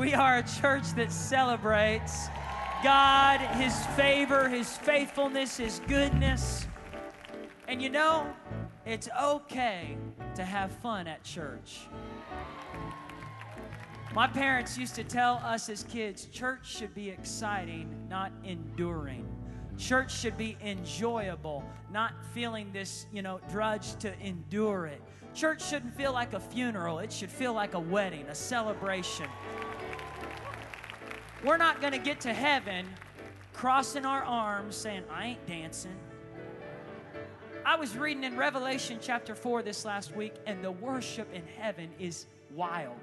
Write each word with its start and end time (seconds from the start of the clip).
We 0.00 0.14
are 0.14 0.38
a 0.38 0.44
church 0.44 0.92
that 0.92 1.10
celebrates 1.10 2.28
God, 2.84 3.40
His 3.56 3.74
favor, 3.96 4.48
His 4.48 4.76
faithfulness, 4.76 5.56
His 5.56 5.80
goodness. 5.88 6.68
And 7.66 7.82
you 7.82 7.88
know, 7.88 8.32
it's 8.86 9.08
okay 9.20 9.98
to 10.36 10.44
have 10.44 10.70
fun 10.70 11.08
at 11.08 11.24
church. 11.24 11.80
My 14.14 14.28
parents 14.28 14.78
used 14.78 14.94
to 14.94 15.02
tell 15.02 15.38
us 15.38 15.68
as 15.68 15.82
kids 15.82 16.26
church 16.26 16.60
should 16.64 16.94
be 16.94 17.10
exciting, 17.10 17.92
not 18.08 18.30
enduring. 18.44 19.26
Church 19.76 20.16
should 20.16 20.38
be 20.38 20.56
enjoyable, 20.62 21.64
not 21.90 22.12
feeling 22.32 22.70
this, 22.72 23.06
you 23.12 23.22
know, 23.22 23.40
drudge 23.50 23.96
to 23.96 24.16
endure 24.20 24.86
it. 24.86 25.02
Church 25.34 25.68
shouldn't 25.68 25.96
feel 25.96 26.12
like 26.12 26.34
a 26.34 26.40
funeral, 26.40 27.00
it 27.00 27.12
should 27.12 27.30
feel 27.30 27.52
like 27.52 27.74
a 27.74 27.80
wedding, 27.80 28.26
a 28.28 28.34
celebration. 28.36 29.26
We're 31.44 31.56
not 31.56 31.80
going 31.80 31.92
to 31.92 31.98
get 31.98 32.20
to 32.22 32.32
heaven 32.34 32.84
crossing 33.52 34.04
our 34.04 34.24
arms 34.24 34.74
saying, 34.74 35.04
I 35.10 35.26
ain't 35.26 35.46
dancing. 35.46 35.96
I 37.64 37.76
was 37.76 37.96
reading 37.96 38.24
in 38.24 38.36
Revelation 38.36 38.98
chapter 39.00 39.36
4 39.36 39.62
this 39.62 39.84
last 39.84 40.16
week, 40.16 40.34
and 40.46 40.64
the 40.64 40.72
worship 40.72 41.32
in 41.32 41.42
heaven 41.58 41.90
is 42.00 42.26
wild. 42.54 42.96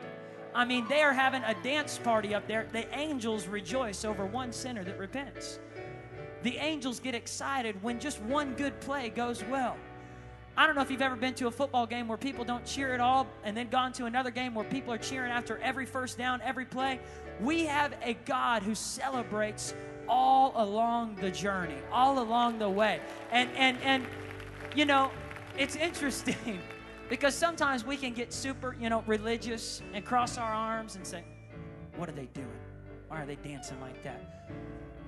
I 0.54 0.66
mean, 0.66 0.86
they 0.90 1.02
are 1.02 1.14
having 1.14 1.44
a 1.44 1.54
dance 1.64 1.98
party 1.98 2.36
up 2.36 2.46
there. 2.48 2.68
The 2.74 2.94
angels 2.98 3.48
rejoice 3.48 4.04
over 4.04 4.26
one 4.26 4.52
sinner 4.52 4.84
that 4.84 4.98
repents. 5.00 5.60
The 6.44 6.58
angels 6.58 7.00
get 7.00 7.16
excited 7.16 7.82
when 7.84 8.00
just 8.00 8.22
one 8.24 8.54
good 8.56 8.80
play 8.82 9.10
goes 9.10 9.44
well. 9.46 9.78
I 10.58 10.66
don't 10.66 10.76
know 10.76 10.82
if 10.82 10.90
you've 10.90 11.02
ever 11.02 11.18
been 11.18 11.34
to 11.36 11.48
a 11.48 11.52
football 11.52 11.86
game 11.86 12.08
where 12.08 12.18
people 12.18 12.46
don't 12.46 12.66
cheer 12.66 12.94
at 12.94 13.02
all 13.02 13.28
and 13.44 13.56
then 13.56 13.68
gone 13.68 13.92
to 13.94 14.06
another 14.06 14.32
game 14.32 14.56
where 14.56 14.64
people 14.66 14.94
are 14.94 14.98
cheering 14.98 15.32
after 15.32 15.58
every 15.60 15.86
first 15.86 16.18
down, 16.18 16.42
every 16.42 16.66
play. 16.66 17.00
We 17.42 17.66
have 17.66 17.94
a 18.02 18.14
God 18.26 18.64
who 18.64 18.76
celebrates 18.76 19.74
all 20.08 20.54
along 20.56 21.16
the 21.16 21.32
journey, 21.32 21.78
all 21.92 22.20
along 22.20 22.60
the 22.60 22.70
way. 22.70 23.02
And 23.32 23.50
and 23.56 23.78
and 23.82 24.06
you 24.76 24.86
know, 24.86 25.12
it's 25.58 25.76
interesting 25.76 26.60
because 27.10 27.36
sometimes 27.36 27.86
we 27.86 27.98
can 27.98 28.14
get 28.14 28.34
super, 28.34 28.76
you 28.80 28.90
know, 28.90 29.04
religious 29.08 29.82
and 29.94 30.06
cross 30.06 30.38
our 30.38 30.54
arms 30.54 30.96
and 30.96 31.06
say, 31.06 31.24
"What 31.98 32.10
are 32.10 32.14
they 32.14 32.28
doing? 32.34 32.48
Why 33.08 33.22
are 33.22 33.26
they 33.26 33.36
dancing 33.36 33.80
like 33.82 34.02
that?" 34.04 34.50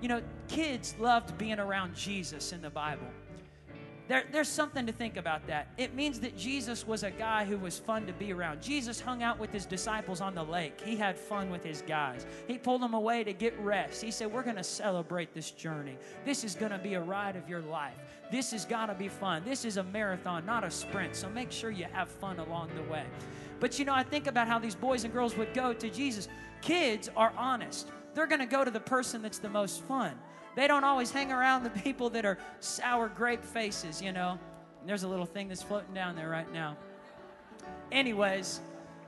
You 0.02 0.10
know, 0.10 0.22
kids 0.48 0.96
loved 1.00 1.38
being 1.38 1.60
around 1.60 1.96
Jesus 1.96 2.54
in 2.54 2.62
the 2.62 2.70
Bible. 2.70 3.08
There, 4.08 4.24
there's 4.32 4.48
something 4.48 4.86
to 4.86 4.94
think 4.94 5.18
about 5.18 5.46
that. 5.48 5.68
It 5.78 5.94
means 5.94 6.20
that 6.22 6.38
Jesus 6.38 6.88
was 6.88 7.04
a 7.04 7.12
guy 7.12 7.44
who 7.44 7.58
was 7.58 7.78
fun 7.78 8.06
to 8.08 8.14
be 8.14 8.32
around. 8.32 8.62
Jesus 8.62 9.02
hung 9.02 9.22
out 9.22 9.38
with 9.38 9.52
his 9.52 9.66
disciples 9.66 10.22
on 10.22 10.34
the 10.34 10.44
lake. 10.44 10.80
He 10.80 10.96
had 10.96 11.18
fun 11.18 11.50
with 11.50 11.64
his 11.64 11.82
guys. 11.82 12.26
He 12.48 12.58
pulled 12.58 12.82
them 12.82 12.94
away 12.94 13.26
to 13.26 13.34
get 13.34 13.58
rest. 13.60 14.02
He 14.02 14.12
said, 14.12 14.32
We're 14.32 14.44
going 14.44 14.56
to 14.56 14.64
celebrate 14.64 15.34
this 15.34 15.52
journey. 15.52 15.98
This 16.26 16.46
is 16.46 16.56
going 16.56 16.72
to 16.72 16.78
be 16.78 16.94
a 16.94 17.02
ride 17.02 17.36
of 17.36 17.50
your 17.50 17.62
life. 17.62 17.96
This 18.32 18.52
has 18.52 18.64
got 18.64 18.86
to 18.86 18.94
be 18.94 19.10
fun. 19.10 19.44
This 19.44 19.66
is 19.66 19.76
a 19.76 19.84
marathon, 19.84 20.46
not 20.46 20.64
a 20.64 20.72
sprint. 20.72 21.16
So 21.16 21.30
make 21.30 21.52
sure 21.52 21.70
you 21.70 21.86
have 21.92 22.10
fun 22.10 22.40
along 22.40 22.70
the 22.76 22.84
way. 22.92 23.04
But 23.60 23.78
you 23.78 23.86
know, 23.86 23.94
I 23.94 24.04
think 24.04 24.28
about 24.28 24.48
how 24.48 24.60
these 24.60 24.76
boys 24.76 25.04
and 25.04 25.14
girls 25.14 25.36
would 25.36 25.54
go 25.54 25.74
to 25.74 25.90
Jesus. 25.90 26.30
Kids 26.62 27.10
are 27.16 27.34
honest, 27.38 27.90
they're 28.14 28.28
going 28.28 28.40
to 28.40 28.46
go 28.46 28.64
to 28.64 28.72
the 28.72 28.80
person 28.80 29.22
that's 29.22 29.40
the 29.40 29.50
most 29.50 29.84
fun. 29.84 30.18
They 30.58 30.66
don't 30.66 30.84
always 30.84 31.12
hang 31.12 31.32
around 31.32 31.66
the 31.66 31.70
people 31.70 32.10
that 32.10 32.26
are 32.26 32.40
sour 32.62 33.10
grape 33.10 33.44
faces, 33.44 34.02
you 34.02 34.12
know. 34.12 34.40
And 34.80 34.90
there's 34.90 35.04
a 35.04 35.08
little 35.08 35.28
thing 35.28 35.50
that's 35.50 35.62
floating 35.62 35.94
down 35.94 36.16
there 36.16 36.30
right 36.30 36.52
now. 36.52 36.76
Anyways, 37.92 38.60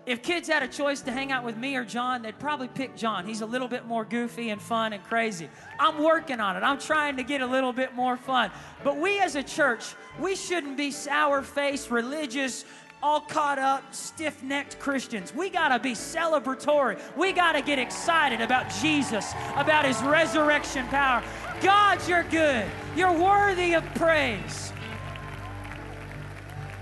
if 0.06 0.22
kids 0.22 0.48
had 0.48 0.62
a 0.62 0.68
choice 0.68 1.02
to 1.02 1.12
hang 1.12 1.32
out 1.32 1.44
with 1.44 1.58
me 1.58 1.76
or 1.76 1.84
John, 1.84 2.22
they'd 2.22 2.38
probably 2.38 2.68
pick 2.68 2.96
John. 2.96 3.26
He's 3.26 3.42
a 3.42 3.48
little 3.48 3.68
bit 3.68 3.88
more 3.88 4.06
goofy 4.06 4.52
and 4.52 4.62
fun 4.62 4.94
and 4.94 5.04
crazy. 5.04 5.50
I'm 5.80 6.04
working 6.04 6.40
on 6.40 6.56
it. 6.56 6.62
I'm 6.62 6.78
trying 6.78 7.18
to 7.18 7.24
get 7.24 7.42
a 7.42 7.48
little 7.48 7.74
bit 7.74 7.96
more 7.96 8.16
fun. 8.16 8.52
But 8.84 8.98
we 8.98 9.20
as 9.20 9.34
a 9.34 9.42
church, 9.42 9.96
we 10.20 10.36
shouldn't 10.36 10.78
be 10.78 10.92
sour 10.92 11.42
faced, 11.42 11.90
religious, 11.90 12.64
all 13.02 13.22
caught 13.22 13.60
up, 13.60 13.94
stiff 13.94 14.44
necked 14.44 14.80
Christians. 14.80 15.34
We 15.34 15.50
got 15.50 15.70
to 15.70 15.80
be 15.80 15.94
celebratory. 15.94 17.00
We 17.16 17.32
got 17.32 17.54
to 17.54 17.62
get 17.62 17.80
excited 17.80 18.42
about 18.42 18.70
Jesus, 18.82 19.34
about 19.56 19.86
his 19.86 20.02
resurrection 20.02 20.86
power. 20.88 21.24
God, 21.62 22.06
you're 22.08 22.24
good. 22.24 22.66
You're 22.96 23.18
worthy 23.18 23.74
of 23.74 23.84
praise. 23.96 24.74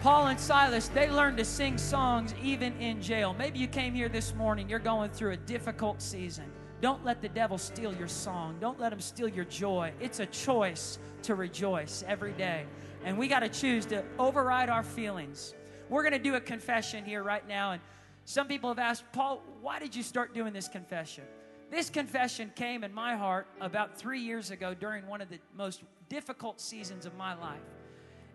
Paul 0.01 0.27
and 0.27 0.39
Silas, 0.39 0.87
they 0.89 1.09
learned 1.09 1.37
to 1.37 1.45
sing 1.45 1.77
songs 1.77 2.33
even 2.41 2.73
in 2.79 3.01
jail. 3.01 3.35
Maybe 3.37 3.59
you 3.59 3.67
came 3.67 3.93
here 3.93 4.09
this 4.09 4.33
morning, 4.35 4.69
you're 4.69 4.79
going 4.79 5.09
through 5.09 5.31
a 5.31 5.37
difficult 5.37 6.01
season. 6.01 6.45
Don't 6.79 7.03
let 7.03 7.21
the 7.21 7.29
devil 7.29 7.57
steal 7.57 7.93
your 7.95 8.07
song. 8.07 8.55
Don't 8.61 8.79
let 8.79 8.93
him 8.93 9.01
steal 9.01 9.27
your 9.27 9.45
joy. 9.45 9.91
It's 9.99 10.19
a 10.19 10.27
choice 10.27 10.99
to 11.23 11.33
rejoice 11.33 12.03
every 12.07 12.33
day. 12.33 12.65
And 13.03 13.17
we 13.17 13.27
got 13.27 13.39
to 13.39 13.49
choose 13.49 13.85
to 13.87 14.03
override 14.19 14.69
our 14.69 14.83
feelings 14.83 15.55
we're 15.89 16.03
going 16.03 16.13
to 16.13 16.19
do 16.19 16.35
a 16.35 16.41
confession 16.41 17.05
here 17.05 17.23
right 17.23 17.47
now. 17.47 17.71
And 17.71 17.81
some 18.25 18.47
people 18.47 18.69
have 18.69 18.79
asked, 18.79 19.03
Paul, 19.13 19.41
why 19.61 19.79
did 19.79 19.95
you 19.95 20.03
start 20.03 20.33
doing 20.33 20.53
this 20.53 20.67
confession? 20.67 21.23
This 21.69 21.89
confession 21.89 22.51
came 22.55 22.83
in 22.83 22.93
my 22.93 23.15
heart 23.15 23.47
about 23.59 23.97
three 23.97 24.21
years 24.21 24.51
ago 24.51 24.73
during 24.73 25.07
one 25.07 25.21
of 25.21 25.29
the 25.29 25.39
most 25.55 25.83
difficult 26.09 26.61
seasons 26.61 27.05
of 27.05 27.15
my 27.15 27.33
life. 27.35 27.59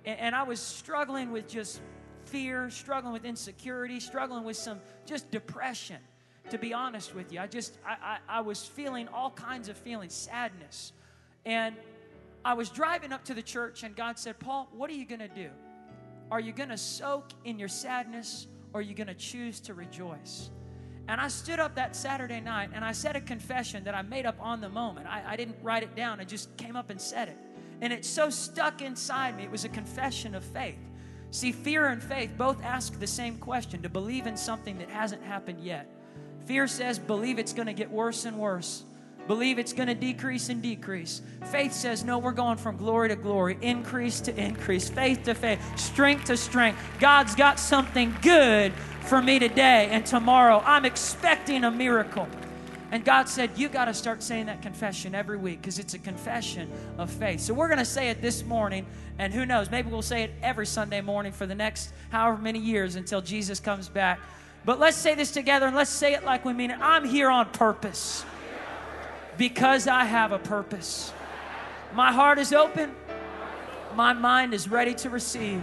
And, 0.05 0.19
and 0.19 0.35
I 0.35 0.43
was 0.43 0.61
struggling 0.61 1.33
with 1.33 1.49
just 1.49 1.81
fear, 2.27 2.71
struggling 2.71 3.13
with 3.13 3.25
insecurity, 3.25 4.01
struggling 4.01 4.45
with 4.45 4.57
some 4.57 4.81
just 5.07 5.31
depression, 5.31 5.99
to 6.51 6.59
be 6.59 6.73
honest 6.73 7.15
with 7.15 7.33
you. 7.33 7.41
I 7.41 7.47
just, 7.47 7.79
I, 7.87 8.19
I, 8.29 8.39
I 8.39 8.41
was 8.41 8.65
feeling 8.65 9.09
all 9.09 9.31
kinds 9.31 9.69
of 9.69 9.77
feelings, 9.77 10.15
sadness. 10.15 10.93
And 11.45 11.77
I 12.45 12.55
was 12.55 12.69
driving 12.71 13.13
up 13.13 13.25
to 13.25 13.35
the 13.35 13.43
church, 13.43 13.83
and 13.83 13.95
God 13.95 14.19
said, 14.19 14.39
Paul, 14.39 14.69
what 14.73 14.91
are 14.91 14.95
you 14.95 15.07
going 15.07 15.21
to 15.21 15.29
do? 15.29 15.49
Are 16.33 16.41
you 16.41 16.53
going 16.53 16.71
to 16.71 16.79
soak 16.79 17.27
in 17.45 17.59
your 17.59 17.69
sadness 17.69 18.47
or 18.73 18.81
are 18.81 18.83
you 18.83 18.95
going 18.95 19.09
to 19.09 19.15
choose 19.15 19.61
to 19.61 19.75
rejoice? 19.75 20.49
And 21.07 21.21
I 21.21 21.29
stood 21.29 21.61
up 21.61 21.75
that 21.75 21.95
Saturday 21.95 22.41
night 22.41 22.71
and 22.73 22.83
I 22.83 22.93
said 22.93 23.17
a 23.17 23.21
confession 23.21 23.85
that 23.85 23.95
I 23.95 24.01
made 24.01 24.25
up 24.25 24.37
on 24.41 24.63
the 24.63 24.71
moment. 24.71 25.07
I, 25.09 25.23
I, 25.27 25.37
didn't 25.37 25.59
write 25.63 25.83
it 25.83 25.95
down, 25.95 26.21
I 26.21 26.25
just 26.25 26.57
came 26.57 26.75
up 26.75 26.89
and 26.89 26.99
said 26.99 27.29
it. 27.29 27.37
And 27.83 27.93
it 27.93 28.07
so 28.07 28.31
stuck 28.31 28.81
inside 28.81 29.37
me. 29.37 29.43
It 29.43 29.51
was 29.51 29.67
a 29.67 29.69
confession 29.69 30.35
of 30.35 30.43
faith. 30.43 30.79
See, 31.33 31.53
fear 31.53 31.89
and 31.89 32.03
faith 32.03 32.33
both 32.39 32.65
ask 32.65 32.99
the 32.99 33.07
same 33.07 33.37
question 33.37 33.83
to 33.83 33.91
believe 33.91 34.27
in 34.27 34.39
something 34.39 34.79
that 34.79 34.89
hasn't 34.89 35.23
happened 35.23 35.63
yet. 35.63 35.87
Fear 36.47 36.67
says, 36.67 36.99
believe 36.99 37.39
it's 37.39 37.53
going 37.53 37.67
to 37.67 37.75
get 37.75 37.91
worse 37.91 38.25
and 38.25 38.39
worse. 38.39 38.85
Believe 39.33 39.59
it's 39.59 39.73
going 39.73 39.89
to 39.89 39.95
decrease 39.95 40.51
and 40.51 40.61
decrease. 40.61 41.23
Faith 41.47 41.73
says, 41.73 42.05
no, 42.05 42.19
we're 42.19 42.33
going 42.33 42.59
from 42.59 42.77
glory 42.77 43.09
to 43.09 43.17
glory, 43.17 43.57
increase 43.63 44.21
to 44.21 44.37
increase, 44.39 44.91
faith 44.91 45.23
to 45.23 45.35
faith, 45.35 45.59
strength 45.81 46.27
to 46.27 46.37
strength. 46.37 46.79
God's 47.01 47.35
got 47.35 47.59
something 47.59 48.15
good 48.21 48.75
for 49.07 49.23
me 49.23 49.39
today 49.39 49.89
and 49.91 50.05
tomorrow. 50.05 50.63
I'm 50.67 50.85
expecting 50.85 51.65
a 51.65 51.71
miracle. 51.71 52.29
And 52.91 53.07
God 53.07 53.27
said, 53.27 53.53
You 53.57 53.71
got 53.71 53.87
to 53.87 53.95
start 53.95 54.23
saying 54.23 54.47
that 54.47 54.61
confession 54.61 55.15
every 55.15 55.39
week 55.39 55.63
because 55.63 55.79
it's 55.79 55.95
a 55.95 55.99
confession 55.99 56.71
of 56.99 57.11
faith. 57.11 57.41
So 57.41 57.55
we're 57.55 57.69
going 57.69 57.79
to 57.79 57.87
say 57.87 58.11
it 58.11 58.21
this 58.21 58.45
morning, 58.45 58.85
and 59.19 59.33
who 59.33 59.47
knows, 59.47 59.71
maybe 59.71 59.91
we'll 59.91 60.03
say 60.03 60.25
it 60.25 60.33
every 60.43 60.67
Sunday 60.67 61.01
morning 61.01 61.33
for 61.33 61.47
the 61.47 61.55
next 61.55 61.95
however 62.11 62.37
many 62.37 62.59
years 62.59 62.97
until 62.97 63.23
Jesus 63.23 63.61
comes 63.61 63.89
back. 63.89 64.21
But 64.67 64.79
let's 64.79 64.99
say 64.99 65.15
this 65.15 65.31
together 65.31 65.65
and 65.69 65.75
let's 65.75 65.89
say 65.89 66.13
it 66.13 66.23
like 66.23 66.45
we 66.45 66.53
mean 66.53 66.71
it. 66.71 66.79
I'm 66.83 67.07
here 67.07 67.31
on 67.31 67.49
purpose 67.49 68.27
because 69.37 69.87
I 69.87 70.05
have 70.05 70.33
a 70.33 70.39
purpose. 70.39 71.13
My 71.95 72.13
heart 72.13 72.39
is 72.39 72.53
open, 72.53 72.95
my 73.95 74.13
mind 74.13 74.55
is 74.55 74.69
ready 74.69 74.95
to 74.95 75.11
receive 75.11 75.63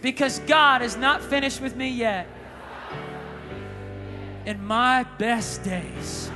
because 0.00 0.38
God 0.40 0.82
is 0.82 0.96
not 0.96 1.22
finished 1.22 1.60
with 1.60 1.76
me 1.76 1.88
yet. 1.88 2.26
In 4.46 4.64
my 4.64 5.04
best 5.18 5.62
days, 5.62 6.30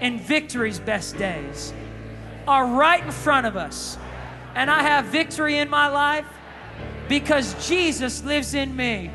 in 0.00 0.18
victory's 0.18 0.78
best 0.78 1.18
days, 1.18 1.72
are 2.46 2.66
right 2.66 3.04
in 3.04 3.10
front 3.10 3.46
of 3.46 3.56
us. 3.56 3.98
And 4.54 4.70
I 4.70 4.82
have 4.82 5.06
victory 5.06 5.58
in 5.58 5.68
my 5.68 5.88
life 5.88 6.26
because 7.08 7.68
Jesus 7.68 8.24
lives 8.24 8.54
in 8.54 8.74
me. 8.74 9.10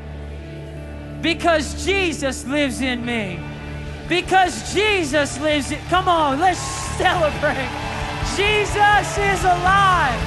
Because 1.22 1.84
Jesus 1.84 2.44
lives 2.46 2.82
in 2.82 3.04
me 3.04 3.40
because 4.08 4.72
Jesus 4.72 5.40
lives 5.40 5.70
it. 5.70 5.80
Come 5.88 6.08
on, 6.08 6.40
let's 6.40 6.60
celebrate. 6.96 7.70
Jesus 8.36 9.18
is 9.18 9.44
alive. 9.44 10.20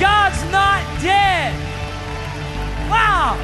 God's 0.00 0.42
not 0.50 0.82
dead. 1.00 1.54
Wow. 2.90 3.36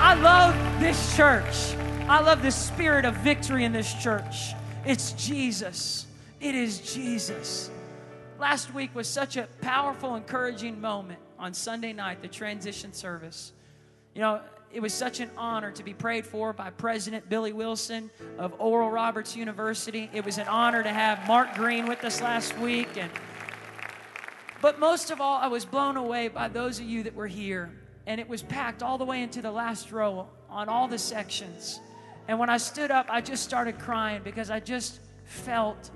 I 0.00 0.14
love 0.14 0.80
this 0.80 1.16
church. 1.16 1.74
I 2.08 2.20
love 2.20 2.42
the 2.42 2.50
spirit 2.50 3.04
of 3.04 3.14
victory 3.16 3.64
in 3.64 3.72
this 3.72 3.92
church. 3.94 4.54
It's 4.84 5.12
Jesus. 5.12 6.06
It 6.40 6.54
is 6.54 6.80
Jesus. 6.94 7.70
Last 8.38 8.72
week 8.72 8.94
was 8.94 9.06
such 9.06 9.36
a 9.36 9.46
powerful, 9.60 10.14
encouraging 10.14 10.80
moment 10.80 11.18
on 11.38 11.52
Sunday 11.52 11.92
night, 11.92 12.22
the 12.22 12.28
transition 12.28 12.92
service. 12.92 13.52
You 14.14 14.22
know, 14.22 14.40
it 14.72 14.80
was 14.80 14.94
such 14.94 15.18
an 15.18 15.30
honor 15.36 15.72
to 15.72 15.82
be 15.82 15.92
prayed 15.92 16.24
for 16.24 16.52
by 16.52 16.70
President 16.70 17.28
Billy 17.28 17.52
Wilson 17.52 18.08
of 18.38 18.54
Oral 18.60 18.90
Roberts 18.90 19.34
University. 19.34 20.08
It 20.12 20.24
was 20.24 20.38
an 20.38 20.46
honor 20.46 20.82
to 20.82 20.88
have 20.88 21.26
Mart 21.26 21.54
Green 21.54 21.86
with 21.86 22.04
us 22.04 22.20
last 22.20 22.56
week. 22.58 22.96
And, 22.96 23.10
but 24.62 24.78
most 24.78 25.10
of 25.10 25.20
all, 25.20 25.38
I 25.38 25.48
was 25.48 25.64
blown 25.64 25.96
away 25.96 26.28
by 26.28 26.46
those 26.46 26.78
of 26.78 26.86
you 26.86 27.02
that 27.02 27.16
were 27.16 27.26
here. 27.26 27.70
And 28.06 28.20
it 28.20 28.28
was 28.28 28.42
packed 28.42 28.82
all 28.82 28.96
the 28.96 29.04
way 29.04 29.22
into 29.22 29.42
the 29.42 29.50
last 29.50 29.90
row 29.90 30.28
on 30.48 30.68
all 30.68 30.86
the 30.86 30.98
sections. 30.98 31.80
And 32.28 32.38
when 32.38 32.48
I 32.48 32.56
stood 32.56 32.92
up, 32.92 33.06
I 33.10 33.20
just 33.20 33.42
started 33.42 33.78
crying 33.78 34.22
because 34.22 34.50
I 34.50 34.60
just 34.60 35.00
felt 35.24 35.90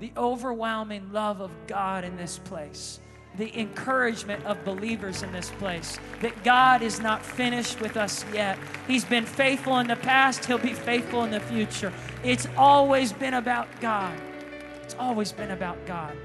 the 0.00 0.12
overwhelming 0.18 1.12
love 1.12 1.40
of 1.40 1.50
God 1.66 2.04
in 2.04 2.16
this 2.16 2.38
place 2.38 3.00
the 3.38 3.56
encouragement 3.58 4.44
of 4.44 4.62
believers 4.64 5.22
in 5.22 5.32
this 5.32 5.50
place 5.50 5.96
that 6.20 6.42
God 6.42 6.82
is 6.82 7.00
not 7.00 7.24
finished 7.24 7.80
with 7.80 7.96
us 7.96 8.24
yet. 8.34 8.58
He's 8.88 9.04
been 9.04 9.24
faithful 9.24 9.78
in 9.78 9.86
the 9.86 9.96
past, 9.96 10.44
He'll 10.44 10.58
be 10.58 10.74
faithful 10.74 11.24
in 11.24 11.30
the 11.30 11.40
future. 11.40 11.92
It's 12.24 12.48
always 12.56 13.12
been 13.12 13.34
about 13.34 13.68
God. 13.80 14.18
It's 14.82 14.96
always 14.98 15.30
been 15.32 15.52
about 15.52 15.84
God. 15.86 16.16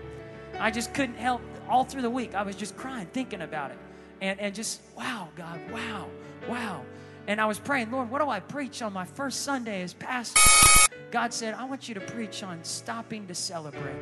I 0.60 0.72
just 0.72 0.94
couldn't 0.94 1.16
help, 1.16 1.42
all 1.70 1.84
through 1.84 2.02
the 2.02 2.10
week, 2.10 2.34
I 2.34 2.42
was 2.42 2.56
just 2.56 2.76
crying, 2.76 3.08
thinking 3.14 3.42
about 3.42 3.72
it. 3.72 3.78
And, 4.22 4.40
and 4.40 4.56
just, 4.56 4.82
wow, 4.98 5.30
God, 5.36 5.60
wow, 5.72 6.08
wow. 6.48 6.82
And 7.28 7.40
I 7.40 7.46
was 7.46 7.60
praying, 7.60 7.92
Lord, 7.92 8.10
what 8.10 8.22
do 8.22 8.30
I 8.30 8.40
preach 8.40 8.82
on 8.82 8.92
my 8.92 9.06
first 9.06 9.42
Sunday 9.42 9.82
as 9.84 9.94
pastor? 9.94 10.40
God 11.12 11.34
said, 11.34 11.54
I 11.54 11.66
want 11.66 11.88
you 11.88 11.94
to 11.96 12.02
preach 12.02 12.42
on 12.42 12.64
stopping 12.64 13.28
to 13.28 13.36
celebrate. 13.36 13.96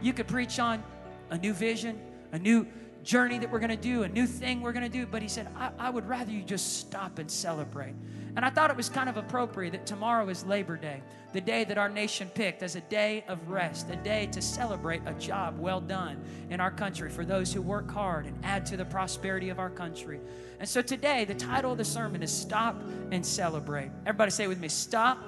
You 0.00 0.12
could 0.12 0.26
preach 0.26 0.58
on 0.58 0.82
a 1.30 1.38
new 1.38 1.52
vision, 1.52 2.00
a 2.34 2.38
new 2.38 2.66
journey 3.04 3.38
that 3.38 3.50
we're 3.50 3.60
going 3.60 3.70
to 3.70 3.76
do, 3.76 4.02
a 4.02 4.08
new 4.08 4.26
thing 4.26 4.60
we're 4.60 4.72
going 4.72 4.82
to 4.82 4.88
do. 4.88 5.06
But 5.06 5.22
he 5.22 5.28
said, 5.28 5.48
I, 5.56 5.70
I, 5.78 5.90
would 5.90 6.08
rather 6.08 6.32
you 6.32 6.42
just 6.42 6.78
stop 6.78 7.18
and 7.18 7.30
celebrate. 7.30 7.94
And 8.34 8.44
I 8.44 8.50
thought 8.50 8.70
it 8.70 8.76
was 8.76 8.88
kind 8.88 9.08
of 9.08 9.16
appropriate 9.16 9.70
that 9.72 9.86
tomorrow 9.86 10.28
is 10.28 10.44
Labor 10.44 10.76
Day, 10.76 11.00
the 11.32 11.40
day 11.40 11.62
that 11.64 11.78
our 11.78 11.88
nation 11.88 12.28
picked 12.34 12.64
as 12.64 12.74
a 12.74 12.80
day 12.80 13.24
of 13.28 13.48
rest, 13.48 13.88
a 13.90 13.96
day 13.96 14.26
to 14.32 14.42
celebrate 14.42 15.02
a 15.06 15.14
job 15.14 15.58
well 15.60 15.80
done 15.80 16.24
in 16.50 16.58
our 16.58 16.72
country 16.72 17.08
for 17.10 17.24
those 17.24 17.52
who 17.52 17.62
work 17.62 17.88
hard 17.88 18.26
and 18.26 18.36
add 18.42 18.66
to 18.66 18.76
the 18.76 18.84
prosperity 18.84 19.50
of 19.50 19.60
our 19.60 19.70
country. 19.70 20.18
And 20.58 20.68
so 20.68 20.82
today, 20.82 21.24
the 21.24 21.34
title 21.34 21.72
of 21.72 21.78
the 21.78 21.84
sermon 21.84 22.22
is 22.22 22.32
Stop 22.32 22.82
and 23.12 23.24
Celebrate. 23.24 23.90
Everybody 24.06 24.32
say 24.32 24.48
with 24.48 24.58
me, 24.58 24.68
Stop 24.68 25.18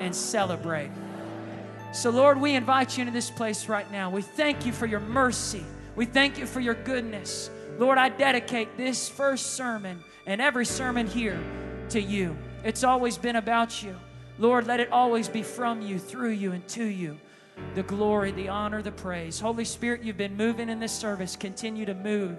and 0.00 0.14
Celebrate. 0.14 0.90
So, 1.92 2.10
Lord, 2.10 2.38
we 2.38 2.54
invite 2.54 2.98
you 2.98 3.02
into 3.02 3.14
this 3.14 3.30
place 3.30 3.66
right 3.66 3.90
now. 3.90 4.10
We 4.10 4.20
thank 4.20 4.66
you 4.66 4.72
for 4.72 4.84
your 4.84 5.00
mercy. 5.00 5.64
We 5.98 6.04
thank 6.06 6.38
you 6.38 6.46
for 6.46 6.60
your 6.60 6.74
goodness. 6.74 7.50
Lord, 7.76 7.98
I 7.98 8.08
dedicate 8.08 8.76
this 8.76 9.08
first 9.08 9.56
sermon 9.56 10.04
and 10.26 10.40
every 10.40 10.64
sermon 10.64 11.08
here 11.08 11.42
to 11.88 12.00
you. 12.00 12.38
It's 12.62 12.84
always 12.84 13.18
been 13.18 13.34
about 13.34 13.82
you. 13.82 13.96
Lord, 14.38 14.68
let 14.68 14.78
it 14.78 14.92
always 14.92 15.28
be 15.28 15.42
from 15.42 15.82
you, 15.82 15.98
through 15.98 16.30
you, 16.30 16.52
and 16.52 16.66
to 16.68 16.84
you. 16.84 17.18
The 17.74 17.82
glory, 17.82 18.30
the 18.30 18.48
honor, 18.48 18.80
the 18.80 18.92
praise. 18.92 19.40
Holy 19.40 19.64
Spirit, 19.64 20.04
you've 20.04 20.16
been 20.16 20.36
moving 20.36 20.68
in 20.68 20.78
this 20.78 20.92
service. 20.92 21.34
Continue 21.34 21.84
to 21.86 21.94
move 21.94 22.38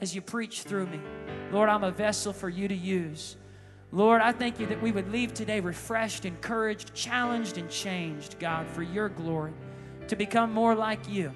as 0.00 0.12
you 0.12 0.20
preach 0.20 0.62
through 0.62 0.88
me. 0.88 0.98
Lord, 1.52 1.68
I'm 1.68 1.84
a 1.84 1.92
vessel 1.92 2.32
for 2.32 2.48
you 2.48 2.66
to 2.66 2.74
use. 2.74 3.36
Lord, 3.92 4.20
I 4.20 4.32
thank 4.32 4.58
you 4.58 4.66
that 4.66 4.82
we 4.82 4.90
would 4.90 5.12
leave 5.12 5.32
today 5.32 5.60
refreshed, 5.60 6.24
encouraged, 6.24 6.92
challenged, 6.92 7.56
and 7.56 7.70
changed, 7.70 8.40
God, 8.40 8.66
for 8.66 8.82
your 8.82 9.08
glory, 9.08 9.52
to 10.08 10.16
become 10.16 10.52
more 10.52 10.74
like 10.74 11.08
you. 11.08 11.32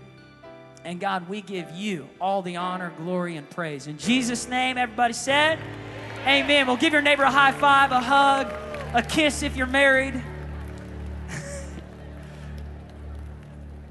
And 0.84 0.98
God, 0.98 1.28
we 1.28 1.42
give 1.42 1.70
you 1.72 2.08
all 2.20 2.42
the 2.42 2.56
honor, 2.56 2.92
glory, 2.96 3.36
and 3.36 3.48
praise. 3.50 3.86
In 3.86 3.98
Jesus' 3.98 4.48
name, 4.48 4.78
everybody 4.78 5.12
said, 5.12 5.58
Amen. 6.26 6.66
We'll 6.66 6.76
give 6.76 6.92
your 6.92 7.02
neighbor 7.02 7.22
a 7.22 7.30
high 7.30 7.52
five, 7.52 7.92
a 7.92 8.00
hug, 8.00 8.52
a 8.94 9.02
kiss 9.02 9.42
if 9.42 9.56
you're 9.56 9.66
married. 9.66 10.22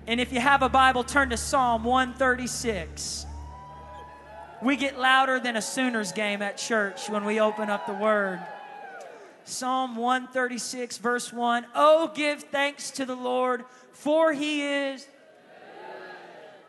and 0.07 0.19
if 0.19 0.33
you 0.33 0.39
have 0.39 0.61
a 0.61 0.69
Bible, 0.69 1.03
turn 1.03 1.29
to 1.29 1.37
Psalm 1.37 1.83
136. 1.83 3.25
We 4.61 4.75
get 4.75 4.99
louder 4.99 5.39
than 5.39 5.55
a 5.55 5.61
Sooners 5.61 6.11
game 6.11 6.41
at 6.41 6.57
church 6.57 7.09
when 7.09 7.23
we 7.23 7.39
open 7.39 7.69
up 7.69 7.87
the 7.87 7.93
Word. 7.93 8.39
Psalm 9.43 9.95
136, 9.95 10.97
verse 10.97 11.33
1 11.33 11.65
Oh, 11.73 12.11
give 12.13 12.43
thanks 12.43 12.91
to 12.91 13.05
the 13.05 13.15
Lord, 13.15 13.65
for 13.91 14.33
he 14.33 14.61
is 14.61 15.07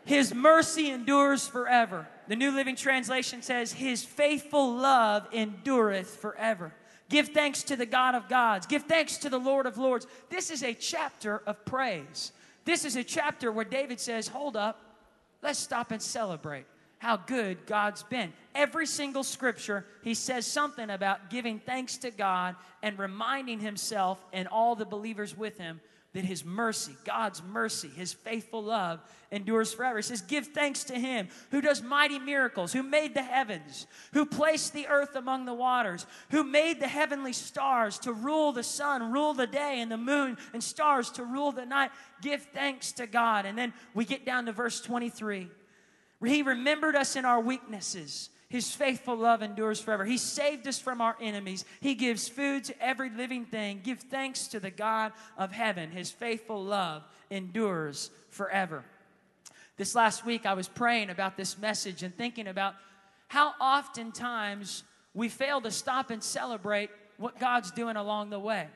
his 0.05 0.33
mercy 0.33 0.89
endures 0.89 1.47
forever. 1.47 2.07
The 2.27 2.35
New 2.35 2.51
Living 2.51 2.75
Translation 2.75 3.41
says, 3.41 3.71
His 3.71 4.03
faithful 4.03 4.75
love 4.75 5.27
endureth 5.31 6.15
forever. 6.15 6.73
Give 7.09 7.27
thanks 7.27 7.63
to 7.63 7.75
the 7.75 7.85
God 7.85 8.15
of 8.15 8.29
gods. 8.29 8.65
Give 8.65 8.83
thanks 8.83 9.17
to 9.17 9.29
the 9.29 9.37
Lord 9.37 9.65
of 9.65 9.77
lords. 9.77 10.07
This 10.29 10.49
is 10.49 10.63
a 10.63 10.73
chapter 10.73 11.41
of 11.45 11.65
praise. 11.65 12.31
This 12.63 12.85
is 12.85 12.95
a 12.95 13.03
chapter 13.03 13.51
where 13.51 13.65
David 13.65 13.99
says, 13.99 14.27
Hold 14.29 14.55
up, 14.55 14.79
let's 15.41 15.59
stop 15.59 15.91
and 15.91 16.01
celebrate 16.01 16.65
how 16.99 17.17
good 17.17 17.65
God's 17.65 18.03
been. 18.03 18.31
Every 18.53 18.85
single 18.85 19.23
scripture, 19.23 19.85
he 20.03 20.13
says 20.13 20.45
something 20.45 20.89
about 20.89 21.31
giving 21.31 21.59
thanks 21.59 21.97
to 21.97 22.11
God 22.11 22.55
and 22.83 22.97
reminding 22.97 23.59
himself 23.59 24.23
and 24.31 24.47
all 24.47 24.75
the 24.75 24.85
believers 24.85 25.35
with 25.35 25.57
him 25.57 25.81
that 26.13 26.25
his 26.25 26.43
mercy, 26.43 26.95
God's 27.05 27.41
mercy, 27.41 27.87
his 27.87 28.11
faithful 28.11 28.61
love 28.61 28.99
endures 29.31 29.73
forever. 29.73 29.97
He 29.97 30.03
says, 30.03 30.21
Give 30.21 30.45
thanks 30.45 30.83
to 30.85 30.95
him 30.95 31.29
who 31.51 31.61
does 31.61 31.81
mighty 31.81 32.19
miracles, 32.19 32.73
who 32.73 32.83
made 32.83 33.13
the 33.13 33.23
heavens, 33.23 33.87
who 34.11 34.25
placed 34.25 34.73
the 34.73 34.87
earth 34.87 35.15
among 35.15 35.45
the 35.45 35.53
waters, 35.53 36.05
who 36.29 36.43
made 36.43 36.81
the 36.81 36.87
heavenly 36.87 37.31
stars 37.31 37.97
to 37.99 38.11
rule 38.11 38.51
the 38.51 38.63
sun, 38.63 39.11
rule 39.11 39.33
the 39.33 39.47
day, 39.47 39.79
and 39.79 39.89
the 39.89 39.97
moon 39.97 40.37
and 40.53 40.61
stars 40.61 41.09
to 41.11 41.23
rule 41.23 41.53
the 41.53 41.65
night. 41.65 41.91
Give 42.21 42.41
thanks 42.53 42.91
to 42.93 43.07
God. 43.07 43.45
And 43.45 43.57
then 43.57 43.73
we 43.93 44.03
get 44.03 44.25
down 44.25 44.45
to 44.47 44.51
verse 44.51 44.81
23. 44.81 45.47
He 46.25 46.41
remembered 46.41 46.95
us 46.95 47.15
in 47.15 47.23
our 47.23 47.39
weaknesses 47.39 48.29
his 48.51 48.75
faithful 48.75 49.15
love 49.15 49.41
endures 49.41 49.79
forever. 49.79 50.03
He 50.03 50.17
saved 50.17 50.67
us 50.67 50.77
from 50.77 50.99
our 50.99 51.15
enemies. 51.21 51.63
He 51.79 51.95
gives 51.95 52.27
food 52.27 52.65
to 52.65 52.83
every 52.83 53.09
living 53.09 53.45
thing. 53.45 53.79
Give 53.81 53.97
thanks 53.97 54.47
to 54.47 54.59
the 54.59 54.69
God 54.69 55.13
of 55.37 55.53
heaven. 55.53 55.89
His 55.89 56.11
faithful 56.11 56.61
love 56.61 57.03
endures 57.29 58.11
forever. 58.29 58.83
This 59.77 59.95
last 59.95 60.25
week, 60.25 60.45
I 60.45 60.53
was 60.53 60.67
praying 60.67 61.09
about 61.09 61.37
this 61.37 61.57
message 61.57 62.03
and 62.03 62.13
thinking 62.13 62.45
about 62.45 62.75
how 63.29 63.53
oftentimes 63.61 64.83
we 65.13 65.29
fail 65.29 65.61
to 65.61 65.71
stop 65.71 66.11
and 66.11 66.21
celebrate 66.21 66.89
what 67.15 67.39
God's 67.39 67.71
doing 67.71 67.95
along 67.95 68.31
the 68.31 68.39
way. 68.39 68.67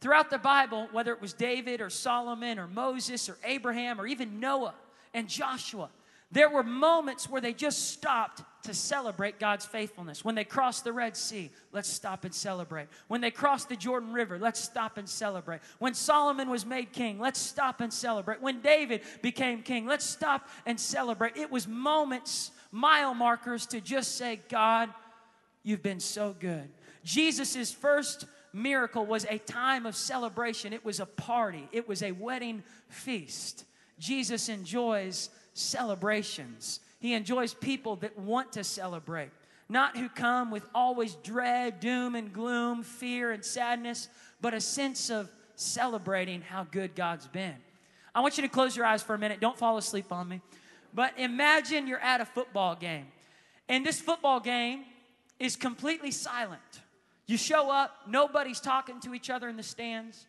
Throughout 0.00 0.30
the 0.30 0.38
Bible, 0.38 0.86
whether 0.92 1.12
it 1.12 1.20
was 1.20 1.32
David 1.32 1.80
or 1.80 1.90
Solomon 1.90 2.60
or 2.60 2.68
Moses 2.68 3.28
or 3.28 3.38
Abraham 3.42 4.00
or 4.00 4.06
even 4.06 4.38
Noah 4.38 4.74
and 5.12 5.28
Joshua, 5.28 5.90
there 6.30 6.50
were 6.50 6.62
moments 6.62 7.28
where 7.28 7.40
they 7.40 7.52
just 7.52 7.90
stopped 7.90 8.42
to 8.66 8.74
celebrate 8.74 9.38
God's 9.38 9.64
faithfulness. 9.64 10.24
When 10.24 10.34
they 10.34 10.44
crossed 10.44 10.84
the 10.84 10.92
Red 10.92 11.16
Sea, 11.16 11.50
let's 11.72 11.88
stop 11.88 12.24
and 12.24 12.34
celebrate. 12.34 12.88
When 13.08 13.20
they 13.20 13.30
crossed 13.30 13.68
the 13.68 13.76
Jordan 13.76 14.12
River, 14.12 14.38
let's 14.38 14.60
stop 14.60 14.98
and 14.98 15.08
celebrate. 15.08 15.60
When 15.78 15.94
Solomon 15.94 16.50
was 16.50 16.66
made 16.66 16.92
king, 16.92 17.18
let's 17.18 17.40
stop 17.40 17.80
and 17.80 17.92
celebrate. 17.92 18.42
When 18.42 18.60
David 18.60 19.02
became 19.22 19.62
king, 19.62 19.86
let's 19.86 20.04
stop 20.04 20.48
and 20.66 20.78
celebrate. 20.78 21.36
It 21.36 21.50
was 21.50 21.66
moments, 21.66 22.50
mile 22.70 23.14
markers 23.14 23.66
to 23.66 23.80
just 23.80 24.16
say, 24.16 24.40
God, 24.48 24.90
you've 25.62 25.82
been 25.82 26.00
so 26.00 26.34
good. 26.38 26.68
Jesus' 27.04 27.72
first 27.72 28.26
miracle 28.52 29.06
was 29.06 29.26
a 29.30 29.38
time 29.38 29.86
of 29.86 29.94
celebration, 29.94 30.72
it 30.72 30.84
was 30.84 30.98
a 31.00 31.06
party, 31.06 31.68
it 31.72 31.88
was 31.88 32.02
a 32.02 32.12
wedding 32.12 32.62
feast. 32.88 33.64
Jesus 33.98 34.48
enjoys 34.48 35.30
celebrations. 35.54 36.80
He 37.06 37.14
enjoys 37.14 37.54
people 37.54 37.94
that 37.98 38.18
want 38.18 38.54
to 38.54 38.64
celebrate, 38.64 39.30
not 39.68 39.96
who 39.96 40.08
come 40.08 40.50
with 40.50 40.68
always 40.74 41.14
dread, 41.14 41.78
doom 41.78 42.16
and 42.16 42.32
gloom, 42.32 42.82
fear 42.82 43.30
and 43.30 43.44
sadness, 43.44 44.08
but 44.40 44.54
a 44.54 44.60
sense 44.60 45.08
of 45.08 45.30
celebrating 45.54 46.40
how 46.40 46.64
good 46.64 46.96
God's 46.96 47.28
been. 47.28 47.54
I 48.12 48.22
want 48.22 48.36
you 48.38 48.42
to 48.42 48.48
close 48.48 48.76
your 48.76 48.86
eyes 48.86 49.04
for 49.04 49.14
a 49.14 49.18
minute. 49.18 49.38
Don't 49.38 49.56
fall 49.56 49.78
asleep 49.78 50.10
on 50.10 50.28
me. 50.28 50.40
But 50.92 51.12
imagine 51.16 51.86
you're 51.86 52.00
at 52.00 52.20
a 52.20 52.24
football 52.24 52.74
game, 52.74 53.06
and 53.68 53.86
this 53.86 54.00
football 54.00 54.40
game 54.40 54.82
is 55.38 55.54
completely 55.54 56.10
silent. 56.10 56.60
You 57.28 57.36
show 57.36 57.70
up, 57.70 57.92
nobody's 58.08 58.58
talking 58.58 58.98
to 59.02 59.14
each 59.14 59.30
other 59.30 59.48
in 59.48 59.56
the 59.56 59.62
stands, 59.62 60.26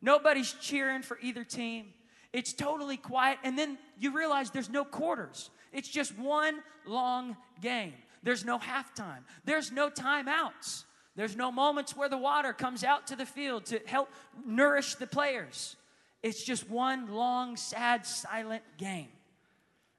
nobody's 0.00 0.52
cheering 0.52 1.02
for 1.02 1.18
either 1.20 1.42
team. 1.42 1.86
It's 2.32 2.52
totally 2.52 2.98
quiet, 2.98 3.38
and 3.42 3.58
then 3.58 3.78
you 3.98 4.16
realize 4.16 4.52
there's 4.52 4.70
no 4.70 4.84
quarters. 4.84 5.50
It's 5.72 5.88
just 5.88 6.18
one 6.18 6.62
long 6.86 7.36
game. 7.60 7.94
There's 8.22 8.44
no 8.44 8.58
halftime. 8.58 9.22
There's 9.44 9.70
no 9.72 9.88
timeouts. 9.90 10.84
There's 11.16 11.36
no 11.36 11.50
moments 11.50 11.96
where 11.96 12.08
the 12.08 12.18
water 12.18 12.52
comes 12.52 12.84
out 12.84 13.06
to 13.08 13.16
the 13.16 13.26
field 13.26 13.66
to 13.66 13.80
help 13.86 14.08
nourish 14.46 14.94
the 14.94 15.06
players. 15.06 15.76
It's 16.22 16.42
just 16.44 16.68
one 16.68 17.12
long, 17.12 17.56
sad, 17.56 18.06
silent 18.06 18.62
game. 18.76 19.08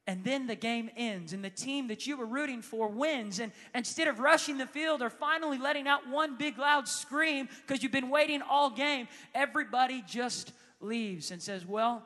and 0.08 0.24
then 0.24 0.48
the 0.48 0.56
game 0.56 0.90
ends 0.98 1.32
and 1.32 1.44
the 1.46 1.50
team 1.50 1.88
that 1.88 2.08
you 2.08 2.18
were 2.18 2.26
rooting 2.26 2.62
for 2.62 2.88
wins 2.90 3.40
and 3.40 3.52
instead 3.76 4.08
of 4.08 4.20
rushing 4.20 4.58
the 4.58 4.66
field 4.66 5.02
or 5.02 5.10
finally 5.10 5.58
letting 5.60 5.88
out 5.88 6.08
one 6.10 6.38
big 6.38 6.58
loud 6.58 6.88
scream 6.88 7.48
because 7.62 7.84
you've 7.84 7.92
been 7.92 8.10
waiting 8.10 8.42
all 8.42 8.70
game 8.72 9.08
everybody 9.36 10.04
just 10.08 10.54
leaves 10.80 11.30
and 11.32 11.40
says 11.42 11.66
well 11.66 12.02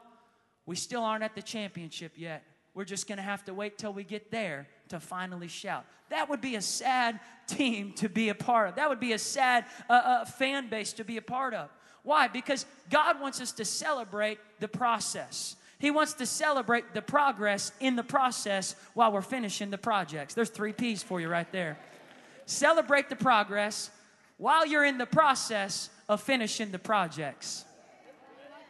we 0.66 0.76
still 0.76 1.04
aren't 1.04 1.24
at 1.24 1.36
the 1.36 1.42
championship 1.42 2.12
yet 2.18 2.44
we're 2.76 2.86
just 2.86 3.08
going 3.08 3.18
to 3.18 3.24
have 3.24 3.44
to 3.46 3.54
wait 3.54 3.78
till 3.78 3.94
we 3.94 4.04
get 4.04 4.30
there 4.30 4.68
to 4.90 5.00
finally 5.00 5.48
shout 5.48 5.86
that 6.10 6.30
would 6.30 6.42
be 6.42 6.56
a 6.56 6.62
sad 6.62 7.20
team 7.48 7.92
to 7.94 8.08
be 8.08 8.30
a 8.30 8.36
part 8.36 8.70
of 8.70 8.76
that 8.76 8.88
would 8.88 9.00
be 9.00 9.14
a 9.14 9.20
sad 9.20 9.66
uh, 9.90 9.94
uh, 9.94 10.26
fan 10.26 10.70
base 10.70 10.94
to 10.94 11.04
be 11.04 11.18
a 11.18 11.22
part 11.22 11.54
of 11.54 11.70
why 12.04 12.28
because 12.28 12.66
god 12.90 13.20
wants 13.20 13.42
us 13.42 13.52
to 13.52 13.66
celebrate 13.66 14.38
the 14.60 14.68
process 14.68 15.56
he 15.80 15.92
wants 15.92 16.14
to 16.14 16.26
celebrate 16.26 16.94
the 16.94 17.02
progress 17.02 17.72
in 17.80 17.96
the 17.96 18.04
process 18.04 18.76
while 18.94 19.12
we're 19.12 19.22
finishing 19.22 19.70
the 19.70 19.78
projects. 19.78 20.34
There's 20.34 20.50
three 20.50 20.74
P's 20.74 21.04
for 21.04 21.20
you 21.20 21.28
right 21.28 21.52
there. 21.52 21.78
Celebrate 22.46 23.10
the 23.10 23.16
progress 23.16 23.90
while 24.38 24.66
you're 24.66 24.86
in 24.86 24.98
the 24.98 25.06
process 25.06 25.90
of 26.08 26.22
finishing 26.22 26.72
the 26.72 26.80
projects. 26.80 27.66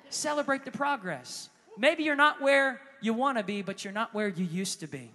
Celebrate 0.10 0.66
the 0.66 0.72
progress. 0.72 1.50
Maybe 1.78 2.04
you're 2.04 2.16
not 2.16 2.42
where 2.42 2.82
you 3.02 3.14
want 3.14 3.38
to 3.38 3.44
be, 3.44 3.62
but 3.62 3.84
you're 3.84 3.94
not 3.94 4.14
where 4.14 4.28
you 4.28 4.46
used 4.46 4.80
to 4.82 4.88
be. 4.88 5.12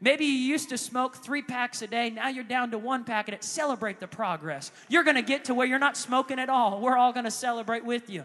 Maybe 0.00 0.26
you 0.26 0.32
used 0.32 0.68
to 0.70 0.78
smoke 0.78 1.16
three 1.16 1.42
packs 1.42 1.80
a 1.80 1.86
day, 1.86 2.10
now 2.10 2.28
you're 2.28 2.44
down 2.44 2.70
to 2.72 2.78
one 2.78 3.04
pack, 3.04 3.28
and 3.28 3.34
it 3.34 3.42
celebrate 3.42 3.98
the 3.98 4.06
progress. 4.06 4.70
You're 4.88 5.04
gonna 5.04 5.22
get 5.22 5.46
to 5.46 5.54
where 5.54 5.66
you're 5.66 5.78
not 5.78 5.96
smoking 5.96 6.38
at 6.38 6.50
all. 6.50 6.80
We're 6.80 6.96
all 6.96 7.12
gonna 7.12 7.30
celebrate 7.30 7.84
with 7.84 8.10
you. 8.10 8.24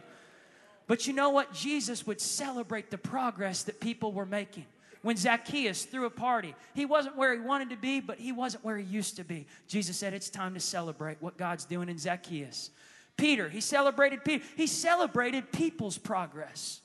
But 0.87 1.07
you 1.07 1.13
know 1.13 1.29
what? 1.29 1.53
Jesus 1.53 2.05
would 2.05 2.19
celebrate 2.19 2.91
the 2.91 2.97
progress 2.97 3.63
that 3.63 3.79
people 3.79 4.11
were 4.11 4.25
making. 4.25 4.65
When 5.01 5.15
Zacchaeus 5.15 5.85
threw 5.85 6.05
a 6.05 6.09
party, 6.09 6.53
he 6.75 6.85
wasn't 6.85 7.15
where 7.15 7.33
he 7.33 7.39
wanted 7.39 7.69
to 7.69 7.77
be, 7.77 8.01
but 8.01 8.19
he 8.19 8.33
wasn't 8.33 8.65
where 8.65 8.77
he 8.77 8.83
used 8.83 9.15
to 9.15 9.23
be. 9.23 9.47
Jesus 9.67 9.97
said, 9.97 10.13
It's 10.13 10.29
time 10.29 10.53
to 10.53 10.59
celebrate 10.59 11.21
what 11.21 11.37
God's 11.37 11.63
doing 11.63 11.87
in 11.87 11.97
Zacchaeus. 11.97 12.69
Peter, 13.17 13.49
he 13.49 13.61
celebrated 13.61 14.23
Peter. 14.23 14.43
He 14.57 14.67
celebrated 14.67 15.51
people's 15.51 15.97
progress. 15.97 16.80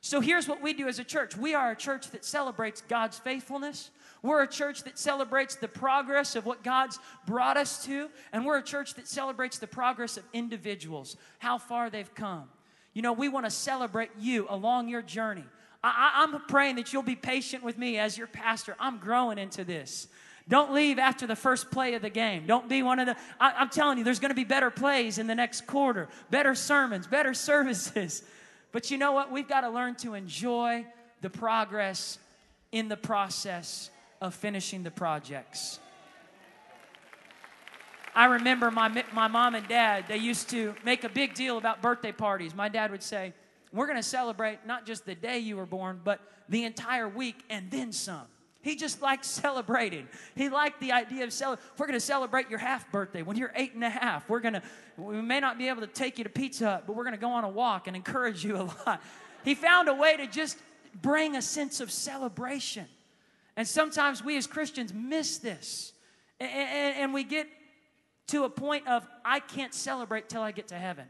So 0.00 0.20
here's 0.20 0.48
what 0.48 0.62
we 0.62 0.72
do 0.72 0.88
as 0.88 0.98
a 0.98 1.04
church 1.04 1.36
we 1.36 1.54
are 1.54 1.72
a 1.72 1.76
church 1.76 2.10
that 2.10 2.24
celebrates 2.24 2.82
God's 2.88 3.18
faithfulness. 3.18 3.90
We're 4.22 4.42
a 4.42 4.48
church 4.48 4.82
that 4.84 4.98
celebrates 4.98 5.54
the 5.54 5.68
progress 5.68 6.36
of 6.36 6.44
what 6.44 6.62
God's 6.62 6.98
brought 7.26 7.56
us 7.56 7.84
to. 7.86 8.10
And 8.32 8.44
we're 8.44 8.58
a 8.58 8.62
church 8.62 8.94
that 8.94 9.08
celebrates 9.08 9.58
the 9.58 9.66
progress 9.66 10.18
of 10.18 10.24
individuals, 10.32 11.16
how 11.38 11.56
far 11.56 11.88
they've 11.88 12.14
come. 12.14 12.44
You 12.92 13.02
know, 13.02 13.12
we 13.12 13.28
want 13.28 13.46
to 13.46 13.50
celebrate 13.50 14.10
you 14.18 14.46
along 14.50 14.88
your 14.88 15.00
journey. 15.00 15.44
I, 15.82 16.22
am 16.22 16.42
praying 16.48 16.76
that 16.76 16.92
you'll 16.92 17.02
be 17.02 17.16
patient 17.16 17.62
with 17.62 17.78
me 17.78 17.98
as 17.98 18.18
your 18.18 18.26
pastor. 18.26 18.76
I'm 18.78 18.98
growing 18.98 19.38
into 19.38 19.64
this. 19.64 20.08
Don't 20.48 20.72
leave 20.72 20.98
after 20.98 21.26
the 21.26 21.36
first 21.36 21.70
play 21.70 21.94
of 21.94 22.02
the 22.02 22.10
game. 22.10 22.46
Don't 22.46 22.68
be 22.68 22.82
one 22.82 22.98
of 22.98 23.06
the. 23.06 23.16
I, 23.38 23.62
am 23.62 23.70
telling 23.70 23.96
you, 23.96 24.04
there's 24.04 24.18
going 24.18 24.30
to 24.30 24.34
be 24.34 24.44
better 24.44 24.70
plays 24.70 25.18
in 25.18 25.26
the 25.26 25.34
next 25.34 25.66
quarter, 25.66 26.08
better 26.30 26.54
sermons, 26.54 27.06
better 27.06 27.32
services. 27.34 28.22
But 28.72 28.90
you 28.90 28.98
know 28.98 29.12
what? 29.12 29.32
We've 29.32 29.48
got 29.48 29.62
to 29.62 29.70
learn 29.70 29.96
to 29.96 30.14
enjoy 30.14 30.86
the 31.20 31.30
progress 31.30 32.18
in 32.72 32.88
the 32.88 32.96
process 32.96 33.90
of 34.20 34.34
finishing 34.34 34.82
the 34.82 34.90
projects. 34.90 35.80
I 38.14 38.26
remember 38.26 38.70
my, 38.70 39.04
my 39.12 39.28
mom 39.28 39.54
and 39.54 39.66
dad, 39.68 40.04
they 40.08 40.16
used 40.16 40.50
to 40.50 40.74
make 40.84 41.04
a 41.04 41.08
big 41.08 41.34
deal 41.34 41.58
about 41.58 41.80
birthday 41.80 42.12
parties. 42.12 42.54
My 42.54 42.68
dad 42.68 42.90
would 42.90 43.02
say, 43.02 43.32
We're 43.72 43.86
going 43.86 43.98
to 43.98 44.02
celebrate 44.02 44.66
not 44.66 44.84
just 44.84 45.06
the 45.06 45.14
day 45.14 45.38
you 45.38 45.56
were 45.56 45.66
born, 45.66 46.00
but 46.02 46.20
the 46.48 46.64
entire 46.64 47.08
week 47.08 47.44
and 47.48 47.70
then 47.70 47.92
some. 47.92 48.26
He 48.62 48.76
just 48.76 49.00
liked 49.00 49.24
celebrating. 49.24 50.06
He 50.34 50.50
liked 50.50 50.80
the 50.80 50.92
idea 50.92 51.24
of 51.24 51.32
celebrating. 51.32 51.70
We're 51.78 51.86
going 51.86 51.98
to 51.98 52.04
celebrate 52.04 52.50
your 52.50 52.58
half 52.58 52.90
birthday 52.92 53.22
when 53.22 53.36
you're 53.36 53.52
eight 53.54 53.74
and 53.74 53.82
a 53.82 53.90
half. 53.90 54.28
We're 54.28 54.40
going 54.40 54.54
to, 54.54 54.62
we 54.98 55.22
may 55.22 55.40
not 55.40 55.56
be 55.56 55.68
able 55.68 55.80
to 55.80 55.86
take 55.86 56.18
you 56.18 56.24
to 56.24 56.30
Pizza 56.30 56.66
Hut, 56.66 56.84
but 56.86 56.94
we're 56.94 57.04
going 57.04 57.14
to 57.14 57.20
go 57.20 57.30
on 57.30 57.44
a 57.44 57.48
walk 57.48 57.86
and 57.86 57.96
encourage 57.96 58.44
you 58.44 58.56
a 58.56 58.64
lot. 58.64 59.02
He 59.42 59.54
found 59.54 59.88
a 59.88 59.94
way 59.94 60.18
to 60.18 60.26
just 60.26 60.58
bring 61.00 61.34
a 61.34 61.40
sense 61.40 61.80
of 61.80 61.90
celebration. 61.90 62.84
And 63.56 63.66
sometimes 63.66 64.22
we 64.22 64.36
as 64.36 64.46
Christians 64.46 64.92
miss 64.92 65.38
this. 65.38 65.94
And, 66.38 66.50
and, 66.50 66.96
and 66.98 67.14
we 67.14 67.24
get 67.24 67.46
to 68.26 68.44
a 68.44 68.50
point 68.50 68.86
of, 68.86 69.06
I 69.24 69.40
can't 69.40 69.72
celebrate 69.72 70.28
till 70.28 70.42
I 70.42 70.52
get 70.52 70.68
to 70.68 70.74
heaven. 70.74 71.06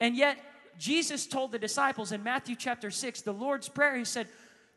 And 0.00 0.16
yet, 0.16 0.38
Jesus 0.78 1.26
told 1.26 1.52
the 1.52 1.58
disciples 1.58 2.10
in 2.10 2.22
Matthew 2.22 2.56
chapter 2.56 2.90
6, 2.90 3.20
the 3.20 3.32
Lord's 3.32 3.68
Prayer, 3.68 3.96
He 3.96 4.04
said, 4.06 4.28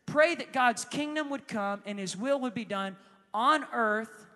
Pray 0.05 0.35
that 0.35 0.53
God's 0.53 0.85
kingdom 0.85 1.29
would 1.29 1.47
come 1.47 1.81
and 1.85 1.97
His 1.97 2.15
will 2.15 2.39
would 2.41 2.53
be 2.53 2.65
done 2.65 2.95
on 3.33 3.65
earth. 3.73 4.27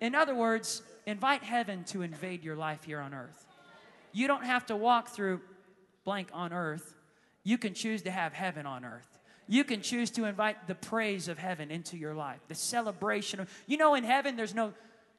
In 0.00 0.14
other 0.14 0.34
words, 0.34 0.82
invite 1.06 1.42
heaven 1.42 1.84
to 1.84 2.02
invade 2.02 2.44
your 2.44 2.56
life 2.56 2.84
here 2.84 3.00
on 3.00 3.14
earth. 3.14 3.46
You 4.12 4.26
don't 4.26 4.44
have 4.44 4.66
to 4.66 4.76
walk 4.76 5.08
through 5.08 5.40
blank 6.04 6.28
on 6.32 6.52
earth. 6.52 6.94
You 7.42 7.58
can 7.58 7.74
choose 7.74 8.02
to 8.02 8.10
have 8.10 8.32
heaven 8.32 8.66
on 8.66 8.84
earth. 8.84 9.18
You 9.46 9.64
can 9.64 9.82
choose 9.82 10.10
to 10.12 10.24
invite 10.24 10.66
the 10.66 10.74
praise 10.74 11.28
of 11.28 11.38
heaven 11.38 11.70
into 11.70 11.98
your 11.98 12.14
life, 12.14 12.40
the 12.48 12.54
celebration 12.54 13.40
of, 13.40 13.50
you 13.66 13.76
know, 13.76 13.94
in 13.94 14.04
heaven, 14.04 14.36
there's 14.36 14.54
no 14.54 14.72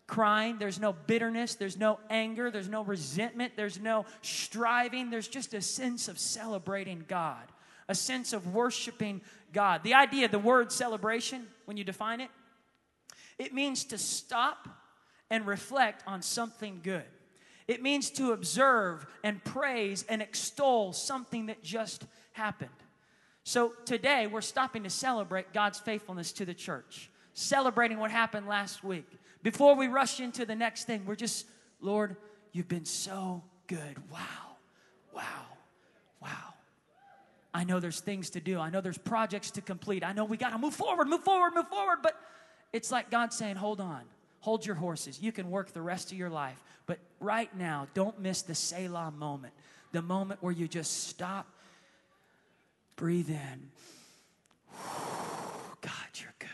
crying, 0.07 0.57
there's 0.57 0.79
no 0.79 0.93
bitterness, 0.93 1.55
there's 1.55 1.77
no 1.77 1.99
anger, 2.09 2.49
there's 2.49 2.69
no 2.69 2.83
resentment, 2.83 3.53
there's 3.55 3.79
no 3.79 4.05
striving. 4.21 5.09
There's 5.09 5.27
just 5.27 5.53
a 5.53 5.61
sense 5.61 6.07
of 6.07 6.19
celebrating 6.19 7.05
God, 7.07 7.43
a 7.87 7.95
sense 7.95 8.33
of 8.33 8.53
worshiping 8.53 9.21
God. 9.53 9.83
The 9.83 9.93
idea, 9.93 10.27
the 10.27 10.39
word 10.39 10.71
celebration, 10.71 11.47
when 11.65 11.77
you 11.77 11.83
define 11.83 12.21
it, 12.21 12.29
it 13.37 13.53
means 13.53 13.83
to 13.85 13.97
stop 13.97 14.67
and 15.29 15.45
reflect 15.45 16.03
on 16.07 16.21
something 16.21 16.79
good. 16.83 17.03
It 17.67 17.81
means 17.81 18.11
to 18.11 18.31
observe 18.31 19.05
and 19.23 19.43
praise 19.43 20.05
and 20.07 20.21
extol 20.21 20.93
something 20.93 21.47
that 21.47 21.63
just 21.63 22.05
happened. 22.33 22.69
So 23.43 23.73
today 23.85 24.27
we're 24.27 24.41
stopping 24.41 24.83
to 24.83 24.89
celebrate 24.89 25.53
God's 25.53 25.79
faithfulness 25.79 26.31
to 26.33 26.45
the 26.45 26.53
church, 26.53 27.09
celebrating 27.33 27.99
what 27.99 28.11
happened 28.11 28.47
last 28.47 28.83
week. 28.83 29.07
Before 29.41 29.75
we 29.75 29.87
rush 29.87 30.19
into 30.19 30.45
the 30.45 30.55
next 30.55 30.85
thing, 30.85 31.05
we're 31.05 31.15
just, 31.15 31.45
Lord, 31.79 32.17
you've 32.51 32.67
been 32.67 32.85
so 32.85 33.43
good. 33.67 33.97
Wow, 34.11 34.57
wow. 35.13 35.44
I 37.55 37.63
know 37.63 37.79
there's 37.79 38.01
things 38.01 38.31
to 38.31 38.41
do. 38.41 38.59
I 38.59 38.69
know 38.69 38.81
there's 38.81 38.97
projects 38.97 39.51
to 39.51 39.61
complete. 39.61 40.03
I 40.03 40.11
know 40.11 40.25
we 40.25 40.35
got 40.35 40.49
to 40.49 40.57
move 40.57 40.73
forward, 40.73 41.07
move 41.07 41.23
forward, 41.23 41.53
move 41.55 41.69
forward. 41.69 41.99
But 42.03 42.19
it's 42.73 42.91
like 42.91 43.09
God 43.09 43.31
saying, 43.31 43.55
hold 43.55 43.79
on, 43.79 44.01
hold 44.41 44.65
your 44.65 44.75
horses. 44.75 45.21
You 45.21 45.31
can 45.31 45.49
work 45.49 45.71
the 45.71 45.81
rest 45.81 46.11
of 46.11 46.17
your 46.17 46.29
life. 46.29 46.61
But 46.85 46.99
right 47.21 47.55
now, 47.57 47.87
don't 47.93 48.19
miss 48.19 48.41
the 48.41 48.55
Selah 48.55 49.09
moment, 49.17 49.53
the 49.93 50.01
moment 50.01 50.43
where 50.43 50.51
you 50.51 50.67
just 50.67 51.07
stop, 51.07 51.47
breathe 52.97 53.29
in. 53.29 53.69
God, 55.79 56.09
you're 56.15 56.35
good. 56.37 56.49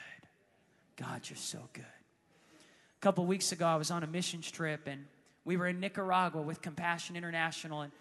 God, 0.98 1.22
you're 1.28 1.36
so 1.36 1.68
good. 1.74 1.84
A 1.84 3.02
couple 3.02 3.26
weeks 3.26 3.52
ago, 3.52 3.66
I 3.66 3.76
was 3.76 3.90
on 3.90 4.04
a 4.04 4.08
missions 4.08 4.52
trip 4.52 4.82
and 4.86 5.08
we 5.46 5.58
were 5.58 5.66
in 5.66 5.80
Nicaragua 5.80 6.44
with 6.44 6.62
Compassion 6.62 7.16
International 7.16 7.82
and 7.82 7.92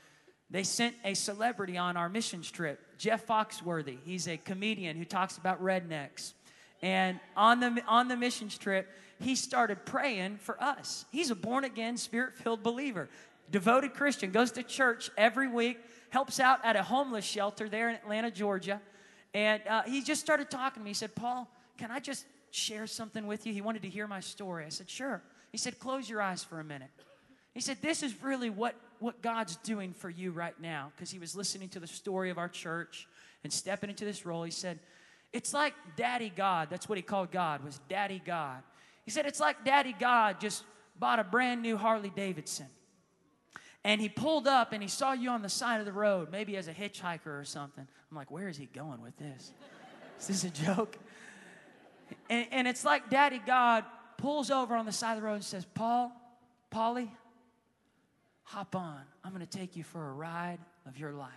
they 0.51 0.65
sent 0.65 0.97
a 1.05 1.15
celebrity 1.15 1.79
on 1.79 1.97
our 1.97 2.09
missions 2.09 2.51
trip, 2.51 2.81
Jeff 2.99 3.27
Foxworthy. 3.27 3.99
He's 4.05 4.27
a 4.27 4.37
comedian 4.37 4.97
who 4.97 5.05
talks 5.05 5.39
about 5.39 5.63
rednecks. 5.63 6.33
And 6.83 7.21
on 7.37 7.61
the, 7.61 7.83
on 7.87 8.09
the 8.09 8.17
missions 8.17 8.59
trip, 8.59 8.89
he 9.21 9.35
started 9.37 9.85
praying 9.85 10.39
for 10.39 10.61
us. 10.63 11.05
He's 11.13 11.31
a 11.31 11.35
born 11.35 11.65
again, 11.65 11.97
spirit 11.97 12.37
filled 12.37 12.63
believer, 12.63 13.09
devoted 13.51 13.95
Christian, 13.95 14.31
goes 14.31 14.51
to 14.53 14.63
church 14.63 15.11
every 15.17 15.47
week, 15.47 15.79
helps 16.09 16.41
out 16.41 16.65
at 16.65 16.75
a 16.75 16.83
homeless 16.83 17.25
shelter 17.25 17.69
there 17.69 17.89
in 17.91 17.95
Atlanta, 17.95 18.31
Georgia. 18.31 18.81
And 19.35 19.63
uh, 19.69 19.83
he 19.83 20.03
just 20.03 20.21
started 20.21 20.51
talking 20.51 20.81
to 20.81 20.85
me. 20.85 20.91
He 20.91 20.95
said, 20.95 21.15
Paul, 21.15 21.49
can 21.79 21.91
I 21.91 22.01
just 22.01 22.27
share 22.51 22.87
something 22.87 23.27
with 23.27 23.47
you? 23.47 23.53
He 23.53 23.61
wanted 23.61 23.83
to 23.83 23.89
hear 23.89 24.07
my 24.07 24.21
story. 24.21 24.65
I 24.65 24.71
said, 24.71 24.91
Sure. 24.91 25.23
He 25.53 25.59
said, 25.59 25.79
Close 25.79 26.09
your 26.09 26.21
eyes 26.21 26.43
for 26.43 26.59
a 26.59 26.65
minute. 26.65 26.91
He 27.55 27.61
said, 27.61 27.79
This 27.81 28.03
is 28.03 28.15
really 28.23 28.51
what, 28.51 28.75
what 29.01 29.23
God's 29.23 29.57
doing 29.57 29.93
for 29.93 30.09
you 30.09 30.31
right 30.31 30.59
now. 30.61 30.93
Because 30.95 31.11
he 31.11 31.19
was 31.19 31.35
listening 31.35 31.69
to 31.71 31.81
the 31.81 31.87
story 31.87 32.31
of 32.31 32.39
our 32.39 32.49
church 32.49 33.09
and 33.43 33.53
stepping 33.53 33.91
into 33.91 34.05
this 34.05 34.25
role. 34.25 34.43
He 34.43 34.51
said, 34.51 34.79
It's 35.33 35.53
like 35.53 35.75
Daddy 35.97 36.33
God. 36.35 36.69
That's 36.71 36.89
what 36.89 36.99
he 36.99 37.03
called 37.03 37.31
God, 37.31 37.65
was 37.65 37.81
Daddy 37.89 38.23
God. 38.25 38.63
He 39.05 39.11
said, 39.11 39.27
It's 39.27 39.41
like 39.41 39.65
Daddy 39.65 39.95
God 39.99 40.41
just 40.41 40.65
bought 40.99 41.19
a 41.19 41.25
brand 41.25 41.63
new 41.63 41.77
Harley 41.77 42.13
Davidson. 42.15 42.67
And 43.83 44.01
he 44.01 44.11
pulled 44.11 44.47
up 44.47 44.73
and 44.73 44.83
he 44.83 44.89
saw 44.89 45.13
you 45.13 45.31
on 45.31 45.41
the 45.41 45.49
side 45.49 45.81
of 45.81 45.87
the 45.87 45.93
road, 45.93 46.31
maybe 46.31 46.57
as 46.59 46.69
a 46.69 46.75
hitchhiker 46.75 47.41
or 47.41 47.45
something. 47.45 47.87
I'm 48.11 48.17
like, 48.17 48.31
Where 48.31 48.49
is 48.49 48.57
he 48.57 48.67
going 48.67 49.01
with 49.01 49.17
this? 49.17 49.53
Is 50.21 50.27
this 50.27 50.45
a 50.45 50.51
joke? 50.51 50.99
And, 52.29 52.47
and 52.51 52.69
it's 52.69 52.85
like 52.85 53.09
Daddy 53.09 53.41
God 53.45 53.85
pulls 54.19 54.51
over 54.51 54.75
on 54.77 54.85
the 54.85 54.93
side 54.93 55.13
of 55.13 55.23
the 55.23 55.27
road 55.27 55.35
and 55.35 55.45
says, 55.45 55.65
Paul, 55.75 56.13
Polly, 56.71 57.11
hop 58.51 58.75
on. 58.75 59.01
I'm 59.23 59.33
going 59.33 59.47
to 59.47 59.59
take 59.59 59.77
you 59.77 59.85
for 59.85 60.09
a 60.09 60.13
ride 60.13 60.59
of 60.87 60.99
your 60.99 61.13
life. 61.13 61.31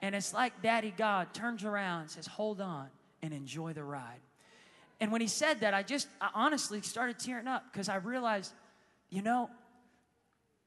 And 0.00 0.14
it's 0.14 0.32
like 0.32 0.62
Daddy 0.62 0.94
God 0.96 1.34
turns 1.34 1.64
around 1.64 2.02
and 2.02 2.10
says, 2.10 2.26
Hold 2.26 2.60
on 2.60 2.88
and 3.22 3.32
enjoy 3.32 3.72
the 3.72 3.82
ride. 3.82 4.20
And 5.00 5.10
when 5.10 5.20
he 5.20 5.26
said 5.26 5.60
that, 5.60 5.74
I 5.74 5.82
just 5.82 6.06
I 6.20 6.30
honestly 6.34 6.80
started 6.82 7.18
tearing 7.18 7.48
up 7.48 7.64
because 7.72 7.88
I 7.88 7.96
realized, 7.96 8.52
you 9.10 9.22
know, 9.22 9.50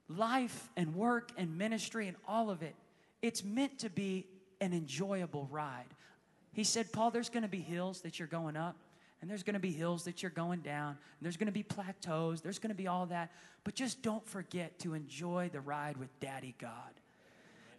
life 0.10 0.70
and 0.76 0.96
work 0.96 1.32
and 1.38 1.58
ministry 1.58 2.08
and 2.08 2.18
all 2.28 2.50
of 2.50 2.62
it, 2.62 2.76
it's 3.22 3.44
meant 3.44 3.80
to 3.80 3.90
be 3.90 4.26
an 4.60 4.74
enjoyable 4.74 5.48
ride. 5.50 5.86
He 6.52 6.64
said, 6.64 6.92
Paul, 6.92 7.12
there's 7.12 7.30
going 7.30 7.44
to 7.44 7.50
be 7.50 7.60
hills 7.60 8.02
that 8.02 8.20
you're 8.20 8.28
going 8.28 8.58
up, 8.58 8.76
and 9.22 9.30
there's 9.30 9.44
going 9.44 9.56
to 9.56 9.60
be 9.60 9.72
hills 9.72 10.04
that 10.04 10.22
you're 10.22 10.30
going 10.30 10.60
down, 10.62 10.90
and 10.90 10.98
there's 11.22 11.38
going 11.38 11.48
to 11.48 11.54
be 11.54 11.64
plateaus, 11.64 12.42
there's 12.42 12.60
going 12.60 12.70
to 12.70 12.76
be 12.76 12.88
all 12.88 13.08
that. 13.08 13.32
But 13.64 13.76
just 13.76 14.02
don't 14.02 14.26
forget 14.28 14.80
to 14.80 14.94
enjoy 14.94 15.50
the 15.52 15.60
ride 15.60 15.98
with 15.98 16.20
Daddy 16.20 16.56
God. 16.60 16.72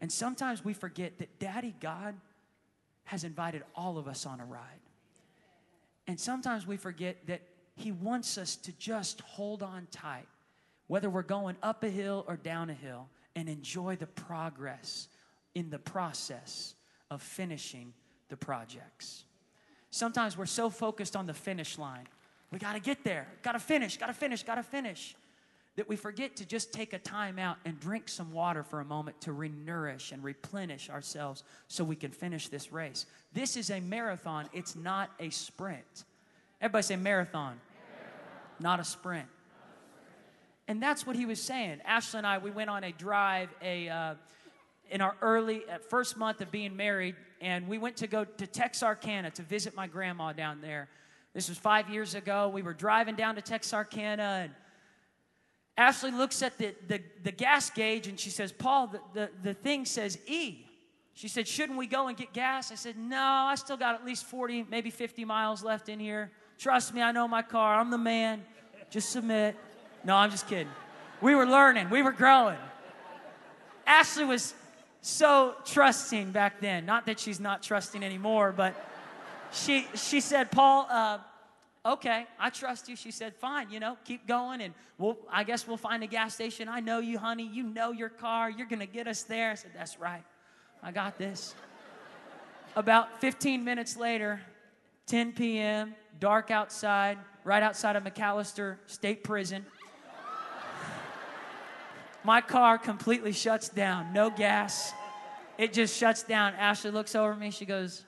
And 0.00 0.11
sometimes 0.11 0.64
we 0.64 0.75
forget 0.75 1.18
that 1.18 1.38
Daddy 1.38 1.75
God 1.80 2.14
has 3.04 3.25
invited 3.25 3.62
all 3.75 3.99
of 3.99 4.07
us 4.07 4.26
on 4.26 4.40
a 4.40 4.45
ride. 4.45 4.80
And 6.07 6.18
sometimes 6.18 6.66
we 6.66 6.76
forget 6.76 7.26
that 7.26 7.42
He 7.75 7.92
wants 7.92 8.37
us 8.37 8.57
to 8.57 8.73
just 8.73 9.21
hold 9.23 9.62
on 9.62 9.87
tight, 9.90 10.28
whether 10.88 11.09
we're 11.09 11.23
going 11.23 11.57
up 11.62 11.85
a 11.85 11.90
hill 11.90 12.25
or 12.28 12.37
down 12.37 12.71
a 12.71 12.75
hill, 12.75 13.09
and 13.35 13.49
enjoy 13.49 13.97
the 13.97 14.07
progress 14.07 15.09
in 15.54 15.71
the 15.71 15.78
process 15.78 16.75
of 17.11 17.23
finishing 17.23 17.92
the 18.28 18.37
projects. 18.37 19.25
Sometimes 19.90 20.37
we're 20.37 20.47
so 20.47 20.71
focused 20.71 21.16
on 21.16 21.26
the 21.26 21.35
finish 21.35 21.78
line. 21.78 22.07
We 22.50 22.59
got 22.59 22.75
to 22.75 22.80
get 22.80 23.04
there, 23.04 23.26
got 23.42 23.52
to 23.52 23.59
finish, 23.59 23.97
got 23.97 24.07
to 24.07 24.14
finish, 24.14 24.42
got 24.42 24.57
to 24.57 24.62
finish 24.62 25.14
that 25.78 25.88
we 25.88 25.95
forget 25.95 26.35
to 26.35 26.45
just 26.45 26.73
take 26.73 26.92
a 26.92 26.99
time 26.99 27.38
out 27.38 27.57
and 27.64 27.78
drink 27.78 28.09
some 28.09 28.33
water 28.33 28.64
for 28.64 28.80
a 28.80 28.85
moment 28.85 29.21
to 29.21 29.30
renourish 29.30 30.11
and 30.11 30.25
replenish 30.25 30.90
ourselves 30.90 31.45
so 31.68 31.85
we 31.85 31.95
can 31.95 32.11
finish 32.11 32.49
this 32.49 32.73
race. 32.73 33.07
This 33.33 33.57
is 33.57 33.71
a 33.71 33.78
marathon, 33.78 34.49
it's 34.52 34.75
not 34.75 35.09
a 35.21 35.30
sprint. 35.30 36.04
Everybody 36.61 36.83
say 36.83 36.97
marathon, 36.97 37.61
marathon. 37.61 37.61
Not, 38.59 38.80
a 38.80 38.85
sprint. 38.85 39.28
And 40.66 40.83
that's 40.83 41.07
what 41.07 41.14
he 41.14 41.26
was 41.26 41.40
saying. 41.40 41.80
Ashley 41.85 42.18
and 42.18 42.26
I, 42.26 42.38
we 42.38 42.50
went 42.50 42.71
on 42.71 42.83
a 42.83 42.90
drive 42.90 43.50
a, 43.62 43.88
uh, 43.88 44.14
in 44.90 45.00
our 45.00 45.16
early, 45.21 45.62
uh, 45.71 45.78
first 45.78 46.16
month 46.16 46.40
of 46.40 46.50
being 46.50 46.76
married, 46.76 47.16
and 47.40 47.68
we 47.68 47.78
went 47.78 47.97
to 47.99 48.07
go 48.07 48.25
to 48.25 48.47
Texarkana 48.47 49.30
to 49.33 49.42
visit 49.42 49.75
my 49.75 49.87
grandma 49.87 50.33
down 50.33 50.61
there. 50.61 50.88
This 51.35 51.49
was 51.49 51.59
five 51.59 51.88
years 51.88 52.14
ago. 52.14 52.49
We 52.49 52.62
were 52.62 52.75
driving 52.75 53.14
down 53.14 53.35
to 53.37 53.42
Texarkana, 53.42 54.42
and 54.45 54.52
Ashley 55.76 56.11
looks 56.11 56.42
at 56.42 56.59
the, 56.59 56.75
the, 56.88 57.00
the 57.23 57.30
gas 57.30 57.71
gauge 57.71 58.09
and 58.09 58.18
she 58.18 58.30
says, 58.30 58.50
Paul, 58.50 58.88
the, 58.88 59.00
the, 59.14 59.30
the 59.45 59.54
thing 59.54 59.85
says 59.85 60.18
E. 60.26 60.66
She 61.14 61.28
said, 61.28 61.47
Shouldn't 61.47 61.78
we 61.78 61.87
go 61.87 62.09
and 62.09 62.16
get 62.16 62.33
gas? 62.33 62.73
I 62.73 62.75
said, 62.75 62.97
No, 62.99 63.23
I 63.23 63.54
still 63.54 63.76
got 63.76 63.95
at 63.95 64.04
least 64.04 64.25
40, 64.25 64.66
maybe 64.68 64.90
50 64.90 65.25
miles 65.25 65.62
left 65.62 65.88
in 65.88 66.00
here. 66.00 66.33
Trust 66.59 66.92
me, 66.95 67.00
I 67.00 67.12
know 67.12 67.28
my 67.28 67.42
car. 67.42 67.78
I'm 67.78 67.90
the 67.90 67.99
man. 67.99 68.45
Just 68.90 69.11
submit. 69.11 69.57
No, 70.02 70.16
I'm 70.16 70.33
just 70.33 70.49
kidding. 70.49 70.68
We 71.21 71.37
were 71.37 71.47
learning, 71.47 71.90
we 71.90 72.02
were 72.02 72.12
growing. 72.12 72.59
Ashley 73.87 74.25
was 74.25 74.54
so 75.00 75.55
trusting 75.64 76.33
back 76.33 76.61
then. 76.61 76.87
Not 76.87 77.07
that 77.07 77.21
she's 77.21 77.40
not 77.40 77.62
trusting 77.62 78.02
anymore, 78.02 78.52
but 78.57 78.75
she, 79.52 79.87
she 79.95 80.21
said, 80.21 80.50
Paul, 80.50 80.87
uh, 80.90 81.19
okay, 81.87 82.26
I 82.38 82.50
trust 82.50 82.88
you. 82.88 82.97
She 82.97 83.11
said, 83.11 83.35
fine, 83.37 83.71
you 83.71 83.81
know, 83.81 83.97
keep 84.05 84.26
going 84.26 84.61
and 84.61 84.75
we'll, 84.99 85.17
I 85.31 85.45
guess 85.45 85.67
we'll 85.67 85.76
find 85.76 86.02
a 86.02 86.07
gas 86.07 86.35
station. 86.35 86.69
I 86.69 86.81
know 86.81 86.99
you, 86.99 87.19
honey. 87.19 87.49
You 87.50 87.62
know 87.62 87.93
your 87.93 88.09
car. 88.09 88.50
You're 88.50 88.67
going 88.67 88.81
to 88.81 88.87
get 88.87 89.07
us 89.07 89.23
there. 89.23 89.52
I 89.52 89.55
said, 89.55 89.71
that's 89.75 89.99
right. 89.99 90.25
I 90.83 90.93
got 90.93 91.19
this. 91.19 91.55
About 92.76 93.21
15 93.21 93.64
minutes 93.64 93.97
later, 93.97 94.40
10 95.07 95.33
p.m., 95.33 95.95
dark 96.21 96.50
outside, 96.50 97.19
right 97.45 97.62
outside 97.62 97.97
of 97.97 98.05
McAlester 98.05 98.76
State 98.87 99.25
Prison. 99.25 99.64
My 102.28 102.42
car 102.42 102.76
completely 102.76 103.32
shuts 103.32 103.70
down, 103.70 104.12
no 104.12 104.28
gas. 104.28 104.92
It 105.56 105.73
just 105.73 105.97
shuts 105.97 106.23
down. 106.23 106.52
Ashley 106.56 106.90
looks 106.90 107.14
over 107.14 107.32
at 107.32 107.38
me. 107.38 107.50
She 107.50 107.64
goes, 107.64 108.05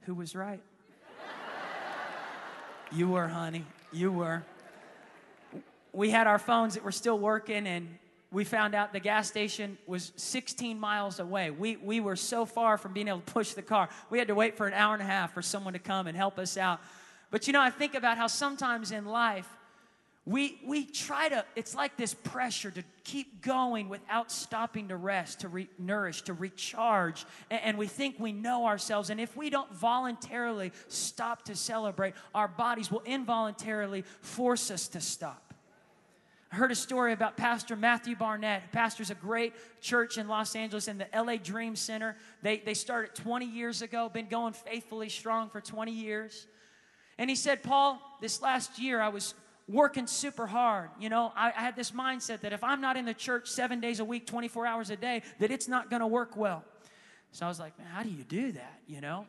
Who 0.00 0.16
was 0.16 0.34
right? 0.34 0.60
You 2.90 3.10
were, 3.10 3.28
honey. 3.28 3.66
You 3.92 4.10
were. 4.10 4.42
We 5.92 6.10
had 6.10 6.26
our 6.26 6.40
phones 6.40 6.74
that 6.74 6.82
were 6.82 6.90
still 6.90 7.16
working, 7.16 7.68
and 7.68 7.98
we 8.32 8.42
found 8.42 8.74
out 8.74 8.92
the 8.92 8.98
gas 8.98 9.28
station 9.28 9.78
was 9.86 10.10
16 10.16 10.80
miles 10.80 11.20
away. 11.20 11.52
We, 11.52 11.76
we 11.76 12.00
were 12.00 12.16
so 12.16 12.44
far 12.44 12.76
from 12.78 12.94
being 12.94 13.06
able 13.06 13.20
to 13.20 13.32
push 13.32 13.52
the 13.52 13.62
car. 13.62 13.90
We 14.10 14.18
had 14.18 14.26
to 14.26 14.34
wait 14.34 14.56
for 14.56 14.66
an 14.66 14.74
hour 14.74 14.92
and 14.92 15.02
a 15.02 15.06
half 15.06 15.34
for 15.34 15.40
someone 15.40 15.74
to 15.74 15.78
come 15.78 16.08
and 16.08 16.16
help 16.16 16.36
us 16.36 16.56
out. 16.56 16.80
But 17.30 17.46
you 17.46 17.52
know, 17.52 17.62
I 17.62 17.70
think 17.70 17.94
about 17.94 18.18
how 18.18 18.26
sometimes 18.26 18.90
in 18.90 19.04
life, 19.04 19.46
we, 20.26 20.58
we 20.64 20.86
try 20.86 21.28
to, 21.28 21.44
it's 21.54 21.74
like 21.74 21.98
this 21.98 22.14
pressure 22.14 22.70
to 22.70 22.82
keep 23.04 23.42
going 23.42 23.90
without 23.90 24.32
stopping 24.32 24.88
to 24.88 24.96
rest, 24.96 25.40
to 25.40 25.48
re- 25.48 25.68
nourish, 25.78 26.22
to 26.22 26.32
recharge. 26.32 27.26
And, 27.50 27.60
and 27.62 27.78
we 27.78 27.86
think 27.86 28.18
we 28.18 28.32
know 28.32 28.64
ourselves. 28.64 29.10
And 29.10 29.20
if 29.20 29.36
we 29.36 29.50
don't 29.50 29.70
voluntarily 29.74 30.72
stop 30.88 31.44
to 31.44 31.54
celebrate, 31.54 32.14
our 32.34 32.48
bodies 32.48 32.90
will 32.90 33.02
involuntarily 33.04 34.02
force 34.22 34.70
us 34.70 34.88
to 34.88 35.00
stop. 35.00 35.52
I 36.50 36.56
heard 36.56 36.72
a 36.72 36.76
story 36.76 37.12
about 37.12 37.36
Pastor 37.36 37.76
Matthew 37.76 38.16
Barnett, 38.16 38.72
pastors 38.72 39.10
a 39.10 39.16
great 39.16 39.52
church 39.82 40.16
in 40.16 40.28
Los 40.28 40.56
Angeles 40.56 40.88
in 40.88 40.96
the 40.96 41.08
LA 41.14 41.36
Dream 41.36 41.76
Center. 41.76 42.16
They, 42.42 42.58
they 42.58 42.74
started 42.74 43.14
20 43.14 43.44
years 43.44 43.82
ago, 43.82 44.08
been 44.08 44.28
going 44.28 44.54
faithfully 44.54 45.10
strong 45.10 45.50
for 45.50 45.60
20 45.60 45.92
years. 45.92 46.46
And 47.18 47.28
he 47.28 47.36
said, 47.36 47.62
Paul, 47.62 48.00
this 48.20 48.40
last 48.40 48.78
year 48.78 49.00
I 49.00 49.08
was 49.08 49.34
working 49.68 50.06
super 50.06 50.46
hard. 50.46 50.90
You 50.98 51.08
know, 51.08 51.32
I, 51.34 51.48
I, 51.48 51.60
had 51.60 51.76
this 51.76 51.90
mindset 51.90 52.40
that 52.40 52.52
if 52.52 52.62
I'm 52.62 52.80
not 52.80 52.96
in 52.96 53.04
the 53.04 53.14
church 53.14 53.48
seven 53.48 53.80
days 53.80 54.00
a 54.00 54.04
week, 54.04 54.26
24 54.26 54.66
hours 54.66 54.90
a 54.90 54.96
day, 54.96 55.22
that 55.38 55.50
it's 55.50 55.68
not 55.68 55.88
going 55.88 56.00
to 56.00 56.06
work 56.06 56.36
well. 56.36 56.64
So 57.32 57.46
I 57.46 57.48
was 57.48 57.58
like, 57.58 57.78
man, 57.78 57.88
how 57.88 58.02
do 58.02 58.10
you 58.10 58.24
do 58.24 58.52
that? 58.52 58.80
You 58.86 59.00
know? 59.00 59.26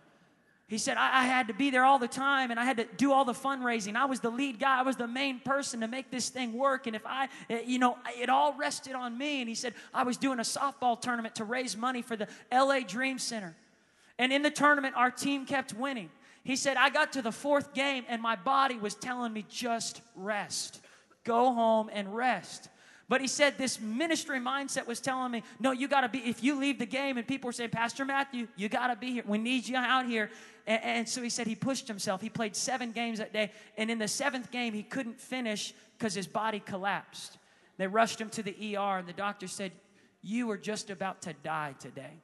He 0.68 0.80
said, 0.80 0.98
I, 0.98 1.22
I, 1.22 1.26
had 1.26 1.48
to 1.50 1.54
be 1.54 1.70
there 1.70 1.86
all 1.86 2.00
the 2.00 2.08
time 2.08 2.50
and 2.50 2.60
I 2.60 2.66
had 2.66 2.78
to 2.78 2.88
do 2.98 3.12
all 3.12 3.24
the 3.24 3.34
fundraising. 3.34 3.96
I 3.96 4.06
was 4.06 4.20
the 4.20 4.32
lead 4.32 4.60
guy. 4.60 4.80
I 4.80 4.82
was 4.82 4.96
the 4.96 5.08
main 5.08 5.40
person 5.40 5.82
to 5.82 5.88
make 5.88 6.10
this 6.10 6.30
thing 6.30 6.54
work. 6.54 6.88
And 6.88 6.96
if 6.96 7.06
I, 7.06 7.30
eh, 7.52 7.62
you 7.66 7.78
know, 7.78 7.98
it 8.20 8.30
all 8.30 8.56
rested 8.58 8.94
on 8.94 9.16
me. 9.16 9.42
And 9.42 9.50
he 9.50 9.54
said, 9.54 9.76
I 9.94 10.04
was 10.04 10.18
doing 10.18 10.40
a 10.40 10.44
softball 10.44 11.00
tournament 11.00 11.36
to 11.36 11.44
raise 11.44 11.78
money 11.78 12.02
for 12.02 12.16
the 12.16 12.28
LA 12.52 12.80
Dream 12.80 13.20
Center. 13.20 13.56
And 14.18 14.34
in 14.34 14.42
the 14.42 14.50
tournament, 14.50 14.96
our 14.98 15.12
team 15.12 15.46
kept 15.46 15.74
winning. 15.74 16.10
He 16.46 16.56
said, 16.56 16.78
I 16.78 16.92
got 16.92 17.14
to 17.14 17.24
the 17.24 17.32
fourth 17.32 17.74
game 17.74 18.06
and 18.08 18.22
my 18.22 18.36
body 18.36 18.78
was 18.78 18.94
telling 18.94 19.34
me, 19.34 19.44
just 19.50 20.02
rest. 20.16 20.80
Go 21.24 21.52
home 21.52 21.90
and 21.92 22.16
rest. 22.16 22.70
But 23.10 23.20
he 23.20 23.28
said 23.28 23.58
this 23.58 23.82
ministry 23.82 24.40
mindset 24.40 24.86
was 24.86 25.00
telling 25.00 25.32
me, 25.32 25.42
no, 25.60 25.72
you 25.72 25.88
got 25.88 26.02
to 26.02 26.10
be, 26.10 26.20
if 26.20 26.44
you 26.44 26.60
leave 26.60 26.78
the 26.78 26.86
game 26.86 27.18
and 27.18 27.28
people 27.28 27.48
were 27.48 27.52
saying, 27.52 27.72
Pastor 27.72 28.06
Matthew, 28.06 28.48
you 28.56 28.70
got 28.70 28.88
to 28.88 28.96
be 28.96 29.12
here. 29.12 29.24
We 29.26 29.40
need 29.40 29.68
you 29.68 29.76
out 29.76 30.06
here. 30.06 30.30
And, 30.68 30.84
and, 30.84 31.10
so 31.10 31.24
he 31.24 31.30
said 31.30 31.48
he 31.48 31.56
pushed 31.56 31.88
himself. 31.88 32.22
He 32.22 32.30
played 32.30 32.56
seven 32.56 32.92
games 32.92 33.18
that 33.18 33.34
day. 33.34 33.52
And 33.76 33.90
in 33.90 33.98
the 33.98 34.08
seventh 34.08 34.52
game, 34.52 34.72
he 34.72 34.84
couldn't 34.84 35.20
finish 35.20 35.74
because 35.98 36.14
his 36.14 36.28
body 36.28 36.60
collapsed. 36.60 37.40
They 37.78 37.88
rushed 37.88 38.22
him 38.22 38.30
to 38.30 38.44
the 38.44 38.78
ER, 38.78 39.00
and 39.00 39.08
the 39.08 39.14
doctor 39.14 39.48
said, 39.48 39.72
You 40.22 40.48
were 40.48 40.58
just 40.58 40.92
about 40.92 41.24
to 41.24 41.34
die 41.44 41.76
today. 41.80 42.22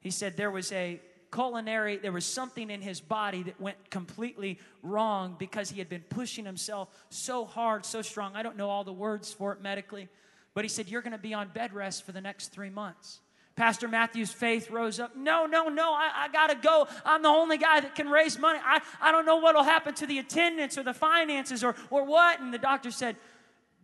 He 0.00 0.10
said 0.10 0.36
there 0.36 0.50
was 0.50 0.72
a 0.72 1.00
culinary, 1.32 1.96
there 1.96 2.12
was 2.12 2.24
something 2.24 2.70
in 2.70 2.80
his 2.80 3.00
body 3.00 3.42
that 3.44 3.60
went 3.60 3.90
completely 3.90 4.58
wrong 4.82 5.36
because 5.38 5.70
he 5.70 5.78
had 5.78 5.88
been 5.88 6.04
pushing 6.08 6.44
himself 6.44 6.88
so 7.10 7.44
hard, 7.44 7.84
so 7.84 8.02
strong. 8.02 8.34
I 8.34 8.42
don't 8.42 8.56
know 8.56 8.70
all 8.70 8.84
the 8.84 8.92
words 8.92 9.32
for 9.32 9.52
it 9.52 9.60
medically, 9.60 10.08
but 10.54 10.64
he 10.64 10.68
said, 10.68 10.88
You're 10.88 11.02
going 11.02 11.12
to 11.12 11.18
be 11.18 11.34
on 11.34 11.48
bed 11.48 11.72
rest 11.72 12.04
for 12.04 12.12
the 12.12 12.20
next 12.20 12.48
three 12.48 12.70
months. 12.70 13.20
Pastor 13.58 13.88
Matthew's 13.88 14.32
faith 14.32 14.70
rose 14.70 15.00
up. 15.00 15.16
No, 15.16 15.44
no, 15.44 15.68
no, 15.68 15.92
I, 15.92 16.10
I 16.14 16.28
got 16.28 16.50
to 16.50 16.54
go. 16.54 16.86
I'm 17.04 17.22
the 17.22 17.28
only 17.28 17.58
guy 17.58 17.80
that 17.80 17.96
can 17.96 18.08
raise 18.08 18.38
money. 18.38 18.60
I, 18.64 18.80
I 19.00 19.10
don't 19.10 19.26
know 19.26 19.38
what 19.38 19.56
will 19.56 19.64
happen 19.64 19.94
to 19.94 20.06
the 20.06 20.20
attendance 20.20 20.78
or 20.78 20.84
the 20.84 20.94
finances 20.94 21.64
or, 21.64 21.74
or 21.90 22.04
what. 22.04 22.40
And 22.40 22.54
the 22.54 22.58
doctor 22.58 22.92
said, 22.92 23.16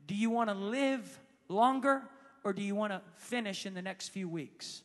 Do 0.06 0.14
you 0.14 0.30
want 0.30 0.48
to 0.48 0.54
live 0.54 1.18
longer 1.48 2.02
or 2.44 2.52
do 2.52 2.62
you 2.62 2.76
want 2.76 2.92
to 2.92 3.02
finish 3.16 3.66
in 3.66 3.74
the 3.74 3.82
next 3.82 4.10
few 4.10 4.28
weeks? 4.28 4.82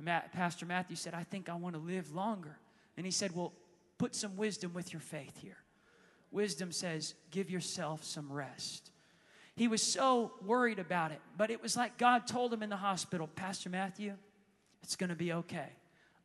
And 0.00 0.06
Matt, 0.06 0.32
Pastor 0.32 0.64
Matthew 0.64 0.96
said, 0.96 1.12
I 1.12 1.24
think 1.24 1.50
I 1.50 1.54
want 1.56 1.74
to 1.74 1.78
live 1.78 2.14
longer. 2.14 2.56
And 2.96 3.04
he 3.04 3.12
said, 3.12 3.36
Well, 3.36 3.52
put 3.98 4.14
some 4.14 4.34
wisdom 4.34 4.72
with 4.72 4.94
your 4.94 5.00
faith 5.00 5.36
here. 5.36 5.58
Wisdom 6.30 6.72
says, 6.72 7.12
Give 7.30 7.50
yourself 7.50 8.02
some 8.02 8.32
rest. 8.32 8.92
He 9.56 9.68
was 9.68 9.82
so 9.82 10.32
worried 10.42 10.78
about 10.78 11.12
it, 11.12 11.20
but 11.36 11.50
it 11.50 11.62
was 11.62 11.76
like 11.76 11.98
God 11.98 12.26
told 12.26 12.50
him 12.50 12.62
in 12.62 12.70
the 12.70 12.78
hospital, 12.78 13.26
Pastor 13.26 13.68
Matthew, 13.68 14.14
it's 14.82 14.96
going 14.96 15.10
to 15.10 15.14
be 15.16 15.34
okay. 15.34 15.68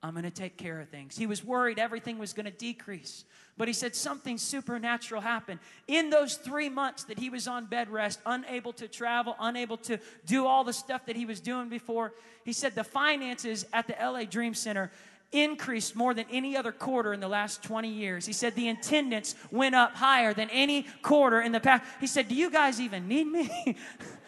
I'm 0.06 0.14
going 0.14 0.24
to 0.24 0.30
take 0.30 0.56
care 0.56 0.80
of 0.80 0.90
things. 0.90 1.18
He 1.18 1.26
was 1.26 1.44
worried 1.44 1.80
everything 1.80 2.20
was 2.20 2.34
going 2.34 2.46
to 2.46 2.52
decrease. 2.52 3.26
But 3.58 3.68
he 3.68 3.74
said 3.74 3.96
something 3.96 4.38
supernatural 4.38 5.22
happened. 5.22 5.60
In 5.88 6.12
those 6.12 6.36
three 6.36 6.70
months 6.70 7.06
that 7.06 7.18
he 7.18 7.32
was 7.32 7.48
on 7.48 7.66
bed 7.66 7.90
rest, 7.90 8.20
unable 8.26 8.72
to 8.74 8.88
travel, 8.88 9.36
unable 9.40 9.78
to 9.78 9.98
do 10.28 10.46
all 10.46 10.64
the 10.64 10.74
stuff 10.74 11.08
that 11.08 11.16
he 11.16 11.26
was 11.26 11.40
doing 11.40 11.70
before, 11.70 12.14
he 12.44 12.54
said 12.54 12.76
the 12.76 12.84
finances 12.84 13.66
at 13.74 13.88
the 13.88 13.96
LA 14.00 14.26
Dream 14.26 14.54
Center 14.54 14.92
increased 15.32 15.96
more 15.96 16.14
than 16.14 16.26
any 16.32 16.56
other 16.56 16.72
quarter 16.72 17.12
in 17.12 17.20
the 17.20 17.28
last 17.28 17.64
20 17.64 17.90
years. 17.90 18.28
He 18.28 18.34
said 18.34 18.54
the 18.54 18.70
attendance 18.70 19.34
went 19.50 19.74
up 19.74 19.96
higher 19.96 20.36
than 20.36 20.52
any 20.52 20.84
quarter 21.02 21.42
in 21.42 21.52
the 21.52 21.60
past. 21.60 21.84
He 22.00 22.06
said, 22.06 22.28
Do 22.28 22.36
you 22.36 22.52
guys 22.52 22.80
even 22.80 23.08
need 23.08 23.26
me? 23.26 23.76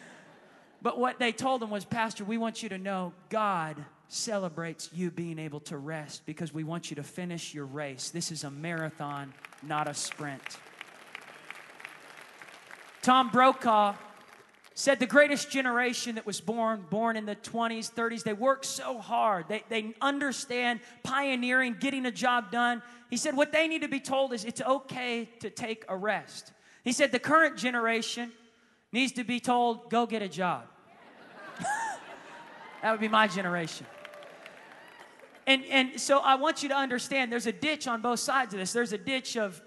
but 0.82 0.98
what 0.98 1.20
they 1.20 1.32
told 1.32 1.62
him 1.62 1.70
was, 1.70 1.86
Pastor, 1.86 2.24
we 2.24 2.40
want 2.40 2.63
you 2.63 2.70
to 2.70 2.80
know 2.80 3.13
God 3.30 3.86
celebrates 4.10 4.89
you 4.93 5.12
being 5.12 5.39
able 5.39 5.60
to 5.62 5.78
rest 5.78 6.26
because 6.26 6.54
we 6.54 6.63
want 6.63 6.89
you 6.89 6.96
to 6.96 7.04
finish 7.04 7.54
your 7.54 7.65
race. 7.65 8.10
This 8.10 8.32
is 8.32 8.43
a 8.43 8.52
marathon, 8.52 9.34
not 9.63 9.88
a 9.88 9.93
sprint. 9.93 10.41
Tom 13.02 13.30
Brokaw 13.30 13.96
said 14.74 15.00
the 15.00 15.08
greatest 15.08 15.50
generation 15.50 16.15
that 16.15 16.26
was 16.26 16.39
born, 16.39 16.86
born 16.89 17.17
in 17.17 17.26
the 17.26 17.36
20s, 17.36 17.91
30s, 17.91 18.24
they 18.24 18.34
work 18.34 18.63
so 18.63 19.00
hard. 19.00 19.46
They, 19.50 19.63
they 19.70 19.96
understand 20.02 20.82
pioneering, 21.04 21.78
getting 21.80 22.06
a 22.06 22.12
job 22.12 22.52
done. 22.52 22.84
He 23.10 23.17
said 23.17 23.36
what 23.36 23.52
they 23.52 23.67
need 23.67 23.82
to 23.82 23.88
be 23.88 24.00
told 24.00 24.34
is 24.34 24.46
it's 24.46 24.62
okay 24.62 25.30
to 25.39 25.50
take 25.50 25.84
a 25.89 25.98
rest. 25.98 26.52
He 26.84 26.91
said 26.91 27.12
the 27.12 27.20
current 27.20 27.58
generation 27.58 28.32
needs 28.91 29.13
to 29.13 29.24
be 29.24 29.39
told, 29.39 29.89
go 29.89 30.06
get 30.06 30.22
a 30.22 30.30
job. 30.30 30.65
that 32.82 32.91
would 32.91 33.02
be 33.02 33.08
my 33.08 33.28
generation. 33.28 33.88
And, 35.47 35.63
and 35.71 35.99
so 35.99 36.19
I 36.19 36.36
want 36.36 36.62
you 36.62 36.69
to 36.69 36.75
understand 36.75 37.31
there's 37.31 37.47
a 37.47 37.53
ditch 37.53 37.88
on 37.88 38.01
both 38.01 38.19
sides 38.19 38.53
of 38.53 38.60
this. 38.60 38.73
There's 38.73 38.91
a 38.91 38.97
ditch 38.97 39.38
of 39.38 39.62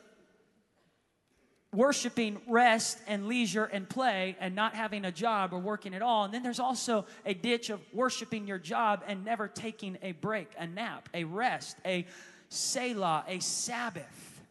worshiping 1.73 2.39
rest 2.47 2.99
and 3.07 3.27
leisure 3.27 3.65
and 3.65 3.89
play 3.89 4.37
and 4.41 4.55
not 4.55 4.75
having 4.75 5.07
a 5.07 5.13
job 5.13 5.55
or 5.55 5.59
working 5.59 5.95
at 5.95 6.03
all. 6.03 6.25
And 6.25 6.35
then 6.35 6.43
there's 6.43 6.61
also 6.61 7.07
a 7.25 7.33
ditch 7.33 7.71
of 7.71 7.81
worshiping 7.95 8.47
your 8.47 8.59
job 8.59 9.03
and 9.07 9.25
never 9.25 9.49
taking 9.49 9.97
a 10.03 10.13
break, 10.13 10.49
a 10.59 10.67
nap, 10.67 11.09
a 11.15 11.25
rest, 11.25 11.79
a 11.87 12.07
Selah, 12.51 13.25
a 13.27 13.39
Sabbath. 13.39 14.43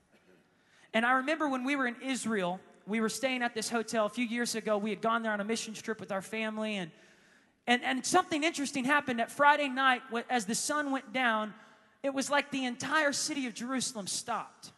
And 0.96 1.06
I 1.06 1.12
remember 1.12 1.48
when 1.48 1.64
we 1.64 1.76
were 1.76 1.86
in 1.86 1.98
Israel, 2.04 2.60
we 2.88 3.02
were 3.02 3.10
staying 3.10 3.44
at 3.44 3.54
this 3.54 3.70
hotel 3.70 4.08
a 4.08 4.10
few 4.10 4.26
years 4.26 4.56
ago. 4.56 4.80
We 4.80 4.90
had 4.90 5.02
gone 5.02 5.22
there 5.22 5.34
on 5.34 5.42
a 5.42 5.46
mission 5.46 5.76
trip 5.76 6.00
with 6.00 6.12
our 6.12 6.24
family 6.24 6.78
and 6.78 6.90
and, 7.70 7.84
and 7.84 8.04
something 8.04 8.44
interesting 8.44 8.84
happened 8.84 9.20
that 9.20 9.30
Friday 9.30 9.70
night 9.70 10.02
as 10.28 10.46
the 10.46 10.56
sun 10.56 10.90
went 10.90 11.14
down. 11.14 11.54
It 12.02 12.16
was 12.16 12.28
like 12.28 12.50
the 12.50 12.66
entire 12.66 13.12
city 13.12 13.46
of 13.46 13.54
Jerusalem 13.54 14.08
stopped. 14.08 14.72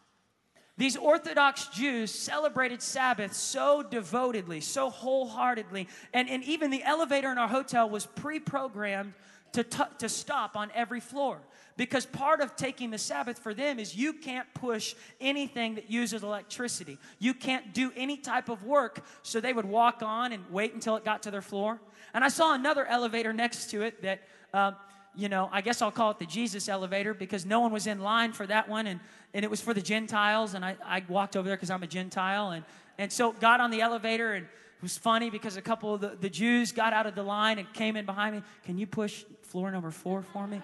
These 0.76 0.98
Orthodox 0.98 1.68
Jews 1.68 2.10
celebrated 2.10 2.82
Sabbath 2.82 3.32
so 3.32 3.82
devotedly, 3.82 4.60
so 4.60 4.90
wholeheartedly, 4.90 5.88
and, 6.12 6.28
and 6.28 6.44
even 6.44 6.70
the 6.70 6.82
elevator 6.82 7.32
in 7.32 7.38
our 7.38 7.48
hotel 7.48 7.88
was 7.88 8.04
pre 8.04 8.38
programmed 8.38 9.14
to, 9.52 9.64
t- 9.64 9.82
to 9.98 10.08
stop 10.10 10.54
on 10.54 10.70
every 10.74 11.00
floor. 11.00 11.38
Because 11.78 12.04
part 12.04 12.42
of 12.42 12.56
taking 12.56 12.90
the 12.90 12.98
Sabbath 12.98 13.38
for 13.38 13.54
them 13.54 13.78
is 13.78 13.96
you 13.96 14.12
can't 14.12 14.46
push 14.52 14.94
anything 15.18 15.76
that 15.76 15.90
uses 15.90 16.22
electricity. 16.22 16.98
You 17.18 17.32
can't 17.32 17.72
do 17.72 17.90
any 17.96 18.18
type 18.18 18.50
of 18.50 18.64
work. 18.64 19.02
So 19.22 19.40
they 19.40 19.54
would 19.54 19.64
walk 19.64 20.02
on 20.02 20.32
and 20.32 20.44
wait 20.50 20.74
until 20.74 20.96
it 20.96 21.04
got 21.04 21.22
to 21.22 21.30
their 21.30 21.40
floor. 21.40 21.80
And 22.14 22.24
I 22.24 22.28
saw 22.28 22.54
another 22.54 22.86
elevator 22.86 23.32
next 23.32 23.70
to 23.70 23.82
it 23.82 24.02
that, 24.02 24.22
uh, 24.52 24.72
you 25.14 25.28
know, 25.28 25.48
I 25.52 25.60
guess 25.60 25.82
I'll 25.82 25.90
call 25.90 26.10
it 26.10 26.18
the 26.18 26.26
Jesus 26.26 26.68
elevator 26.68 27.14
because 27.14 27.44
no 27.44 27.60
one 27.60 27.72
was 27.72 27.86
in 27.86 28.00
line 28.00 28.32
for 28.32 28.46
that 28.46 28.68
one. 28.68 28.86
And, 28.86 29.00
and 29.34 29.44
it 29.44 29.50
was 29.50 29.60
for 29.60 29.74
the 29.74 29.82
Gentiles. 29.82 30.54
And 30.54 30.64
I, 30.64 30.76
I 30.84 31.02
walked 31.08 31.36
over 31.36 31.48
there 31.48 31.56
because 31.56 31.70
I'm 31.70 31.82
a 31.82 31.86
Gentile. 31.86 32.50
And, 32.50 32.64
and 32.98 33.12
so 33.12 33.32
got 33.32 33.60
on 33.60 33.70
the 33.70 33.80
elevator 33.80 34.34
and 34.34 34.44
it 34.44 34.82
was 34.82 34.98
funny 34.98 35.30
because 35.30 35.56
a 35.56 35.62
couple 35.62 35.94
of 35.94 36.00
the, 36.00 36.16
the 36.20 36.30
Jews 36.30 36.72
got 36.72 36.92
out 36.92 37.06
of 37.06 37.14
the 37.14 37.22
line 37.22 37.58
and 37.58 37.72
came 37.72 37.96
in 37.96 38.04
behind 38.04 38.36
me. 38.36 38.42
Can 38.64 38.78
you 38.78 38.86
push 38.86 39.24
floor 39.42 39.70
number 39.70 39.90
four 39.90 40.22
for 40.32 40.46
me? 40.46 40.60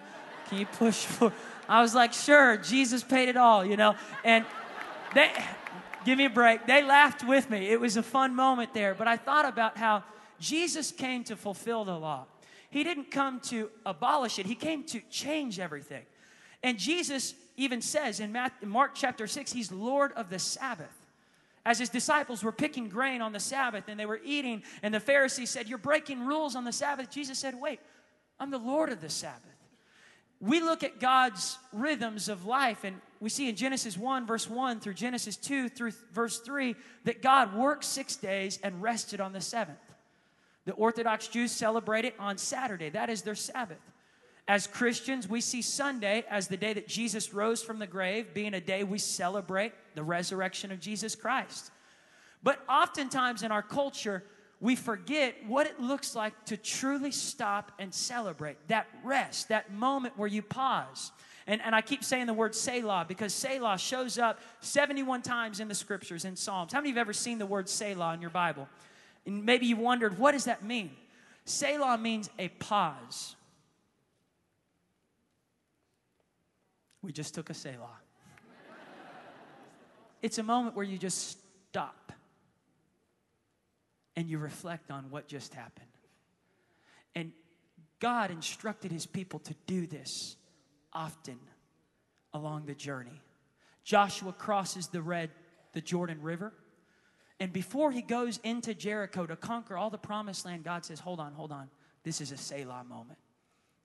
Can 0.48 0.58
you 0.58 0.66
push 0.66 1.04
floor? 1.04 1.32
I 1.68 1.82
was 1.82 1.94
like, 1.94 2.12
sure, 2.12 2.56
Jesus 2.56 3.04
paid 3.04 3.28
it 3.28 3.36
all, 3.36 3.64
you 3.64 3.76
know. 3.76 3.94
And 4.24 4.44
they, 5.14 5.30
give 6.04 6.18
me 6.18 6.24
a 6.24 6.30
break. 6.30 6.66
They 6.66 6.82
laughed 6.82 7.26
with 7.26 7.48
me. 7.50 7.68
It 7.68 7.80
was 7.80 7.96
a 7.96 8.02
fun 8.02 8.34
moment 8.34 8.74
there. 8.74 8.94
But 8.94 9.08
I 9.08 9.16
thought 9.16 9.44
about 9.44 9.76
how 9.76 10.02
Jesus 10.38 10.90
came 10.90 11.24
to 11.24 11.36
fulfill 11.36 11.84
the 11.84 11.98
law. 11.98 12.26
He 12.70 12.84
didn't 12.84 13.10
come 13.10 13.40
to 13.40 13.70
abolish 13.86 14.38
it, 14.38 14.46
He 14.46 14.54
came 14.54 14.84
to 14.84 15.00
change 15.10 15.58
everything. 15.58 16.04
And 16.62 16.78
Jesus 16.78 17.34
even 17.56 17.80
says 17.80 18.20
in 18.20 18.36
Mark 18.64 18.92
chapter 18.94 19.26
6, 19.26 19.52
He's 19.52 19.72
Lord 19.72 20.12
of 20.12 20.30
the 20.30 20.38
Sabbath. 20.38 20.94
As 21.64 21.78
his 21.78 21.90
disciples 21.90 22.42
were 22.42 22.52
picking 22.52 22.88
grain 22.88 23.20
on 23.20 23.32
the 23.32 23.40
Sabbath 23.40 23.84
and 23.88 24.00
they 24.00 24.06
were 24.06 24.20
eating, 24.24 24.62
and 24.82 24.94
the 24.94 25.00
Pharisees 25.00 25.50
said, 25.50 25.68
You're 25.68 25.76
breaking 25.76 26.24
rules 26.24 26.56
on 26.56 26.64
the 26.64 26.72
Sabbath. 26.72 27.10
Jesus 27.10 27.38
said, 27.38 27.54
Wait, 27.60 27.80
I'm 28.40 28.50
the 28.50 28.58
Lord 28.58 28.90
of 28.90 29.00
the 29.00 29.10
Sabbath. 29.10 29.42
We 30.40 30.60
look 30.60 30.84
at 30.84 31.00
God's 31.00 31.58
rhythms 31.72 32.28
of 32.28 32.46
life, 32.46 32.84
and 32.84 33.00
we 33.20 33.28
see 33.28 33.48
in 33.48 33.56
Genesis 33.56 33.98
1, 33.98 34.26
verse 34.26 34.48
1 34.48 34.78
through 34.78 34.94
Genesis 34.94 35.36
2 35.36 35.68
through 35.68 35.92
verse 36.12 36.38
3 36.38 36.76
that 37.04 37.22
God 37.22 37.54
worked 37.54 37.84
six 37.84 38.14
days 38.14 38.58
and 38.62 38.80
rested 38.80 39.20
on 39.20 39.32
the 39.32 39.40
seventh. 39.40 39.78
The 40.68 40.74
Orthodox 40.74 41.28
Jews 41.28 41.50
celebrate 41.50 42.04
it 42.04 42.14
on 42.18 42.36
Saturday, 42.36 42.90
that 42.90 43.08
is 43.08 43.22
their 43.22 43.34
Sabbath. 43.34 43.80
As 44.46 44.66
Christians, 44.66 45.26
we 45.26 45.40
see 45.40 45.62
Sunday 45.62 46.26
as 46.28 46.48
the 46.48 46.58
day 46.58 46.74
that 46.74 46.86
Jesus 46.86 47.32
rose 47.32 47.62
from 47.62 47.78
the 47.78 47.86
grave, 47.86 48.34
being 48.34 48.52
a 48.52 48.60
day 48.60 48.84
we 48.84 48.98
celebrate 48.98 49.72
the 49.94 50.02
resurrection 50.02 50.70
of 50.70 50.78
Jesus 50.78 51.14
Christ. 51.14 51.70
But 52.42 52.62
oftentimes 52.68 53.42
in 53.42 53.50
our 53.50 53.62
culture, 53.62 54.22
we 54.60 54.76
forget 54.76 55.36
what 55.46 55.66
it 55.66 55.80
looks 55.80 56.14
like 56.14 56.34
to 56.44 56.58
truly 56.58 57.12
stop 57.12 57.72
and 57.78 57.94
celebrate 57.94 58.58
that 58.68 58.88
rest, 59.02 59.48
that 59.48 59.72
moment 59.72 60.18
where 60.18 60.28
you 60.28 60.42
pause. 60.42 61.12
And, 61.46 61.62
and 61.62 61.74
I 61.74 61.80
keep 61.80 62.04
saying 62.04 62.26
the 62.26 62.34
word 62.34 62.54
Selah 62.54 63.06
because 63.08 63.32
Selah 63.32 63.78
shows 63.78 64.18
up 64.18 64.38
71 64.60 65.22
times 65.22 65.60
in 65.60 65.68
the 65.68 65.74
scriptures 65.74 66.26
in 66.26 66.36
Psalms. 66.36 66.74
How 66.74 66.80
many 66.80 66.90
of 66.90 66.96
you 66.96 66.98
have 66.98 67.06
ever 67.06 67.14
seen 67.14 67.38
the 67.38 67.46
word 67.46 67.70
Selah 67.70 68.12
in 68.12 68.20
your 68.20 68.28
Bible? 68.28 68.68
And 69.28 69.44
maybe 69.44 69.66
you 69.66 69.76
wondered, 69.76 70.18
what 70.18 70.32
does 70.32 70.46
that 70.46 70.64
mean? 70.64 70.90
Selah 71.44 71.98
means 71.98 72.30
a 72.38 72.48
pause. 72.48 73.36
We 77.02 77.12
just 77.12 77.34
took 77.34 77.50
a 77.50 77.54
Selah. 77.54 77.98
it's 80.22 80.38
a 80.38 80.42
moment 80.42 80.76
where 80.76 80.84
you 80.86 80.96
just 80.96 81.38
stop 81.68 82.10
and 84.16 84.30
you 84.30 84.38
reflect 84.38 84.90
on 84.90 85.10
what 85.10 85.28
just 85.28 85.52
happened. 85.52 85.86
And 87.14 87.32
God 88.00 88.30
instructed 88.30 88.90
his 88.90 89.04
people 89.04 89.40
to 89.40 89.54
do 89.66 89.86
this 89.86 90.36
often 90.94 91.38
along 92.32 92.64
the 92.64 92.74
journey. 92.74 93.20
Joshua 93.84 94.32
crosses 94.32 94.86
the 94.88 95.02
red 95.02 95.28
the 95.74 95.82
Jordan 95.82 96.22
River. 96.22 96.54
And 97.40 97.52
before 97.52 97.92
he 97.92 98.02
goes 98.02 98.40
into 98.42 98.74
Jericho 98.74 99.26
to 99.26 99.36
conquer 99.36 99.76
all 99.76 99.90
the 99.90 99.98
promised 99.98 100.44
land, 100.44 100.64
God 100.64 100.84
says, 100.84 101.00
Hold 101.00 101.20
on, 101.20 101.32
hold 101.32 101.52
on. 101.52 101.68
This 102.02 102.20
is 102.20 102.32
a 102.32 102.36
Selah 102.36 102.84
moment. 102.88 103.18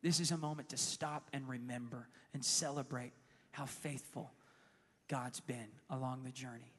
This 0.01 0.19
is 0.19 0.31
a 0.31 0.37
moment 0.37 0.69
to 0.69 0.77
stop 0.77 1.29
and 1.33 1.47
remember 1.47 2.07
and 2.33 2.43
celebrate 2.43 3.13
how 3.51 3.65
faithful 3.65 4.31
God's 5.07 5.39
been 5.39 5.67
along 5.89 6.23
the 6.23 6.31
journey. 6.31 6.73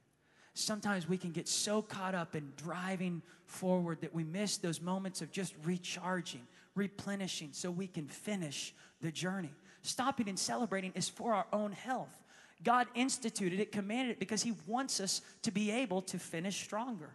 Sometimes 0.54 1.08
we 1.08 1.16
can 1.16 1.32
get 1.32 1.48
so 1.48 1.82
caught 1.82 2.14
up 2.14 2.36
in 2.36 2.52
driving 2.56 3.22
forward 3.46 4.00
that 4.02 4.14
we 4.14 4.24
miss 4.24 4.56
those 4.56 4.80
moments 4.80 5.20
of 5.20 5.32
just 5.32 5.54
recharging, 5.64 6.46
replenishing, 6.74 7.50
so 7.52 7.70
we 7.70 7.86
can 7.86 8.06
finish 8.06 8.74
the 9.00 9.10
journey. 9.10 9.52
Stopping 9.82 10.28
and 10.28 10.38
celebrating 10.38 10.92
is 10.94 11.08
for 11.08 11.34
our 11.34 11.46
own 11.52 11.72
health. 11.72 12.23
God 12.62 12.86
instituted 12.94 13.60
it, 13.60 13.72
commanded 13.72 14.12
it, 14.12 14.20
because 14.20 14.42
He 14.42 14.54
wants 14.66 15.00
us 15.00 15.20
to 15.42 15.50
be 15.50 15.70
able 15.70 16.02
to 16.02 16.18
finish 16.18 16.56
stronger 16.56 17.10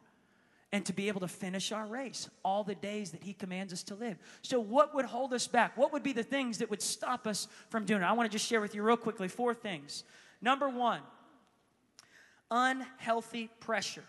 and 0.71 0.85
to 0.85 0.93
be 0.93 1.07
able 1.07 1.21
to 1.21 1.27
finish 1.27 1.71
our 1.71 1.87
race 1.87 2.29
all 2.43 2.63
the 2.63 2.75
days 2.75 3.11
that 3.11 3.23
He 3.23 3.33
commands 3.33 3.73
us 3.73 3.83
to 3.83 3.95
live. 3.95 4.17
So, 4.41 4.59
what 4.59 4.93
would 4.93 5.05
hold 5.05 5.33
us 5.33 5.47
back? 5.47 5.77
What 5.77 5.93
would 5.93 6.03
be 6.03 6.13
the 6.13 6.23
things 6.23 6.59
that 6.59 6.69
would 6.69 6.81
stop 6.81 7.25
us 7.25 7.47
from 7.69 7.85
doing 7.85 8.01
it? 8.01 8.05
I 8.05 8.13
want 8.13 8.29
to 8.29 8.35
just 8.35 8.47
share 8.47 8.61
with 8.61 8.75
you, 8.75 8.83
real 8.83 8.97
quickly, 8.97 9.27
four 9.27 9.53
things. 9.53 10.03
Number 10.41 10.69
one, 10.69 11.01
unhealthy 12.51 13.49
pressure. 13.59 14.03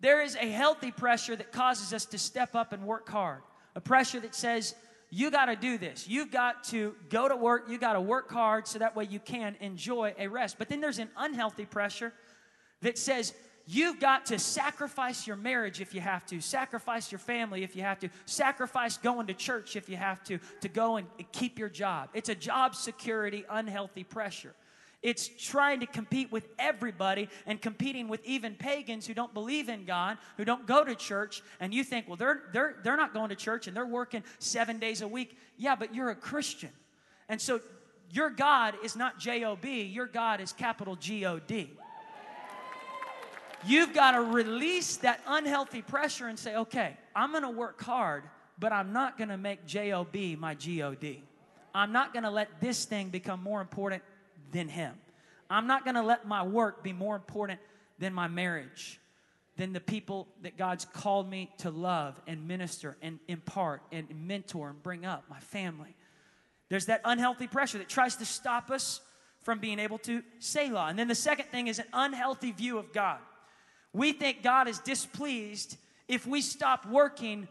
There 0.00 0.22
is 0.22 0.36
a 0.36 0.46
healthy 0.46 0.90
pressure 0.90 1.36
that 1.36 1.52
causes 1.52 1.92
us 1.92 2.04
to 2.06 2.18
step 2.18 2.54
up 2.54 2.72
and 2.72 2.84
work 2.84 3.08
hard, 3.08 3.42
a 3.74 3.80
pressure 3.80 4.20
that 4.20 4.34
says, 4.34 4.74
you 5.14 5.30
got 5.30 5.46
to 5.46 5.54
do 5.54 5.78
this. 5.78 6.08
You've 6.08 6.32
got 6.32 6.64
to 6.64 6.96
go 7.08 7.28
to 7.28 7.36
work. 7.36 7.66
You 7.68 7.78
got 7.78 7.92
to 7.92 8.00
work 8.00 8.32
hard 8.32 8.66
so 8.66 8.80
that 8.80 8.96
way 8.96 9.04
you 9.04 9.20
can 9.20 9.56
enjoy 9.60 10.12
a 10.18 10.26
rest. 10.26 10.56
But 10.58 10.68
then 10.68 10.80
there's 10.80 10.98
an 10.98 11.08
unhealthy 11.16 11.66
pressure 11.66 12.12
that 12.82 12.98
says 12.98 13.32
you've 13.64 14.00
got 14.00 14.26
to 14.26 14.40
sacrifice 14.40 15.24
your 15.24 15.36
marriage 15.36 15.80
if 15.80 15.94
you 15.94 16.00
have 16.00 16.26
to, 16.26 16.40
sacrifice 16.40 17.12
your 17.12 17.20
family 17.20 17.62
if 17.62 17.76
you 17.76 17.82
have 17.82 18.00
to, 18.00 18.08
sacrifice 18.26 18.96
going 18.96 19.28
to 19.28 19.34
church 19.34 19.76
if 19.76 19.88
you 19.88 19.96
have 19.96 20.24
to, 20.24 20.40
to 20.60 20.68
go 20.68 20.96
and 20.96 21.06
keep 21.30 21.60
your 21.60 21.68
job. 21.68 22.08
It's 22.12 22.28
a 22.28 22.34
job 22.34 22.74
security, 22.74 23.44
unhealthy 23.48 24.02
pressure. 24.02 24.54
It's 25.04 25.28
trying 25.28 25.80
to 25.80 25.86
compete 25.86 26.32
with 26.32 26.48
everybody 26.58 27.28
and 27.44 27.60
competing 27.60 28.08
with 28.08 28.24
even 28.24 28.54
pagans 28.54 29.06
who 29.06 29.12
don't 29.12 29.34
believe 29.34 29.68
in 29.68 29.84
God, 29.84 30.16
who 30.38 30.46
don't 30.46 30.66
go 30.66 30.82
to 30.82 30.94
church, 30.94 31.42
and 31.60 31.74
you 31.74 31.84
think, 31.84 32.08
well, 32.08 32.16
they're, 32.16 32.44
they're, 32.54 32.76
they're 32.82 32.96
not 32.96 33.12
going 33.12 33.28
to 33.28 33.36
church 33.36 33.66
and 33.68 33.76
they're 33.76 33.84
working 33.84 34.24
seven 34.38 34.78
days 34.78 35.02
a 35.02 35.06
week. 35.06 35.36
Yeah, 35.58 35.76
but 35.76 35.94
you're 35.94 36.08
a 36.08 36.14
Christian. 36.14 36.70
And 37.28 37.38
so 37.38 37.60
your 38.10 38.30
God 38.30 38.76
is 38.82 38.96
not 38.96 39.18
J 39.18 39.44
O 39.44 39.56
B, 39.56 39.82
your 39.82 40.06
God 40.06 40.40
is 40.40 40.54
capital 40.54 40.96
G 40.96 41.26
O 41.26 41.38
D. 41.38 41.70
You've 43.66 43.92
got 43.92 44.12
to 44.12 44.22
release 44.22 44.96
that 44.98 45.20
unhealthy 45.26 45.82
pressure 45.82 46.28
and 46.28 46.38
say, 46.38 46.56
okay, 46.56 46.96
I'm 47.14 47.30
going 47.30 47.42
to 47.42 47.50
work 47.50 47.82
hard, 47.82 48.24
but 48.58 48.72
I'm 48.72 48.94
not 48.94 49.18
going 49.18 49.28
to 49.28 49.36
make 49.36 49.66
J 49.66 49.92
O 49.92 50.04
B 50.04 50.34
my 50.34 50.54
G 50.54 50.82
O 50.82 50.94
D. 50.94 51.22
I'm 51.74 51.92
not 51.92 52.14
going 52.14 52.22
to 52.22 52.30
let 52.30 52.60
this 52.62 52.86
thing 52.86 53.10
become 53.10 53.42
more 53.42 53.60
important 53.60 54.02
than 54.54 54.68
Him. 54.68 54.94
I'm 55.50 55.66
not 55.66 55.84
going 55.84 55.96
to 55.96 56.02
let 56.02 56.26
my 56.26 56.42
work 56.42 56.82
be 56.82 56.94
more 56.94 57.14
important 57.14 57.60
than 57.98 58.14
my 58.14 58.28
marriage, 58.28 58.98
than 59.56 59.74
the 59.74 59.80
people 59.80 60.26
that 60.42 60.56
God's 60.56 60.86
called 60.86 61.28
me 61.28 61.50
to 61.58 61.70
love 61.70 62.18
and 62.26 62.48
minister 62.48 62.96
and 63.02 63.18
impart 63.28 63.82
and 63.92 64.08
mentor 64.26 64.70
and 64.70 64.82
bring 64.82 65.04
up, 65.04 65.24
my 65.28 65.38
family. 65.40 65.94
There's 66.70 66.86
that 66.86 67.02
unhealthy 67.04 67.46
pressure 67.46 67.78
that 67.78 67.88
tries 67.88 68.16
to 68.16 68.24
stop 68.24 68.70
us 68.70 69.00
from 69.42 69.58
being 69.58 69.78
able 69.78 69.98
to 69.98 70.22
Selah. 70.38 70.86
And 70.86 70.98
then 70.98 71.08
the 71.08 71.14
second 71.14 71.46
thing 71.50 71.66
is 71.66 71.78
an 71.78 71.84
unhealthy 71.92 72.52
view 72.52 72.78
of 72.78 72.92
God. 72.92 73.18
We 73.92 74.12
think 74.12 74.42
God 74.42 74.66
is 74.66 74.78
displeased 74.78 75.76
if 76.08 76.26
we 76.26 76.40
stop 76.40 76.86
working 76.86 77.46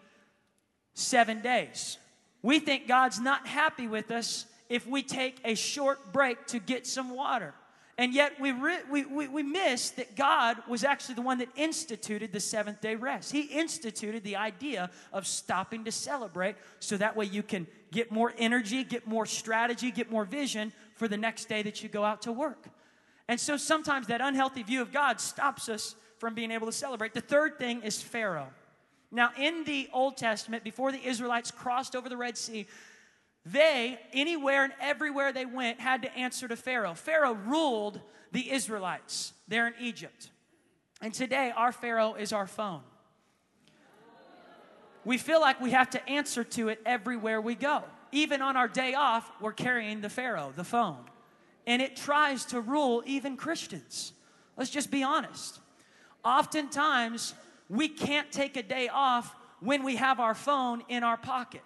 seven 0.96 1.42
days. 1.42 1.98
We 2.42 2.60
think 2.60 2.88
God's 2.88 3.20
not 3.20 3.48
happy 3.48 3.88
with 3.88 4.12
us 4.12 4.46
if 4.74 4.88
we 4.88 5.04
take 5.04 5.40
a 5.46 5.54
short 5.54 6.12
break 6.12 6.48
to 6.48 6.58
get 6.58 6.88
some 6.88 7.12
water. 7.12 7.54
And 8.00 8.12
yet 8.12 8.42
we, 8.42 8.52
re- 8.52 8.82
we, 8.90 9.06
we, 9.06 9.28
we 9.28 9.44
miss 9.44 9.92
that 9.92 10.16
God 10.16 10.58
was 10.68 10.84
actually 10.84 11.14
the 11.14 11.22
one 11.22 11.38
that 11.38 11.50
instituted 11.56 12.32
the 12.32 12.40
seventh 12.40 12.82
day 12.82 12.96
rest. 12.96 13.32
He 13.32 13.42
instituted 13.42 14.24
the 14.24 14.36
idea 14.36 14.90
of 15.14 15.28
stopping 15.28 15.84
to 15.84 15.92
celebrate 15.92 16.56
so 16.80 16.98
that 16.98 17.16
way 17.16 17.26
you 17.26 17.44
can 17.44 17.68
get 17.92 18.12
more 18.12 18.34
energy, 18.40 18.84
get 18.84 19.06
more 19.06 19.28
strategy, 19.28 19.92
get 19.92 20.10
more 20.10 20.26
vision 20.26 20.74
for 20.96 21.08
the 21.08 21.18
next 21.18 21.48
day 21.50 21.62
that 21.62 21.84
you 21.84 21.88
go 21.88 22.04
out 22.04 22.24
to 22.24 22.32
work. 22.32 22.66
And 23.28 23.40
so 23.40 23.58
sometimes 23.58 24.08
that 24.08 24.22
unhealthy 24.22 24.64
view 24.64 24.82
of 24.82 24.92
God 24.92 25.22
stops 25.22 25.70
us 25.70 25.94
from 26.18 26.34
being 26.34 26.50
able 26.50 26.66
to 26.66 26.74
celebrate. 26.74 27.14
The 27.14 27.22
third 27.22 27.60
thing 27.60 27.84
is 27.84 28.02
Pharaoh. 28.02 28.50
Now, 29.12 29.30
in 29.38 29.66
the 29.66 29.88
Old 29.94 30.18
Testament, 30.18 30.64
before 30.64 30.92
the 30.92 31.06
Israelites 31.06 31.52
crossed 31.52 31.96
over 31.96 32.10
the 32.10 32.18
Red 32.18 32.36
Sea, 32.36 32.66
they, 33.46 34.00
anywhere 34.14 34.64
and 34.64 34.74
everywhere 34.80 35.34
they 35.34 35.46
went, 35.46 35.80
had 35.80 36.04
to 36.04 36.18
answer 36.18 36.48
to 36.48 36.56
Pharaoh. 36.56 36.94
Pharaoh 36.94 37.34
ruled 37.34 38.00
the 38.32 38.52
Israelites 38.52 39.34
there 39.48 39.68
in 39.68 39.74
Egypt. 39.82 40.30
And 41.02 41.14
today, 41.14 41.52
our 41.56 41.74
Pharaoh 41.74 42.14
is 42.14 42.32
our 42.32 42.48
phone. 42.48 42.82
We 45.04 45.18
feel 45.18 45.42
like 45.42 45.60
we 45.60 45.72
have 45.72 45.90
to 45.90 46.10
answer 46.10 46.46
to 46.46 46.70
it 46.70 46.80
everywhere 46.86 47.42
we 47.42 47.56
go. 47.56 47.84
Even 48.14 48.42
on 48.42 48.56
our 48.56 48.70
day 48.70 48.94
off, 48.94 49.30
we're 49.42 49.52
carrying 49.52 50.00
the 50.00 50.10
Pharaoh, 50.10 50.54
the 50.56 50.64
phone. 50.64 51.04
And 51.68 51.82
it 51.82 51.98
tries 51.98 52.46
to 52.46 52.62
rule 52.62 53.04
even 53.06 53.36
Christians. 53.36 54.14
Let's 54.56 54.70
just 54.70 54.90
be 54.90 55.04
honest. 55.04 55.60
Oftentimes, 56.24 57.34
we 57.68 57.90
can't 57.90 58.32
take 58.32 58.56
a 58.56 58.64
day 58.64 58.88
off 58.88 59.36
when 59.60 59.84
we 59.84 59.98
have 59.98 60.22
our 60.22 60.36
phone 60.36 60.84
in 60.88 61.04
our 61.04 61.18
pocket 61.18 61.64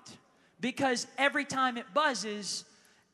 because 0.60 1.08
every 1.18 1.46
time 1.46 1.78
it 1.78 1.86
buzzes 1.94 2.66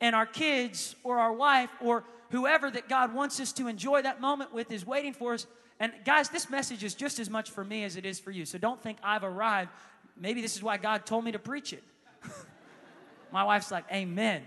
and 0.02 0.16
our 0.16 0.26
kids 0.26 0.96
or 1.04 1.20
our 1.20 1.34
wife 1.34 1.70
or 1.82 2.04
whoever 2.32 2.70
that 2.72 2.90
God 2.90 3.14
wants 3.14 3.40
us 3.40 3.52
to 3.54 3.68
enjoy 3.68 4.02
that 4.02 4.22
moment 4.22 4.54
with 4.54 4.72
is 4.72 4.86
waiting 4.86 5.14
for 5.14 5.34
us. 5.34 5.46
And 5.80 5.92
guys, 6.06 6.30
this 6.30 6.50
message 6.50 6.84
is 6.84 6.96
just 6.96 7.20
as 7.20 7.30
much 7.30 7.52
for 7.52 7.64
me 7.64 7.84
as 7.84 7.96
it 7.96 8.06
is 8.06 8.20
for 8.20 8.32
you. 8.32 8.46
So 8.46 8.58
don't 8.58 8.82
think 8.82 8.98
I've 9.04 9.24
arrived. 9.24 9.72
Maybe 10.18 10.42
this 10.42 10.56
is 10.56 10.64
why 10.64 10.78
God 10.78 11.06
told 11.06 11.26
me 11.26 11.32
to 11.32 11.40
preach 11.40 11.74
it. 11.74 11.84
My 13.32 13.44
wife's 13.44 13.72
like, 13.72 13.86
Amen. 13.92 14.44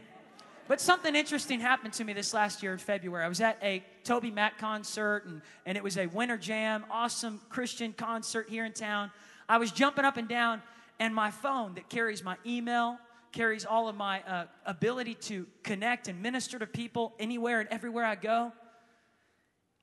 But 0.68 0.80
something 0.80 1.14
interesting 1.14 1.60
happened 1.60 1.92
to 1.94 2.04
me 2.04 2.12
this 2.12 2.34
last 2.34 2.62
year 2.62 2.72
in 2.72 2.78
February. 2.78 3.24
I 3.24 3.28
was 3.28 3.40
at 3.40 3.56
a 3.62 3.84
TobyMac 4.04 4.58
concert, 4.58 5.24
and, 5.26 5.40
and 5.64 5.76
it 5.76 5.84
was 5.84 5.96
a 5.96 6.06
winter 6.06 6.36
jam, 6.36 6.84
awesome 6.90 7.40
Christian 7.48 7.92
concert 7.92 8.48
here 8.48 8.64
in 8.64 8.72
town. 8.72 9.12
I 9.48 9.58
was 9.58 9.70
jumping 9.70 10.04
up 10.04 10.16
and 10.16 10.26
down, 10.26 10.60
and 10.98 11.14
my 11.14 11.30
phone 11.30 11.74
that 11.74 11.88
carries 11.88 12.24
my 12.24 12.36
email, 12.46 12.98
carries 13.32 13.64
all 13.64 13.88
of 13.88 13.96
my 13.96 14.20
uh, 14.22 14.46
ability 14.64 15.14
to 15.14 15.46
connect 15.62 16.08
and 16.08 16.22
minister 16.22 16.58
to 16.58 16.66
people 16.66 17.14
anywhere 17.18 17.60
and 17.60 17.68
everywhere 17.70 18.04
I 18.04 18.14
go. 18.14 18.52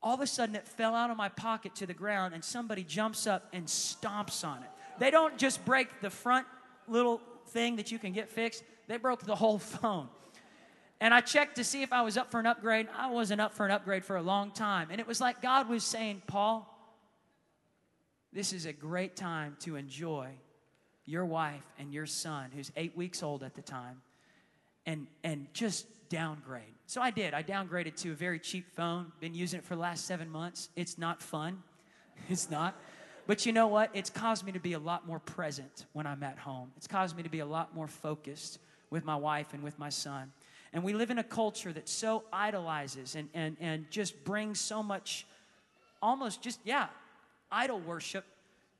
All 0.02 0.14
of 0.14 0.20
a 0.20 0.26
sudden, 0.26 0.54
it 0.54 0.66
fell 0.66 0.94
out 0.94 1.10
of 1.10 1.16
my 1.16 1.28
pocket 1.28 1.74
to 1.76 1.86
the 1.86 1.94
ground, 1.94 2.34
and 2.34 2.44
somebody 2.44 2.84
jumps 2.84 3.26
up 3.26 3.48
and 3.52 3.66
stomps 3.66 4.46
on 4.46 4.62
it. 4.62 4.68
They 4.98 5.10
don't 5.10 5.38
just 5.38 5.64
break 5.64 5.88
the 6.02 6.10
front 6.10 6.46
little 6.88 7.20
thing 7.48 7.76
that 7.76 7.90
you 7.90 7.98
can 7.98 8.12
get 8.12 8.28
fixed, 8.28 8.64
they 8.88 8.96
broke 8.96 9.22
the 9.22 9.34
whole 9.34 9.58
phone. 9.58 10.08
And 11.00 11.12
I 11.12 11.20
checked 11.20 11.56
to 11.56 11.64
see 11.64 11.82
if 11.82 11.92
I 11.92 12.02
was 12.02 12.16
up 12.16 12.30
for 12.30 12.40
an 12.40 12.46
upgrade. 12.46 12.88
I 12.96 13.10
wasn't 13.10 13.40
up 13.40 13.52
for 13.52 13.66
an 13.66 13.72
upgrade 13.72 14.04
for 14.04 14.16
a 14.16 14.22
long 14.22 14.50
time. 14.52 14.88
And 14.90 15.00
it 15.00 15.06
was 15.06 15.20
like 15.20 15.42
God 15.42 15.68
was 15.68 15.84
saying, 15.84 16.22
Paul, 16.26 16.70
this 18.32 18.52
is 18.52 18.64
a 18.66 18.72
great 18.72 19.16
time 19.16 19.56
to 19.60 19.76
enjoy 19.76 20.30
your 21.06 21.24
wife 21.24 21.64
and 21.78 21.92
your 21.92 22.06
son, 22.06 22.50
who's 22.54 22.70
eight 22.76 22.96
weeks 22.96 23.22
old 23.22 23.42
at 23.42 23.54
the 23.54 23.62
time, 23.62 24.00
and, 24.86 25.06
and 25.22 25.46
just 25.52 25.86
downgrade. 26.08 26.62
So 26.86 27.00
I 27.00 27.10
did. 27.10 27.34
I 27.34 27.42
downgraded 27.42 27.96
to 28.02 28.12
a 28.12 28.14
very 28.14 28.38
cheap 28.38 28.70
phone. 28.74 29.12
Been 29.20 29.34
using 29.34 29.58
it 29.58 29.64
for 29.64 29.74
the 29.74 29.80
last 29.80 30.06
seven 30.06 30.30
months. 30.30 30.68
It's 30.76 30.98
not 30.98 31.22
fun. 31.22 31.62
It's 32.30 32.48
not. 32.48 32.76
But 33.26 33.44
you 33.44 33.52
know 33.52 33.66
what? 33.66 33.90
It's 33.92 34.08
caused 34.08 34.46
me 34.46 34.52
to 34.52 34.60
be 34.60 34.74
a 34.74 34.78
lot 34.78 35.06
more 35.06 35.18
present 35.18 35.86
when 35.94 36.06
I'm 36.06 36.22
at 36.22 36.38
home. 36.38 36.70
It's 36.76 36.86
caused 36.86 37.16
me 37.16 37.22
to 37.22 37.28
be 37.28 37.40
a 37.40 37.46
lot 37.46 37.74
more 37.74 37.88
focused 37.88 38.60
with 38.88 39.04
my 39.04 39.16
wife 39.16 39.52
and 39.52 39.62
with 39.62 39.78
my 39.78 39.88
son. 39.88 40.30
And 40.72 40.84
we 40.84 40.92
live 40.92 41.10
in 41.10 41.18
a 41.18 41.24
culture 41.24 41.72
that 41.72 41.88
so 41.88 42.22
idolizes 42.32 43.14
and, 43.14 43.28
and, 43.34 43.56
and 43.60 43.90
just 43.90 44.24
brings 44.24 44.60
so 44.60 44.82
much, 44.82 45.26
almost 46.00 46.40
just, 46.40 46.60
yeah, 46.64 46.86
idol 47.50 47.80
worship 47.80 48.24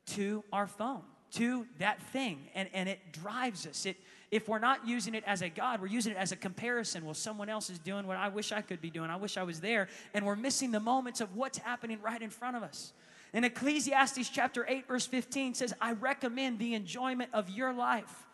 to 0.07 0.43
our 0.53 0.67
phone 0.67 1.03
to 1.33 1.65
that 1.79 2.01
thing 2.11 2.47
and, 2.55 2.69
and 2.73 2.87
it 2.89 2.99
drives 3.11 3.67
us. 3.67 3.85
It 3.85 3.97
if 4.31 4.49
we're 4.49 4.59
not 4.59 4.87
using 4.87 5.13
it 5.13 5.23
as 5.27 5.41
a 5.41 5.49
god 5.49 5.81
we're 5.81 5.87
using 5.87 6.11
it 6.11 6.17
as 6.17 6.31
a 6.31 6.35
comparison. 6.35 7.05
Well 7.05 7.13
someone 7.13 7.49
else 7.49 7.69
is 7.69 7.79
doing 7.79 8.07
what 8.07 8.17
i 8.17 8.27
wish 8.27 8.51
i 8.51 8.61
could 8.61 8.81
be 8.81 8.89
doing. 8.89 9.09
I 9.09 9.15
wish 9.15 9.37
i 9.37 9.43
was 9.43 9.59
there. 9.59 9.87
And 10.13 10.25
we're 10.25 10.35
missing 10.35 10.71
the 10.71 10.79
moments 10.79 11.21
of 11.21 11.35
what's 11.35 11.57
happening 11.57 11.99
right 12.01 12.21
in 12.21 12.29
front 12.29 12.57
of 12.57 12.63
us. 12.63 12.93
In 13.33 13.43
ecclesiastes 13.43 14.29
chapter 14.29 14.65
8 14.67 14.87
verse 14.87 15.05
15 15.05 15.55
says 15.55 15.73
i 15.81 15.93
recommend 15.93 16.59
the 16.59 16.73
enjoyment 16.73 17.29
of 17.33 17.49
your 17.49 17.73
life. 17.73 18.25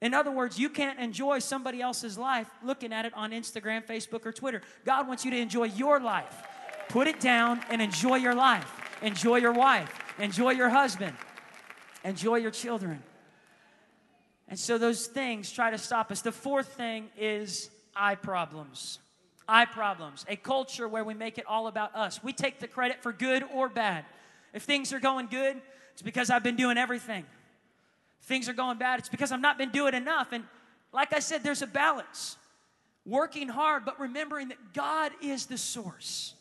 In 0.00 0.14
other 0.14 0.30
words 0.30 0.58
you 0.58 0.68
can't 0.68 0.98
enjoy 0.98 1.38
somebody 1.38 1.80
else's 1.80 2.18
life 2.18 2.48
looking 2.62 2.92
at 2.92 3.04
it 3.04 3.14
on 3.14 3.30
instagram 3.30 3.84
facebook 3.86 4.26
or 4.26 4.32
twitter. 4.32 4.62
God 4.84 5.08
wants 5.08 5.24
you 5.24 5.30
to 5.30 5.38
enjoy 5.38 5.64
your 5.64 6.00
life. 6.00 6.42
Put 6.88 7.08
it 7.08 7.18
down 7.20 7.62
and 7.68 7.82
enjoy 7.82 8.16
your 8.16 8.34
life. 8.34 8.70
Enjoy 9.02 9.36
your 9.36 9.52
wife. 9.52 9.92
Enjoy 10.18 10.50
your 10.50 10.68
husband 10.68 11.14
enjoy 12.06 12.36
your 12.36 12.50
children. 12.50 13.02
And 14.48 14.58
so 14.58 14.78
those 14.78 15.06
things 15.06 15.50
try 15.50 15.70
to 15.70 15.78
stop 15.78 16.10
us. 16.10 16.22
The 16.22 16.32
fourth 16.32 16.68
thing 16.74 17.08
is 17.18 17.68
eye 17.94 18.14
problems. 18.14 19.00
Eye 19.48 19.64
problems. 19.64 20.24
A 20.28 20.36
culture 20.36 20.88
where 20.88 21.04
we 21.04 21.14
make 21.14 21.38
it 21.38 21.44
all 21.46 21.66
about 21.66 21.94
us. 21.94 22.22
We 22.22 22.32
take 22.32 22.60
the 22.60 22.68
credit 22.68 23.02
for 23.02 23.12
good 23.12 23.44
or 23.52 23.68
bad. 23.68 24.04
If 24.54 24.62
things 24.62 24.92
are 24.92 25.00
going 25.00 25.26
good, 25.26 25.60
it's 25.92 26.02
because 26.02 26.30
I've 26.30 26.42
been 26.42 26.56
doing 26.56 26.78
everything. 26.78 27.24
If 28.20 28.26
things 28.26 28.48
are 28.48 28.54
going 28.54 28.78
bad, 28.78 29.00
it's 29.00 29.08
because 29.08 29.32
I've 29.32 29.40
not 29.40 29.58
been 29.58 29.70
doing 29.70 29.94
enough. 29.94 30.28
And 30.32 30.44
like 30.92 31.12
I 31.12 31.18
said, 31.18 31.42
there's 31.42 31.62
a 31.62 31.66
balance. 31.66 32.36
Working 33.04 33.48
hard, 33.48 33.84
but 33.84 34.00
remembering 34.00 34.48
that 34.48 34.72
God 34.72 35.12
is 35.20 35.46
the 35.46 35.58
source. 35.58 36.34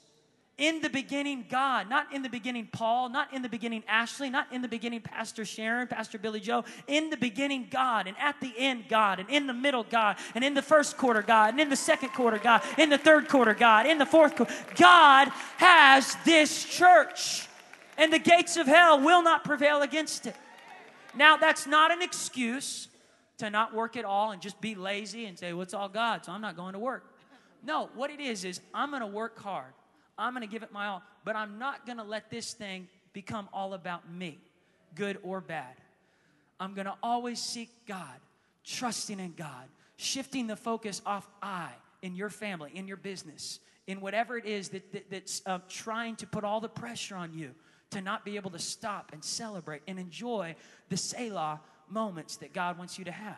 In 0.58 0.80
the 0.82 0.90
beginning, 0.90 1.46
God. 1.50 1.90
Not 1.90 2.14
in 2.14 2.22
the 2.22 2.30
beginning, 2.30 2.70
Paul. 2.72 3.10
Not 3.10 3.34
in 3.34 3.42
the 3.42 3.50
beginning, 3.50 3.84
Ashley. 3.90 4.30
Not 4.30 4.48
in 4.54 4.62
the 4.62 4.70
beginning, 4.70 5.02
Pastor 5.02 5.44
Sharon, 5.44 5.88
Pastor 5.88 6.18
Billy 6.18 6.40
Joe. 6.40 6.64
In 6.88 7.10
the 7.10 7.18
beginning, 7.18 7.68
God. 7.70 8.08
And 8.08 8.16
at 8.18 8.40
the 8.40 8.54
end, 8.58 8.86
God. 8.88 9.20
And 9.20 9.30
in 9.30 9.48
the 9.48 9.54
middle, 9.54 9.84
God. 9.84 10.18
And 10.34 10.46
in 10.46 10.54
the 10.54 10.62
first 10.62 10.96
quarter, 10.96 11.22
God. 11.22 11.50
And 11.50 11.60
in 11.60 11.70
the 11.70 11.76
second 11.76 12.10
quarter, 12.10 12.38
God. 12.38 12.62
In 12.78 12.90
the 12.90 12.98
third 12.98 13.28
quarter, 13.28 13.54
God. 13.54 13.86
In 13.86 13.98
the 13.98 14.06
fourth 14.06 14.38
quarter. 14.38 14.54
God 14.76 15.28
has 15.58 16.16
this 16.24 16.64
church. 16.64 17.50
And 17.98 18.14
the 18.14 18.20
gates 18.20 18.56
of 18.56 18.66
hell 18.66 19.02
will 19.02 19.22
not 19.22 19.44
prevail 19.44 19.82
against 19.82 20.26
it. 20.26 20.36
Now, 21.16 21.36
that's 21.36 21.68
not 21.68 21.92
an 21.92 22.02
excuse 22.02 22.88
to 23.38 23.50
not 23.50 23.74
work 23.74 23.98
at 23.98 24.06
all 24.06 24.32
and 24.32 24.42
just 24.42 24.60
be 24.62 24.76
lazy 24.76 25.26
and 25.26 25.38
say, 25.38 25.52
well, 25.52 25.64
it's 25.64 25.74
all 25.74 25.90
God, 25.90 26.24
so 26.24 26.32
I'm 26.32 26.42
not 26.42 26.56
going 26.56 26.74
to 26.74 26.80
work. 26.80 27.14
No, 27.64 27.90
what 27.96 28.10
it 28.10 28.20
is, 28.20 28.46
is 28.46 28.62
I'm 28.74 28.92
going 28.92 29.02
to 29.02 29.08
work 29.08 29.40
hard. 29.40 29.74
I'm 30.18 30.34
going 30.34 30.48
to 30.48 30.52
give 30.52 30.64
it 30.64 30.72
my 30.72 30.88
all, 30.88 31.04
but 31.24 31.36
I'm 31.36 31.60
not 31.60 31.86
going 31.86 31.98
to 31.98 32.04
let 32.04 32.30
this 32.30 32.54
thing 32.54 32.88
become 33.14 33.50
all 33.54 33.74
about 33.74 34.12
me, 34.12 34.40
good 34.96 35.18
or 35.24 35.42
bad. 35.42 35.76
I'm 36.60 36.74
going 36.74 36.86
to 36.86 36.96
always 37.04 37.40
seek 37.40 37.70
God, 37.86 38.20
trusting 38.64 39.20
in 39.20 39.34
God, 39.34 39.68
shifting 39.98 40.48
the 40.48 40.56
focus 40.56 41.02
off 41.06 41.28
I 41.42 41.70
in 42.02 42.16
your 42.16 42.30
family, 42.30 42.72
in 42.74 42.88
your 42.88 42.98
business, 42.98 43.60
in 43.88 44.02
whatever 44.02 44.38
it 44.38 44.46
is 44.46 44.70
that, 44.70 44.92
that 44.94 45.10
that's 45.10 45.42
uh, 45.46 45.60
trying 45.68 46.16
to 46.18 46.28
put 46.28 46.44
all 46.44 46.60
the 46.60 46.70
pressure 46.70 47.16
on 47.16 47.34
you 47.34 47.52
to 47.92 48.02
not 48.02 48.26
be 48.26 48.36
able 48.36 48.52
to 48.52 48.60
stop 48.60 49.12
and 49.14 49.24
celebrate 49.24 49.82
and 49.88 50.00
enjoy 50.00 50.56
the 50.90 50.98
Selah 50.98 51.62
moments 51.90 52.38
that 52.38 52.54
God 52.54 52.78
wants 52.78 52.98
you 52.98 53.06
to 53.06 53.12
have. 53.12 53.38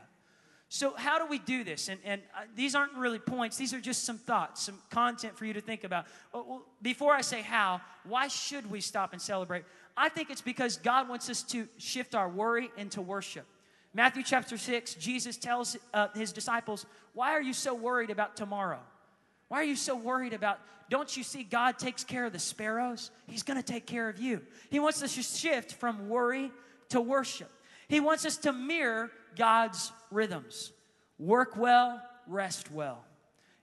So, 0.69 0.93
how 0.97 1.17
do 1.17 1.25
we 1.25 1.39
do 1.39 1.63
this? 1.63 1.87
And, 1.87 1.99
and 2.03 2.21
uh, 2.35 2.41
these 2.55 2.75
aren't 2.75 2.93
really 2.93 3.19
points, 3.19 3.55
these 3.55 3.73
are 3.73 3.79
just 3.79 4.03
some 4.03 4.17
thoughts, 4.17 4.63
some 4.63 4.79
content 4.89 5.37
for 5.37 5.45
you 5.45 5.53
to 5.53 5.61
think 5.61 5.85
about. 5.85 6.07
Well, 6.33 6.65
before 6.81 7.13
I 7.13 7.21
say 7.21 7.41
how, 7.41 7.79
why 8.03 8.27
should 8.27 8.69
we 8.69 8.81
stop 8.81 9.13
and 9.13 9.21
celebrate? 9.21 9.63
I 9.95 10.09
think 10.09 10.29
it's 10.29 10.41
because 10.41 10.77
God 10.77 11.07
wants 11.07 11.29
us 11.29 11.41
to 11.43 11.67
shift 11.77 12.15
our 12.15 12.27
worry 12.27 12.69
into 12.77 13.01
worship. 13.01 13.45
Matthew 13.93 14.23
chapter 14.23 14.57
6, 14.57 14.95
Jesus 14.95 15.37
tells 15.37 15.77
uh, 15.93 16.09
his 16.13 16.33
disciples, 16.33 16.85
Why 17.13 17.31
are 17.31 17.41
you 17.41 17.53
so 17.53 17.73
worried 17.73 18.09
about 18.09 18.35
tomorrow? 18.35 18.79
Why 19.47 19.61
are 19.61 19.65
you 19.65 19.77
so 19.77 19.95
worried 19.95 20.33
about? 20.33 20.59
Don't 20.89 21.15
you 21.15 21.23
see 21.23 21.43
God 21.43 21.79
takes 21.79 22.03
care 22.03 22.25
of 22.25 22.33
the 22.33 22.39
sparrows? 22.39 23.11
He's 23.25 23.43
going 23.43 23.57
to 23.61 23.65
take 23.65 23.85
care 23.85 24.09
of 24.09 24.19
you. 24.19 24.41
He 24.69 24.79
wants 24.79 25.01
us 25.01 25.15
to 25.15 25.23
shift 25.23 25.73
from 25.73 26.09
worry 26.09 26.51
to 26.89 26.99
worship. 26.99 27.49
He 27.87 27.99
wants 27.99 28.25
us 28.25 28.37
to 28.37 28.51
mirror 28.51 29.11
God's 29.37 29.91
rhythms. 30.11 30.71
Work 31.19 31.57
well, 31.57 32.01
rest 32.27 32.71
well. 32.71 33.03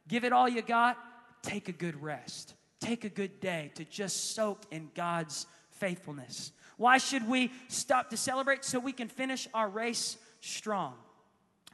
Give 0.08 0.24
it 0.24 0.32
all 0.32 0.48
you 0.48 0.62
got, 0.62 0.98
take 1.42 1.68
a 1.68 1.72
good 1.72 2.00
rest. 2.02 2.54
Take 2.80 3.04
a 3.04 3.08
good 3.08 3.40
day 3.40 3.70
to 3.76 3.84
just 3.84 4.34
soak 4.34 4.62
in 4.70 4.90
God's 4.94 5.46
faithfulness. 5.70 6.52
Why 6.76 6.98
should 6.98 7.26
we 7.28 7.52
stop 7.68 8.10
to 8.10 8.16
celebrate? 8.16 8.64
So 8.64 8.78
we 8.78 8.92
can 8.92 9.08
finish 9.08 9.48
our 9.54 9.68
race 9.68 10.18
strong. 10.40 10.94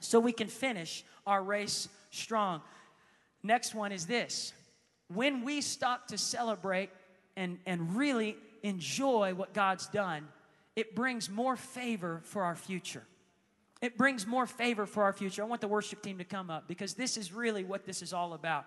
So 0.00 0.20
we 0.20 0.32
can 0.32 0.48
finish 0.48 1.04
our 1.26 1.42
race 1.42 1.88
strong. 2.10 2.62
Next 3.42 3.74
one 3.74 3.92
is 3.92 4.06
this 4.06 4.52
when 5.08 5.44
we 5.44 5.60
stop 5.60 6.08
to 6.08 6.18
celebrate 6.18 6.90
and, 7.36 7.58
and 7.66 7.96
really 7.96 8.36
enjoy 8.62 9.34
what 9.34 9.52
God's 9.52 9.86
done, 9.88 10.28
it 10.76 10.94
brings 10.94 11.28
more 11.28 11.56
favor 11.56 12.20
for 12.24 12.44
our 12.44 12.54
future. 12.54 13.02
It 13.80 13.96
brings 13.96 14.26
more 14.26 14.46
favor 14.46 14.84
for 14.84 15.02
our 15.04 15.12
future. 15.12 15.42
I 15.42 15.46
want 15.46 15.60
the 15.60 15.68
worship 15.68 16.02
team 16.02 16.18
to 16.18 16.24
come 16.24 16.50
up 16.50 16.68
because 16.68 16.94
this 16.94 17.16
is 17.16 17.32
really 17.32 17.64
what 17.64 17.84
this 17.84 18.02
is 18.02 18.12
all 18.12 18.34
about. 18.34 18.66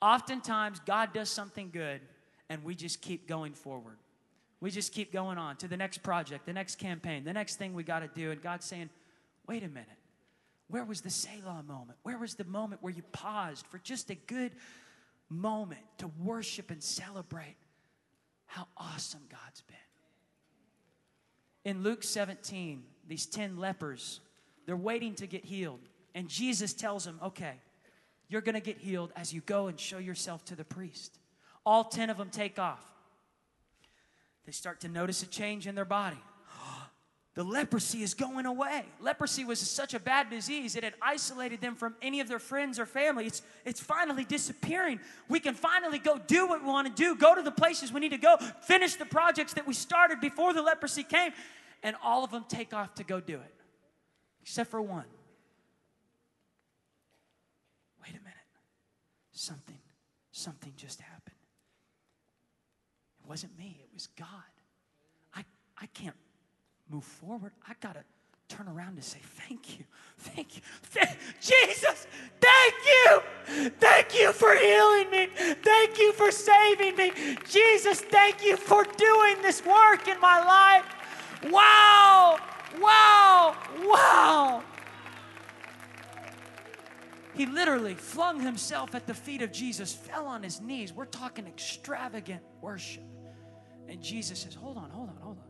Oftentimes, 0.00 0.80
God 0.80 1.12
does 1.12 1.28
something 1.28 1.70
good 1.70 2.00
and 2.48 2.64
we 2.64 2.74
just 2.74 3.02
keep 3.02 3.28
going 3.28 3.52
forward. 3.52 3.98
We 4.60 4.70
just 4.70 4.92
keep 4.92 5.12
going 5.12 5.36
on 5.36 5.56
to 5.56 5.68
the 5.68 5.76
next 5.76 6.02
project, 6.02 6.46
the 6.46 6.52
next 6.52 6.76
campaign, 6.76 7.24
the 7.24 7.32
next 7.32 7.56
thing 7.56 7.74
we 7.74 7.82
got 7.82 8.00
to 8.00 8.08
do. 8.08 8.30
And 8.30 8.40
God's 8.40 8.64
saying, 8.64 8.88
wait 9.46 9.62
a 9.62 9.68
minute. 9.68 9.88
Where 10.68 10.84
was 10.84 11.02
the 11.02 11.10
Selah 11.10 11.62
moment? 11.66 11.98
Where 12.02 12.18
was 12.18 12.34
the 12.34 12.44
moment 12.44 12.82
where 12.82 12.92
you 12.92 13.02
paused 13.12 13.66
for 13.66 13.78
just 13.78 14.10
a 14.10 14.14
good 14.14 14.52
moment 15.28 15.82
to 15.98 16.10
worship 16.22 16.70
and 16.70 16.82
celebrate 16.82 17.56
how 18.46 18.66
awesome 18.76 19.22
God's 19.30 19.60
been? 19.62 19.76
In 21.64 21.82
Luke 21.82 22.02
17, 22.02 22.82
these 23.08 23.26
10 23.26 23.56
lepers, 23.56 24.20
they're 24.66 24.76
waiting 24.76 25.14
to 25.16 25.26
get 25.26 25.44
healed. 25.44 25.80
And 26.14 26.28
Jesus 26.28 26.72
tells 26.72 27.04
them, 27.04 27.18
okay, 27.22 27.54
you're 28.28 28.40
going 28.40 28.54
to 28.54 28.60
get 28.60 28.78
healed 28.78 29.12
as 29.16 29.32
you 29.32 29.40
go 29.42 29.68
and 29.68 29.78
show 29.78 29.98
yourself 29.98 30.44
to 30.46 30.56
the 30.56 30.64
priest. 30.64 31.18
All 31.64 31.84
10 31.84 32.10
of 32.10 32.16
them 32.16 32.30
take 32.30 32.58
off. 32.58 32.84
They 34.44 34.52
start 34.52 34.80
to 34.80 34.88
notice 34.88 35.22
a 35.22 35.26
change 35.26 35.66
in 35.66 35.74
their 35.74 35.84
body. 35.84 36.18
The 37.34 37.44
leprosy 37.44 38.02
is 38.02 38.14
going 38.14 38.46
away. 38.46 38.86
Leprosy 38.98 39.44
was 39.44 39.60
such 39.60 39.92
a 39.92 40.00
bad 40.00 40.30
disease, 40.30 40.74
it 40.74 40.82
had 40.82 40.94
isolated 41.02 41.60
them 41.60 41.74
from 41.74 41.94
any 42.00 42.20
of 42.20 42.28
their 42.28 42.38
friends 42.38 42.78
or 42.78 42.86
family. 42.86 43.26
It's, 43.26 43.42
it's 43.66 43.78
finally 43.78 44.24
disappearing. 44.24 45.00
We 45.28 45.38
can 45.38 45.52
finally 45.52 45.98
go 45.98 46.16
do 46.16 46.46
what 46.46 46.62
we 46.62 46.66
want 46.66 46.88
to 46.88 46.94
do, 46.94 47.14
go 47.14 47.34
to 47.34 47.42
the 47.42 47.50
places 47.50 47.92
we 47.92 48.00
need 48.00 48.12
to 48.12 48.16
go, 48.16 48.38
finish 48.62 48.94
the 48.94 49.04
projects 49.04 49.52
that 49.52 49.66
we 49.66 49.74
started 49.74 50.18
before 50.18 50.54
the 50.54 50.62
leprosy 50.62 51.02
came 51.02 51.32
and 51.82 51.96
all 52.02 52.24
of 52.24 52.30
them 52.30 52.44
take 52.48 52.74
off 52.74 52.94
to 52.94 53.04
go 53.04 53.20
do 53.20 53.34
it, 53.34 53.54
except 54.42 54.70
for 54.70 54.80
one. 54.80 55.04
Wait 58.02 58.10
a 58.10 58.20
minute. 58.20 58.34
Something, 59.32 59.78
something 60.32 60.72
just 60.76 61.00
happened. 61.00 61.36
It 63.22 63.28
wasn't 63.28 63.56
me, 63.58 63.78
it 63.82 63.88
was 63.92 64.08
God. 64.18 64.28
I, 65.34 65.44
I 65.80 65.86
can't 65.86 66.16
move 66.88 67.04
forward. 67.04 67.52
I 67.68 67.74
got 67.80 67.94
to 67.94 68.04
turn 68.48 68.68
around 68.68 68.94
and 68.94 69.04
say, 69.04 69.18
Thank 69.22 69.78
you. 69.78 69.84
Thank 70.18 70.56
you. 70.56 70.62
Jesus, 71.40 72.06
thank 72.40 72.74
you. 72.86 73.70
Thank 73.78 74.18
you 74.18 74.32
for 74.32 74.54
healing 74.56 75.10
me. 75.10 75.28
Thank 75.62 75.98
you 75.98 76.12
for 76.12 76.30
saving 76.30 76.96
me. 76.96 77.12
Jesus, 77.48 78.00
thank 78.00 78.44
you 78.44 78.56
for 78.56 78.84
doing 78.84 79.42
this 79.42 79.64
work 79.64 80.08
in 80.08 80.20
my 80.20 80.44
life. 80.44 80.95
Wow! 81.50 82.38
Wow! 82.80 83.56
Wow! 83.84 84.62
He 87.34 87.44
literally 87.44 87.94
flung 87.94 88.40
himself 88.40 88.94
at 88.94 89.06
the 89.06 89.12
feet 89.12 89.42
of 89.42 89.52
Jesus, 89.52 89.92
fell 89.92 90.26
on 90.26 90.42
his 90.42 90.60
knees. 90.60 90.92
We're 90.92 91.04
talking 91.04 91.46
extravagant 91.46 92.42
worship. 92.62 93.04
And 93.88 94.02
Jesus 94.02 94.40
says, 94.40 94.54
Hold 94.54 94.78
on, 94.78 94.90
hold 94.90 95.10
on, 95.10 95.16
hold 95.16 95.38
on. 95.38 95.44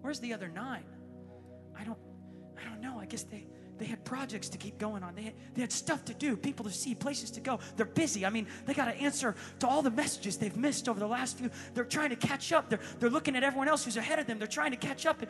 Where's 0.00 0.20
the 0.20 0.32
other 0.32 0.48
nine? 0.48 0.84
I 1.78 1.84
don't, 1.84 1.98
I 2.58 2.64
don't 2.64 2.80
know. 2.80 2.98
I 2.98 3.06
guess 3.06 3.24
they 3.24 3.46
they 3.78 3.86
had 3.86 4.04
projects 4.04 4.48
to 4.50 4.58
keep 4.58 4.78
going 4.78 5.02
on. 5.02 5.14
They 5.14 5.22
had, 5.22 5.34
they 5.54 5.60
had 5.60 5.72
stuff 5.72 6.04
to 6.06 6.14
do, 6.14 6.36
people 6.36 6.64
to 6.64 6.70
see, 6.70 6.94
places 6.94 7.30
to 7.32 7.40
go. 7.40 7.60
They're 7.76 7.86
busy. 7.86 8.26
I 8.26 8.30
mean, 8.30 8.46
they 8.66 8.74
got 8.74 8.86
to 8.86 8.94
answer 8.94 9.34
to 9.60 9.68
all 9.68 9.82
the 9.82 9.90
messages 9.90 10.36
they've 10.36 10.56
missed 10.56 10.88
over 10.88 10.98
the 10.98 11.06
last 11.06 11.38
few. 11.38 11.50
They're 11.74 11.84
trying 11.84 12.10
to 12.10 12.16
catch 12.16 12.52
up. 12.52 12.68
They're, 12.68 12.80
they're 12.98 13.10
looking 13.10 13.36
at 13.36 13.42
everyone 13.42 13.68
else 13.68 13.84
who's 13.84 13.96
ahead 13.96 14.18
of 14.18 14.26
them. 14.26 14.38
They're 14.38 14.48
trying 14.48 14.72
to 14.72 14.76
catch 14.76 15.06
up. 15.06 15.22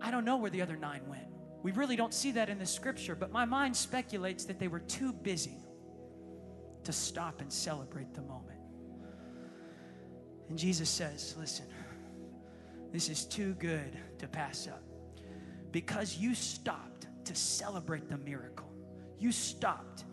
I 0.00 0.10
don't 0.10 0.24
know 0.24 0.36
where 0.36 0.50
the 0.50 0.62
other 0.62 0.76
nine 0.76 1.02
went. 1.08 1.26
We 1.62 1.72
really 1.72 1.96
don't 1.96 2.14
see 2.14 2.32
that 2.32 2.48
in 2.48 2.58
the 2.58 2.66
scripture, 2.66 3.16
but 3.16 3.32
my 3.32 3.44
mind 3.44 3.76
speculates 3.76 4.44
that 4.44 4.58
they 4.58 4.68
were 4.68 4.80
too 4.80 5.12
busy 5.12 5.64
to 6.84 6.92
stop 6.92 7.40
and 7.40 7.52
celebrate 7.52 8.14
the 8.14 8.22
moment. 8.22 8.60
And 10.48 10.56
Jesus 10.56 10.88
says, 10.88 11.34
Listen, 11.38 11.66
this 12.92 13.08
is 13.08 13.24
too 13.24 13.54
good 13.54 13.98
to 14.18 14.28
pass 14.28 14.68
up. 14.68 14.82
Because 15.72 16.16
you 16.16 16.34
stopped 16.34 16.85
to 17.26 17.34
celebrate 17.34 18.08
the 18.08 18.18
miracle. 18.18 18.70
You 19.18 19.32
stopped 19.32 20.04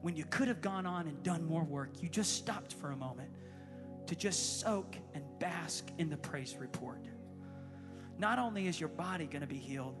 when 0.00 0.16
you 0.16 0.24
could 0.24 0.48
have 0.48 0.60
gone 0.60 0.86
on 0.86 1.06
and 1.06 1.22
done 1.22 1.44
more 1.44 1.64
work. 1.64 1.90
You 2.00 2.08
just 2.08 2.36
stopped 2.36 2.74
for 2.74 2.90
a 2.90 2.96
moment 2.96 3.30
to 4.06 4.16
just 4.16 4.60
soak 4.60 4.96
and 5.14 5.24
bask 5.38 5.86
in 5.98 6.10
the 6.10 6.16
praise 6.16 6.56
report. 6.58 7.06
Not 8.18 8.38
only 8.38 8.66
is 8.66 8.78
your 8.78 8.88
body 8.88 9.26
going 9.26 9.40
to 9.40 9.46
be 9.46 9.58
healed, 9.58 9.96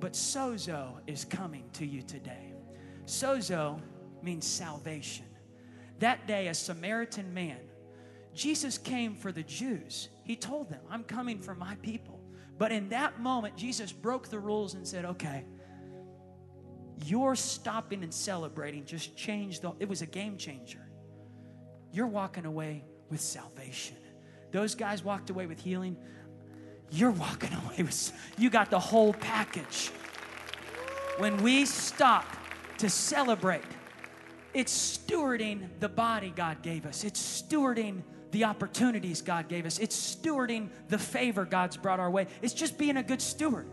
but 0.00 0.12
sozo 0.12 0.98
is 1.06 1.24
coming 1.24 1.70
to 1.74 1.86
you 1.86 2.02
today. 2.02 2.52
Sozo 3.06 3.80
means 4.22 4.46
salvation. 4.46 5.26
That 6.00 6.26
day, 6.26 6.48
a 6.48 6.54
Samaritan 6.54 7.32
man, 7.32 7.60
Jesus 8.34 8.76
came 8.76 9.14
for 9.14 9.32
the 9.32 9.42
Jews. 9.42 10.10
He 10.24 10.36
told 10.36 10.68
them, 10.68 10.80
I'm 10.90 11.04
coming 11.04 11.40
for 11.40 11.54
my 11.54 11.76
people. 11.76 12.20
But 12.58 12.72
in 12.72 12.88
that 12.90 13.20
moment, 13.20 13.56
Jesus 13.56 13.92
broke 13.92 14.28
the 14.28 14.38
rules 14.38 14.74
and 14.74 14.86
said, 14.86 15.04
Okay, 15.04 15.44
your 17.04 17.36
stopping 17.36 18.02
and 18.02 18.12
celebrating 18.12 18.84
just 18.84 19.16
changed 19.16 19.62
the, 19.62 19.72
it 19.78 19.88
was 19.88 20.02
a 20.02 20.06
game 20.06 20.36
changer. 20.36 20.80
You're 21.92 22.06
walking 22.06 22.46
away 22.46 22.84
with 23.10 23.20
salvation. 23.20 23.96
Those 24.52 24.74
guys 24.74 25.04
walked 25.04 25.30
away 25.30 25.46
with 25.46 25.60
healing. 25.60 25.96
You're 26.90 27.10
walking 27.10 27.52
away 27.64 27.82
with, 27.82 28.12
you 28.38 28.50
got 28.50 28.70
the 28.70 28.80
whole 28.80 29.12
package. 29.12 29.90
When 31.18 31.42
we 31.42 31.64
stop 31.64 32.24
to 32.78 32.90
celebrate, 32.90 33.64
it's 34.54 34.98
stewarding 34.98 35.68
the 35.80 35.88
body 35.88 36.32
God 36.34 36.62
gave 36.62 36.86
us, 36.86 37.04
it's 37.04 37.42
stewarding 37.42 38.02
the 38.32 38.44
opportunities 38.44 39.22
God 39.22 39.48
gave 39.48 39.66
us, 39.66 39.78
it's 39.78 40.16
stewarding 40.16 40.68
the 40.88 40.98
favor 40.98 41.44
God's 41.44 41.76
brought 41.76 42.00
our 42.00 42.10
way. 42.10 42.26
It's 42.42 42.54
just 42.54 42.78
being 42.78 42.96
a 42.96 43.02
good 43.02 43.22
steward 43.22 43.66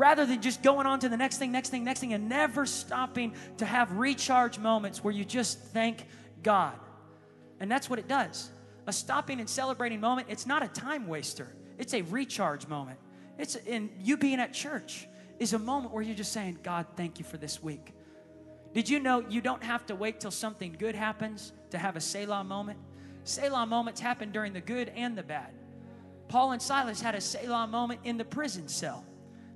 rather 0.00 0.24
than 0.24 0.40
just 0.40 0.62
going 0.62 0.86
on 0.86 0.98
to 0.98 1.10
the 1.10 1.16
next 1.16 1.36
thing, 1.36 1.52
next 1.52 1.68
thing, 1.68 1.84
next 1.84 2.00
thing, 2.00 2.14
and 2.14 2.26
never 2.26 2.64
stopping 2.64 3.34
to 3.58 3.66
have 3.66 3.92
recharge 3.92 4.58
moments 4.58 5.04
where 5.04 5.12
you 5.12 5.26
just 5.26 5.58
thank 5.58 6.06
God. 6.42 6.72
And 7.60 7.70
that's 7.70 7.90
what 7.90 7.98
it 7.98 8.08
does. 8.08 8.50
A 8.86 8.94
stopping 8.94 9.40
and 9.40 9.48
celebrating 9.48 10.00
moment, 10.00 10.28
it's 10.30 10.46
not 10.46 10.62
a 10.62 10.68
time 10.68 11.06
waster, 11.06 11.54
it's 11.78 11.92
a 11.92 12.00
recharge 12.00 12.66
moment. 12.66 12.98
It's 13.36 13.56
in 13.56 13.90
you 14.00 14.16
being 14.16 14.40
at 14.40 14.54
church 14.54 15.06
is 15.38 15.52
a 15.52 15.58
moment 15.58 15.92
where 15.92 16.02
you're 16.02 16.16
just 16.16 16.32
saying, 16.32 16.60
God, 16.62 16.86
thank 16.96 17.18
you 17.18 17.24
for 17.26 17.36
this 17.36 17.62
week. 17.62 17.92
Did 18.72 18.88
you 18.88 19.00
know 19.00 19.22
you 19.28 19.42
don't 19.42 19.62
have 19.62 19.84
to 19.86 19.94
wait 19.94 20.18
till 20.18 20.30
something 20.30 20.76
good 20.78 20.94
happens 20.94 21.52
to 21.72 21.78
have 21.78 21.96
a 21.96 22.00
Selah 22.00 22.42
moment? 22.42 22.78
Selah 23.24 23.66
moments 23.66 24.00
happen 24.00 24.32
during 24.32 24.54
the 24.54 24.62
good 24.62 24.90
and 24.96 25.16
the 25.16 25.22
bad. 25.22 25.52
Paul 26.28 26.52
and 26.52 26.62
Silas 26.62 27.02
had 27.02 27.14
a 27.14 27.20
Selah 27.20 27.66
moment 27.66 28.00
in 28.04 28.16
the 28.16 28.24
prison 28.24 28.66
cell. 28.66 29.04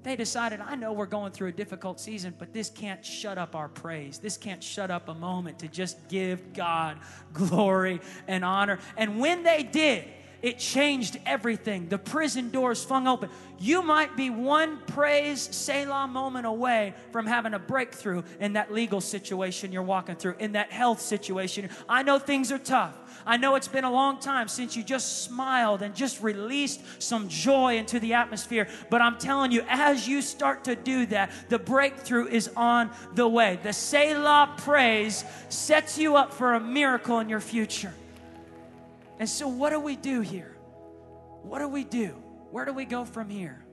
They 0.05 0.17
decided, 0.17 0.61
I 0.61 0.75
know 0.75 0.93
we're 0.93 1.07
going 1.07 1.33
through 1.33 1.49
a 1.49 1.53
difficult 1.53 1.99
season, 1.99 2.35
but 2.39 2.53
this 2.53 2.69
can't 2.69 3.05
shut 3.05 3.39
up 3.39 3.57
our 3.57 3.69
praise. 3.69 4.19
This 4.19 4.37
can't 4.37 4.63
shut 4.63 4.91
up 4.91 5.09
a 5.09 5.15
moment 5.15 5.59
to 5.61 5.69
just 5.69 6.09
give 6.09 6.53
God 6.53 6.99
glory 7.33 8.01
and 8.29 8.45
honor. 8.45 8.79
And 8.99 9.19
when 9.19 9.43
they 9.43 9.63
did, 9.63 10.05
it 10.45 10.59
changed 10.59 11.19
everything. 11.25 11.89
The 11.89 11.97
prison 11.97 12.51
doors 12.51 12.85
flung 12.85 13.09
open. 13.09 13.31
You 13.59 13.81
might 13.81 14.15
be 14.15 14.29
one 14.29 14.77
praise 14.89 15.41
Selah 15.41 16.07
moment 16.07 16.45
away 16.45 16.93
from 17.13 17.25
having 17.25 17.55
a 17.55 17.59
breakthrough 17.59 18.25
in 18.41 18.53
that 18.53 18.71
legal 18.71 19.01
situation 19.01 19.73
you're 19.73 19.83
walking 19.83 20.17
through, 20.17 20.35
in 20.39 20.53
that 20.53 20.71
health 20.71 21.01
situation. 21.01 21.71
I 21.89 22.03
know 22.03 22.19
things 22.19 22.53
are 22.53 22.59
tough. 22.59 22.95
I 23.25 23.39
know 23.39 23.55
it's 23.55 23.69
been 23.69 23.85
a 23.85 23.91
long 23.91 24.21
time 24.21 24.49
since 24.49 24.77
you 24.77 24.83
just 24.83 25.23
smiled 25.23 25.81
and 25.81 25.95
just 25.95 26.23
released 26.23 26.83
some 26.99 27.31
joy 27.31 27.79
into 27.79 27.99
the 27.99 28.13
atmosphere. 28.13 28.69
But 28.91 29.01
I'm 29.01 29.17
telling 29.17 29.51
you, 29.51 29.65
as 29.67 30.07
you 30.07 30.21
start 30.21 30.65
to 30.65 30.77
do 30.77 31.07
that, 31.07 31.31
the 31.49 31.59
breakthrough 31.59 32.27
is 32.27 32.51
on 32.55 32.91
the 33.15 33.27
way. 33.27 33.59
The 33.63 33.73
Selah 33.73 34.57
praise 34.59 35.25
sets 35.49 35.97
you 35.97 36.17
up 36.17 36.35
for 36.35 36.53
a 36.53 36.61
miracle 36.61 37.19
in 37.21 37.31
your 37.31 37.41
future. 37.41 37.95
And 39.19 39.29
so, 39.29 39.49
what 39.49 39.71
do 39.71 39.81
we 39.81 39.97
do 39.97 40.21
here? 40.21 40.57
What 41.43 41.61
do 41.61 41.69
we 41.69 41.85
do? 41.85 42.17
Where 42.51 42.65
do 42.65 42.73
we 42.73 42.85
go 42.85 43.05
from 43.05 43.29
here? 43.29 43.65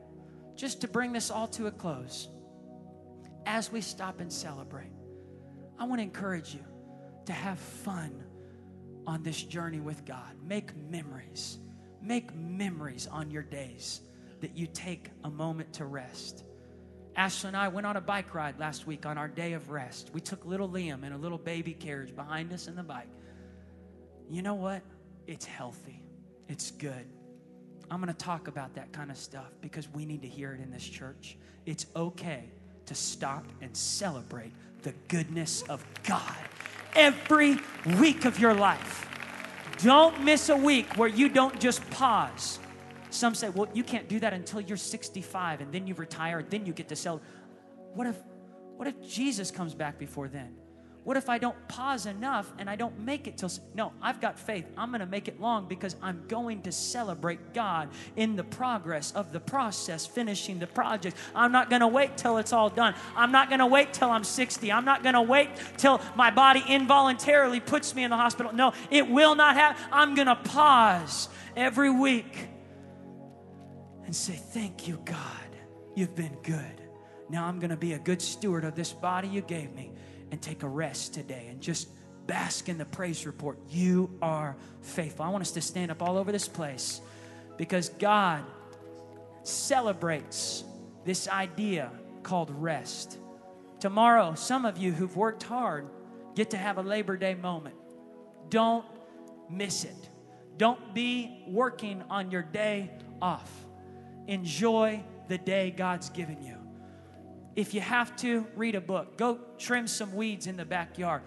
Just 0.55 0.81
to 0.81 0.87
bring 0.87 1.13
this 1.13 1.31
all 1.31 1.47
to 1.49 1.67
a 1.67 1.71
close, 1.71 2.29
as 3.45 3.71
we 3.71 3.81
stop 3.81 4.19
and 4.19 4.31
celebrate, 4.31 4.91
I 5.79 5.85
want 5.85 5.99
to 5.99 6.03
encourage 6.03 6.53
you 6.53 6.63
to 7.25 7.33
have 7.33 7.57
fun 7.57 8.23
on 9.07 9.23
this 9.23 9.41
journey 9.41 9.79
with 9.79 10.05
God. 10.05 10.35
Make 10.45 10.75
memories. 10.75 11.57
Make 12.01 12.35
memories 12.35 13.07
on 13.07 13.31
your 13.31 13.43
days 13.43 14.01
that 14.41 14.55
you 14.55 14.67
take 14.67 15.09
a 15.23 15.29
moment 15.29 15.73
to 15.73 15.85
rest. 15.85 16.43
Ashley 17.15 17.49
and 17.49 17.57
I 17.57 17.67
went 17.67 17.85
on 17.85 17.97
a 17.97 18.01
bike 18.01 18.33
ride 18.33 18.59
last 18.59 18.87
week 18.87 19.05
on 19.05 19.17
our 19.17 19.27
day 19.27 19.53
of 19.53 19.69
rest. 19.69 20.11
We 20.13 20.21
took 20.21 20.45
little 20.45 20.69
Liam 20.69 21.03
in 21.03 21.13
a 21.13 21.17
little 21.17 21.37
baby 21.37 21.73
carriage 21.73 22.15
behind 22.15 22.53
us 22.53 22.67
in 22.67 22.75
the 22.75 22.83
bike. 22.83 23.09
You 24.29 24.41
know 24.41 24.53
what? 24.53 24.81
It's 25.27 25.45
healthy, 25.45 26.01
it's 26.47 26.71
good. 26.71 27.05
I'm 27.89 27.99
going 28.01 28.13
to 28.13 28.17
talk 28.17 28.47
about 28.47 28.73
that 28.75 28.93
kind 28.93 29.11
of 29.11 29.17
stuff 29.17 29.51
because 29.59 29.89
we 29.89 30.05
need 30.05 30.21
to 30.21 30.27
hear 30.27 30.53
it 30.53 30.61
in 30.61 30.71
this 30.71 30.87
church. 30.87 31.37
It's 31.65 31.85
okay 31.95 32.45
to 32.85 32.95
stop 32.95 33.45
and 33.61 33.75
celebrate 33.75 34.53
the 34.83 34.93
goodness 35.09 35.61
of 35.63 35.85
God 36.03 36.35
every 36.95 37.57
week 37.99 38.25
of 38.25 38.39
your 38.39 38.53
life. 38.53 39.07
Don't 39.83 40.23
miss 40.23 40.49
a 40.49 40.55
week 40.55 40.97
where 40.97 41.09
you 41.09 41.27
don't 41.27 41.59
just 41.59 41.87
pause. 41.89 42.59
Some 43.09 43.35
say, 43.35 43.49
well, 43.49 43.67
you 43.73 43.83
can't 43.83 44.07
do 44.07 44.19
that 44.21 44.31
until 44.31 44.61
you're 44.61 44.77
65 44.77 45.61
and 45.61 45.71
then 45.73 45.85
you 45.85 45.93
retire, 45.95 46.43
then 46.43 46.65
you 46.65 46.73
get 46.73 46.87
to 46.89 46.95
celebrate. 46.95 47.27
What 47.93 48.07
if, 48.07 48.15
what 48.77 48.87
if 48.87 49.01
Jesus 49.01 49.51
comes 49.51 49.73
back 49.73 49.97
before 49.97 50.29
then? 50.29 50.55
What 51.03 51.17
if 51.17 51.29
I 51.29 51.39
don't 51.39 51.55
pause 51.67 52.05
enough 52.05 52.53
and 52.59 52.69
I 52.69 52.75
don't 52.75 52.99
make 52.99 53.27
it 53.27 53.35
till? 53.35 53.49
No, 53.73 53.91
I've 54.03 54.21
got 54.21 54.37
faith. 54.37 54.65
I'm 54.77 54.89
going 54.89 54.99
to 54.99 55.07
make 55.07 55.27
it 55.27 55.41
long 55.41 55.67
because 55.67 55.95
I'm 55.99 56.23
going 56.27 56.61
to 56.61 56.71
celebrate 56.71 57.53
God 57.55 57.89
in 58.15 58.35
the 58.35 58.43
progress 58.43 59.11
of 59.13 59.31
the 59.31 59.39
process, 59.39 60.05
finishing 60.05 60.59
the 60.59 60.67
project. 60.67 61.17
I'm 61.33 61.51
not 61.51 61.71
going 61.71 61.79
to 61.79 61.87
wait 61.87 62.17
till 62.17 62.37
it's 62.37 62.53
all 62.53 62.69
done. 62.69 62.93
I'm 63.15 63.31
not 63.31 63.49
going 63.49 63.59
to 63.59 63.65
wait 63.65 63.93
till 63.93 64.11
I'm 64.11 64.23
60. 64.23 64.71
I'm 64.71 64.85
not 64.85 65.01
going 65.01 65.15
to 65.15 65.23
wait 65.23 65.49
till 65.77 65.99
my 66.15 66.29
body 66.29 66.63
involuntarily 66.67 67.59
puts 67.59 67.95
me 67.95 68.03
in 68.03 68.11
the 68.11 68.17
hospital. 68.17 68.53
No, 68.53 68.73
it 68.91 69.09
will 69.09 69.33
not 69.33 69.55
happen. 69.55 69.83
I'm 69.91 70.13
going 70.13 70.27
to 70.27 70.35
pause 70.35 71.29
every 71.55 71.89
week 71.89 72.47
and 74.05 74.15
say, 74.15 74.33
Thank 74.33 74.87
you, 74.87 75.01
God. 75.03 75.17
You've 75.95 76.15
been 76.15 76.37
good. 76.43 76.81
Now 77.27 77.45
I'm 77.45 77.59
going 77.59 77.71
to 77.71 77.77
be 77.77 77.93
a 77.93 77.99
good 77.99 78.21
steward 78.21 78.65
of 78.65 78.75
this 78.75 78.93
body 78.93 79.27
you 79.27 79.41
gave 79.41 79.73
me 79.73 79.91
and 80.31 80.41
take 80.41 80.63
a 80.63 80.67
rest 80.67 81.13
today 81.13 81.47
and 81.49 81.61
just 81.61 81.89
bask 82.27 82.69
in 82.69 82.77
the 82.77 82.85
praise 82.85 83.25
report. 83.25 83.59
You 83.69 84.09
are 84.21 84.55
faithful. 84.81 85.25
I 85.25 85.29
want 85.29 85.41
us 85.41 85.51
to 85.51 85.61
stand 85.61 85.91
up 85.91 86.01
all 86.01 86.17
over 86.17 86.31
this 86.31 86.47
place 86.47 87.01
because 87.57 87.89
God 87.89 88.43
celebrates 89.43 90.63
this 91.03 91.27
idea 91.27 91.91
called 92.23 92.49
rest. 92.61 93.17
Tomorrow, 93.79 94.35
some 94.35 94.65
of 94.65 94.77
you 94.77 94.91
who've 94.91 95.15
worked 95.15 95.43
hard 95.43 95.87
get 96.35 96.51
to 96.51 96.57
have 96.57 96.77
a 96.77 96.81
Labor 96.81 97.17
Day 97.17 97.33
moment. 97.33 97.75
Don't 98.49 98.85
miss 99.49 99.83
it. 99.83 100.09
Don't 100.57 100.93
be 100.93 101.43
working 101.47 102.03
on 102.09 102.29
your 102.31 102.43
day 102.43 102.91
off. 103.21 103.51
Enjoy 104.27 105.03
the 105.27 105.37
day 105.37 105.71
God's 105.71 106.09
given 106.09 106.41
you. 106.43 106.60
If 107.55 107.73
you 107.73 107.81
have 107.81 108.15
to, 108.17 108.45
read 108.55 108.75
a 108.75 108.81
book. 108.81 109.17
Go 109.17 109.39
trim 109.57 109.87
some 109.87 110.15
weeds 110.15 110.47
in 110.47 110.57
the 110.57 110.65
backyard. 110.65 111.21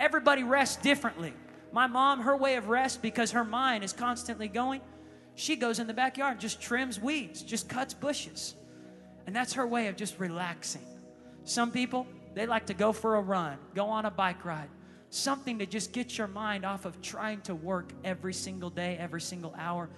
Everybody 0.00 0.42
rests 0.42 0.76
differently. 0.76 1.34
My 1.72 1.86
mom, 1.86 2.20
her 2.20 2.36
way 2.36 2.56
of 2.56 2.68
rest, 2.68 3.02
because 3.02 3.32
her 3.32 3.44
mind 3.44 3.84
is 3.84 3.92
constantly 3.92 4.48
going, 4.48 4.80
she 5.34 5.56
goes 5.56 5.78
in 5.78 5.86
the 5.86 5.94
backyard, 5.94 6.40
just 6.40 6.60
trims 6.62 6.98
weeds, 6.98 7.42
just 7.42 7.68
cuts 7.68 7.92
bushes. 7.92 8.54
And 9.26 9.36
that's 9.36 9.52
her 9.54 9.66
way 9.66 9.88
of 9.88 9.96
just 9.96 10.18
relaxing. 10.18 10.86
Some 11.44 11.70
people, 11.70 12.06
they 12.34 12.46
like 12.46 12.66
to 12.66 12.74
go 12.74 12.92
for 12.92 13.16
a 13.16 13.20
run, 13.20 13.58
go 13.74 13.86
on 13.86 14.06
a 14.06 14.10
bike 14.10 14.44
ride, 14.44 14.70
something 15.10 15.58
to 15.58 15.66
just 15.66 15.92
get 15.92 16.16
your 16.16 16.26
mind 16.26 16.64
off 16.64 16.86
of 16.86 17.00
trying 17.02 17.42
to 17.42 17.54
work 17.54 17.92
every 18.04 18.32
single 18.32 18.70
day, 18.70 18.96
every 18.98 19.20
single 19.20 19.54
hour, 19.58 19.90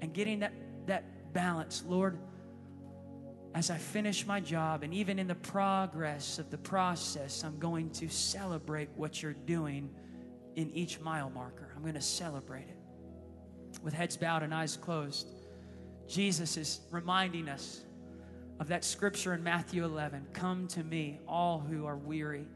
and 0.00 0.14
getting 0.14 0.40
that, 0.40 0.52
that 0.86 1.04
balance. 1.34 1.84
Lord, 1.86 2.18
as 3.56 3.70
I 3.70 3.78
finish 3.78 4.26
my 4.26 4.38
job 4.38 4.82
and 4.82 4.92
even 4.92 5.18
in 5.18 5.26
the 5.26 5.34
progress 5.34 6.38
of 6.38 6.50
the 6.50 6.58
process, 6.58 7.42
I'm 7.42 7.58
going 7.58 7.88
to 7.92 8.06
celebrate 8.06 8.90
what 8.96 9.22
you're 9.22 9.32
doing 9.32 9.88
in 10.56 10.70
each 10.72 11.00
mile 11.00 11.30
marker. 11.30 11.72
I'm 11.74 11.80
going 11.80 11.94
to 11.94 12.02
celebrate 12.02 12.68
it. 12.68 12.76
With 13.82 13.94
heads 13.94 14.14
bowed 14.14 14.42
and 14.42 14.52
eyes 14.52 14.76
closed, 14.76 15.28
Jesus 16.06 16.58
is 16.58 16.80
reminding 16.90 17.48
us 17.48 17.80
of 18.60 18.68
that 18.68 18.84
scripture 18.84 19.32
in 19.32 19.42
Matthew 19.42 19.86
11 19.86 20.26
Come 20.34 20.68
to 20.68 20.84
me, 20.84 21.18
all 21.26 21.58
who 21.58 21.86
are 21.86 21.96
weary, 21.96 22.46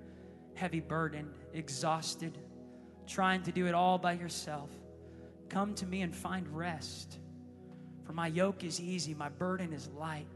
heavy 0.53 0.81
burdened, 0.81 1.33
exhausted, 1.55 2.37
trying 3.07 3.43
to 3.45 3.53
do 3.53 3.67
it 3.67 3.75
all 3.75 3.97
by 3.97 4.13
yourself. 4.13 4.69
Come 5.49 5.75
to 5.77 5.87
me 5.87 6.03
and 6.03 6.15
find 6.15 6.47
rest. 6.55 7.21
For 8.05 8.13
my 8.13 8.27
yoke 8.27 8.65
is 8.65 8.83
easy, 8.83 9.15
my 9.15 9.31
burden 9.31 9.73
is 9.73 9.89
light. 9.97 10.27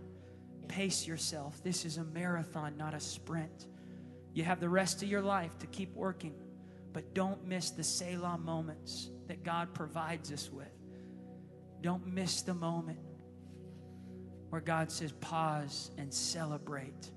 Pace 0.69 1.07
yourself. 1.07 1.63
This 1.63 1.85
is 1.85 1.99
a 1.99 2.05
marathon, 2.05 2.77
not 2.77 2.95
a 2.95 3.01
sprint. 3.01 3.67
You 4.33 4.45
have 4.45 4.61
the 4.61 4.69
rest 4.69 5.03
of 5.03 5.09
your 5.09 5.23
life 5.23 5.59
to 5.59 5.67
keep 5.67 5.95
working, 5.95 6.35
but 6.93 7.15
don't 7.15 7.47
miss 7.47 7.71
the 7.71 7.85
Selah 7.85 8.39
moments 8.39 9.11
that 9.29 9.45
God 9.45 9.73
provides 9.75 10.33
us 10.33 10.51
with. 10.51 10.67
Don't 11.81 12.07
miss 12.07 12.43
the 12.43 12.55
moment 12.55 12.99
where 14.51 14.61
God 14.61 14.91
says, 14.91 15.13
pause 15.13 15.91
and 15.99 16.13
celebrate 16.13 17.11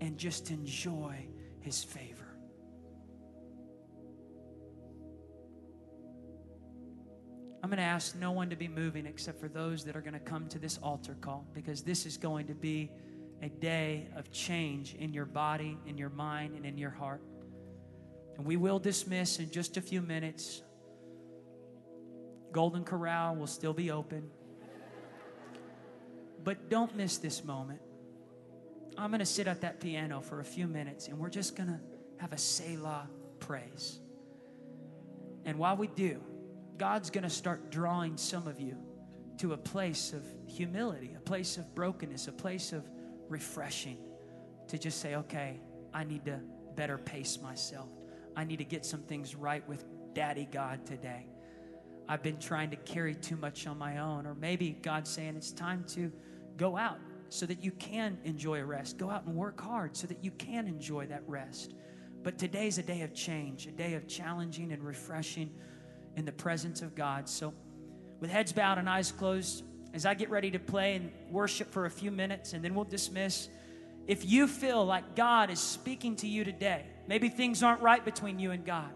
and 0.00 0.18
just 0.18 0.50
enjoy 0.50 1.26
His 1.60 1.82
favor. 1.82 2.21
I'm 7.62 7.68
going 7.68 7.78
to 7.78 7.84
ask 7.84 8.16
no 8.16 8.32
one 8.32 8.50
to 8.50 8.56
be 8.56 8.66
moving 8.66 9.06
except 9.06 9.38
for 9.38 9.48
those 9.48 9.84
that 9.84 9.94
are 9.94 10.00
going 10.00 10.14
to 10.14 10.20
come 10.20 10.48
to 10.48 10.58
this 10.58 10.78
altar 10.82 11.16
call 11.20 11.46
because 11.54 11.82
this 11.82 12.06
is 12.06 12.16
going 12.16 12.48
to 12.48 12.54
be 12.54 12.90
a 13.40 13.48
day 13.48 14.08
of 14.16 14.32
change 14.32 14.94
in 14.94 15.12
your 15.12 15.26
body, 15.26 15.78
in 15.86 15.96
your 15.96 16.10
mind, 16.10 16.56
and 16.56 16.66
in 16.66 16.76
your 16.76 16.90
heart. 16.90 17.22
And 18.36 18.44
we 18.44 18.56
will 18.56 18.80
dismiss 18.80 19.38
in 19.38 19.50
just 19.50 19.76
a 19.76 19.80
few 19.80 20.00
minutes. 20.00 20.62
Golden 22.50 22.82
Corral 22.82 23.36
will 23.36 23.46
still 23.46 23.72
be 23.72 23.92
open. 23.92 24.28
But 26.42 26.68
don't 26.68 26.96
miss 26.96 27.18
this 27.18 27.44
moment. 27.44 27.80
I'm 28.98 29.10
going 29.10 29.20
to 29.20 29.26
sit 29.26 29.46
at 29.46 29.60
that 29.60 29.80
piano 29.80 30.20
for 30.20 30.40
a 30.40 30.44
few 30.44 30.66
minutes 30.66 31.06
and 31.06 31.18
we're 31.18 31.30
just 31.30 31.56
going 31.56 31.68
to 31.68 31.80
have 32.18 32.32
a 32.32 32.38
Selah 32.38 33.08
praise. 33.38 34.00
And 35.44 35.58
while 35.58 35.76
we 35.76 35.86
do, 35.86 36.20
God's 36.82 37.10
going 37.10 37.22
to 37.22 37.30
start 37.30 37.70
drawing 37.70 38.16
some 38.16 38.48
of 38.48 38.58
you 38.58 38.76
to 39.38 39.52
a 39.52 39.56
place 39.56 40.12
of 40.12 40.24
humility, 40.48 41.14
a 41.16 41.20
place 41.20 41.56
of 41.56 41.72
brokenness, 41.76 42.26
a 42.26 42.32
place 42.32 42.72
of 42.72 42.82
refreshing 43.28 43.98
to 44.66 44.76
just 44.76 45.00
say, 45.00 45.14
okay, 45.14 45.60
I 45.94 46.02
need 46.02 46.24
to 46.24 46.40
better 46.74 46.98
pace 46.98 47.38
myself. 47.40 47.88
I 48.34 48.42
need 48.42 48.56
to 48.56 48.64
get 48.64 48.84
some 48.84 49.02
things 49.02 49.36
right 49.36 49.62
with 49.68 49.84
Daddy 50.12 50.48
God 50.50 50.84
today. 50.84 51.28
I've 52.08 52.24
been 52.24 52.40
trying 52.40 52.70
to 52.70 52.76
carry 52.76 53.14
too 53.14 53.36
much 53.36 53.68
on 53.68 53.78
my 53.78 53.98
own. 53.98 54.26
Or 54.26 54.34
maybe 54.34 54.76
God's 54.82 55.08
saying 55.08 55.36
it's 55.36 55.52
time 55.52 55.84
to 55.90 56.10
go 56.56 56.76
out 56.76 56.98
so 57.28 57.46
that 57.46 57.62
you 57.62 57.70
can 57.70 58.18
enjoy 58.24 58.58
a 58.58 58.64
rest. 58.64 58.98
Go 58.98 59.08
out 59.08 59.24
and 59.26 59.36
work 59.36 59.60
hard 59.60 59.96
so 59.96 60.08
that 60.08 60.24
you 60.24 60.32
can 60.32 60.66
enjoy 60.66 61.06
that 61.06 61.22
rest. 61.28 61.74
But 62.24 62.38
today's 62.38 62.78
a 62.78 62.82
day 62.82 63.02
of 63.02 63.14
change, 63.14 63.68
a 63.68 63.70
day 63.70 63.94
of 63.94 64.08
challenging 64.08 64.72
and 64.72 64.82
refreshing 64.82 65.54
in 66.16 66.24
the 66.24 66.32
presence 66.32 66.82
of 66.82 66.94
God. 66.94 67.28
So, 67.28 67.54
with 68.20 68.30
heads 68.30 68.52
bowed 68.52 68.78
and 68.78 68.88
eyes 68.88 69.10
closed, 69.12 69.64
as 69.94 70.06
I 70.06 70.14
get 70.14 70.30
ready 70.30 70.50
to 70.52 70.58
play 70.58 70.94
and 70.94 71.10
worship 71.30 71.70
for 71.70 71.86
a 71.86 71.90
few 71.90 72.10
minutes, 72.10 72.52
and 72.52 72.64
then 72.64 72.74
we'll 72.74 72.84
dismiss. 72.84 73.48
If 74.06 74.24
you 74.28 74.46
feel 74.46 74.84
like 74.84 75.14
God 75.14 75.50
is 75.50 75.60
speaking 75.60 76.16
to 76.16 76.28
you 76.28 76.44
today, 76.44 76.84
maybe 77.06 77.28
things 77.28 77.62
aren't 77.62 77.82
right 77.82 78.04
between 78.04 78.38
you 78.38 78.50
and 78.52 78.64
God, 78.64 78.90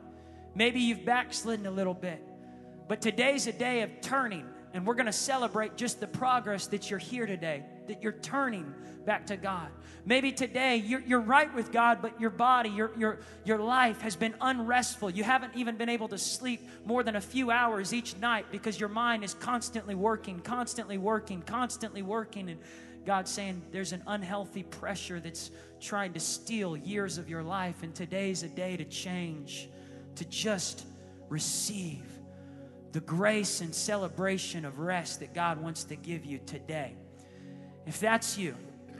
maybe 0.54 0.80
you've 0.80 1.04
backslidden 1.04 1.66
a 1.66 1.70
little 1.70 1.94
bit, 1.94 2.22
but 2.88 3.00
today's 3.00 3.46
a 3.46 3.52
day 3.52 3.82
of 3.82 3.90
turning, 4.00 4.46
and 4.72 4.86
we're 4.86 4.94
to 5.06 5.12
celebrate 5.12 5.76
just 5.76 6.00
the 6.00 6.06
progress 6.06 6.66
that 6.68 6.90
you're 6.90 6.98
here 6.98 7.26
today, 7.26 7.64
that 7.88 8.02
you're 8.02 8.12
turning 8.12 8.74
back 9.04 9.26
to 9.26 9.36
God. 9.36 9.68
Maybe 10.04 10.32
today 10.32 10.76
you're, 10.76 11.00
you're 11.00 11.20
right 11.20 11.52
with 11.54 11.72
God, 11.72 11.98
but 12.02 12.20
your 12.20 12.30
body, 12.30 12.70
your, 12.70 12.90
your, 12.96 13.18
your 13.44 13.58
life 13.58 14.00
has 14.02 14.14
been 14.16 14.34
unrestful. 14.40 15.10
You 15.10 15.24
haven't 15.24 15.56
even 15.56 15.76
been 15.76 15.88
able 15.88 16.08
to 16.08 16.18
sleep 16.18 16.68
more 16.84 17.02
than 17.02 17.16
a 17.16 17.20
few 17.20 17.50
hours 17.50 17.92
each 17.92 18.16
night 18.18 18.46
because 18.50 18.78
your 18.78 18.88
mind 18.88 19.24
is 19.24 19.34
constantly 19.34 19.94
working, 19.94 20.40
constantly 20.40 20.98
working, 20.98 21.42
constantly 21.42 22.02
working. 22.02 22.50
And 22.50 22.60
God's 23.04 23.30
saying 23.30 23.62
there's 23.72 23.92
an 23.92 24.02
unhealthy 24.06 24.64
pressure 24.64 25.20
that's 25.20 25.50
trying 25.80 26.12
to 26.12 26.20
steal 26.20 26.76
years 26.76 27.18
of 27.18 27.28
your 27.28 27.42
life. 27.42 27.82
And 27.82 27.94
today's 27.94 28.42
a 28.42 28.48
day 28.48 28.76
to 28.76 28.84
change, 28.84 29.68
to 30.16 30.24
just 30.24 30.86
receive 31.28 32.04
the 32.92 33.00
grace 33.00 33.60
and 33.60 33.74
celebration 33.74 34.64
of 34.64 34.78
rest 34.78 35.20
that 35.20 35.34
God 35.34 35.60
wants 35.60 35.84
to 35.84 35.96
give 35.96 36.24
you 36.24 36.38
today. 36.46 36.94
If 37.86 38.00
that's 38.00 38.36
you, 38.36 38.56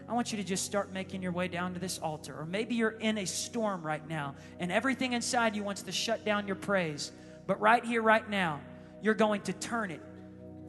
I 0.08 0.12
want 0.12 0.30
you 0.30 0.38
to 0.38 0.44
just 0.44 0.64
start 0.64 0.92
making 0.92 1.20
your 1.20 1.32
way 1.32 1.48
down 1.48 1.74
to 1.74 1.80
this 1.80 1.98
altar. 1.98 2.38
Or 2.38 2.46
maybe 2.46 2.76
you're 2.76 2.90
in 2.90 3.18
a 3.18 3.26
storm 3.26 3.82
right 3.82 4.06
now 4.08 4.36
and 4.60 4.70
everything 4.70 5.12
inside 5.12 5.56
you 5.56 5.64
wants 5.64 5.82
to 5.82 5.92
shut 5.92 6.24
down 6.24 6.46
your 6.46 6.56
praise. 6.56 7.10
But 7.46 7.60
right 7.60 7.84
here, 7.84 8.02
right 8.02 8.28
now, 8.28 8.60
you're 9.02 9.14
going 9.14 9.42
to 9.42 9.52
turn 9.52 9.90
it 9.90 10.00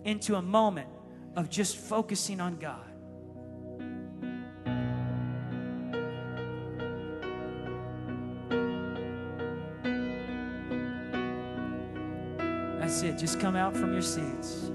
into 0.06 0.36
a 0.36 0.42
moment 0.42 0.90
of 1.36 1.50
just 1.50 1.78
focusing 1.78 2.42
on 2.42 2.58
God. 2.58 2.84
That's 12.80 13.02
it. 13.04 13.18
Just 13.20 13.40
come 13.40 13.56
out 13.56 13.76
from 13.76 13.94
your 13.94 14.02
seats. 14.02 14.72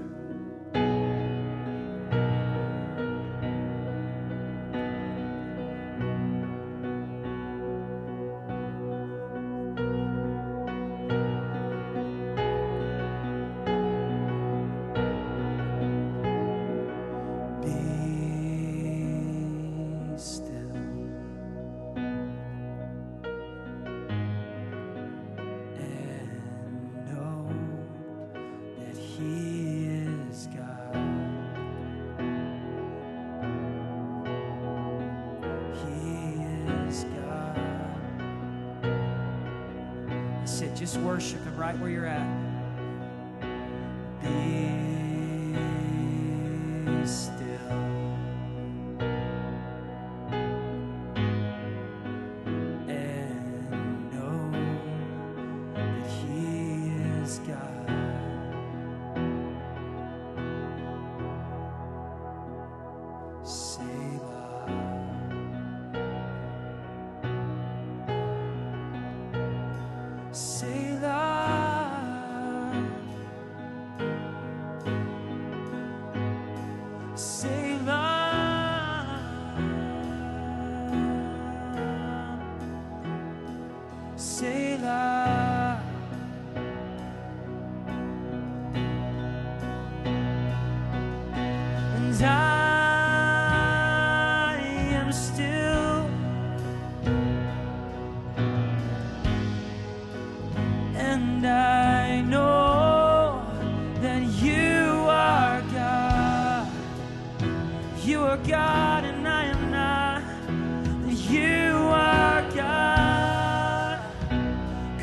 Worship 41.13 41.45
Him 41.45 41.57
right 41.57 41.79
where 41.79 41.91
you're 41.91 42.07
at. 42.07 42.32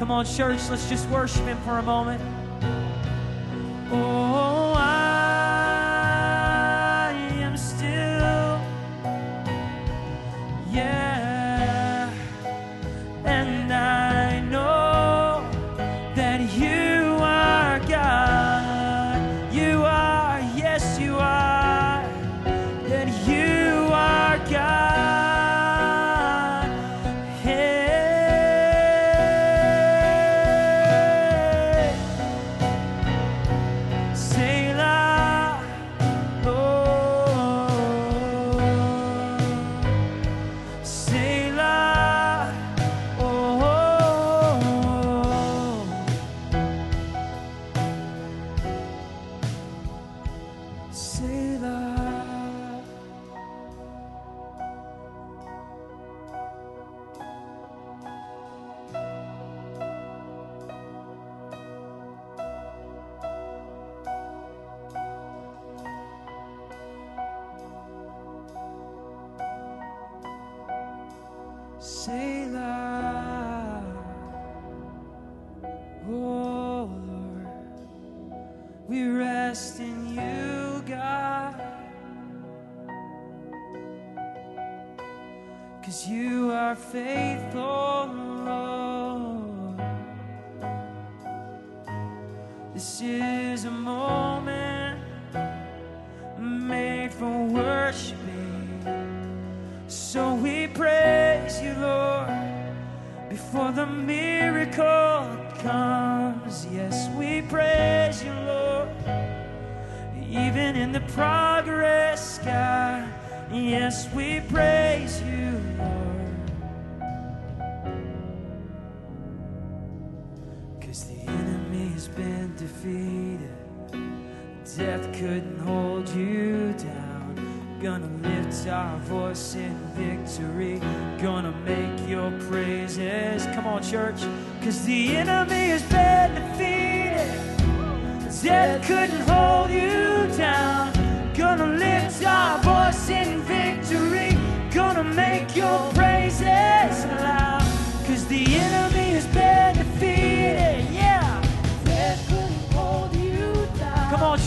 Come 0.10 0.12
on, 0.12 0.26
church, 0.26 0.70
let's 0.72 0.90
just 0.90 1.08
worship 1.10 1.44
Him 1.44 1.58
for 1.58 1.78
a 1.78 1.84
moment. 1.84 2.39
Selah. 72.00 72.79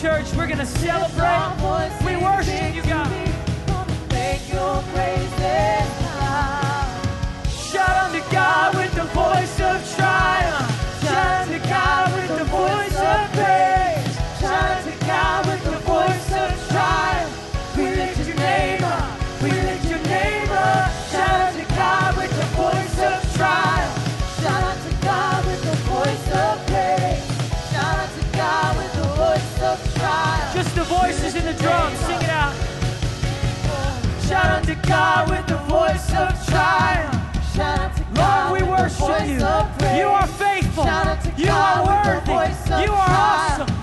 Church. 0.01 0.33
We're 0.35 0.47
gonna 0.47 0.65
celebrate. 0.65 1.91
We 2.05 2.15
worship 2.17 2.75
you, 2.75 2.83
God. 2.83 3.09
Make 4.09 4.51
your 4.51 4.81
praises. 4.93 5.89
Shout 7.71 7.89
unto 8.05 8.21
God 8.31 8.75
with 8.75 8.93
the 8.95 9.05
voice 9.05 9.59
of 9.59 9.95
triumph. 9.95 11.03
Shout 11.03 11.47
unto 11.47 11.59
God 11.67 12.13
with 12.15 12.37
the 12.37 12.45
voice 12.45 12.97
of 12.97 13.31
praise. 13.33 14.17
Shout 14.39 14.85
unto 14.85 15.05
God 15.05 15.45
with 15.47 15.63
the 15.63 15.79
voice 15.79 16.32
the 30.83 30.89
voices 30.95 31.35
in 31.35 31.45
the 31.45 31.53
drums. 31.53 31.97
Sing 31.99 32.21
it 32.21 32.29
out. 32.29 32.55
Shout 34.27 34.45
unto 34.45 34.75
God 34.87 35.29
with 35.29 35.47
the 35.47 35.57
voice 35.67 36.09
of 36.13 36.45
triumph. 36.47 37.55
Shout 37.55 37.79
out 37.79 37.95
God 38.13 38.51
Lord, 38.51 38.61
we 38.61 38.67
worship 38.67 39.27
you. 39.27 39.37
You 39.97 40.07
are 40.07 40.27
faithful. 40.27 40.83
Shout 40.83 41.07
out 41.07 41.23
to 41.23 41.41
You 41.41 41.49
are 41.49 41.85
worthy. 41.85 42.83
You 42.83 42.91
are 42.91 43.09
awesome. 43.09 43.82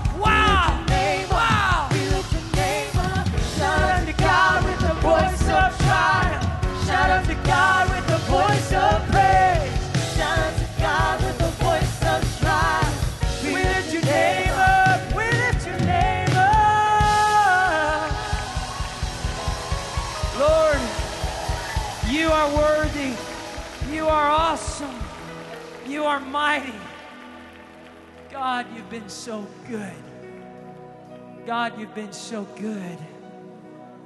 You 26.01 26.07
are 26.07 26.19
mighty. 26.19 26.73
God, 28.31 28.65
you've 28.75 28.89
been 28.89 29.11
so 29.11 29.47
good. 29.69 29.93
God, 31.45 31.79
you've 31.79 31.95
been 31.95 32.15
so 32.15 32.45
good. 32.59 32.97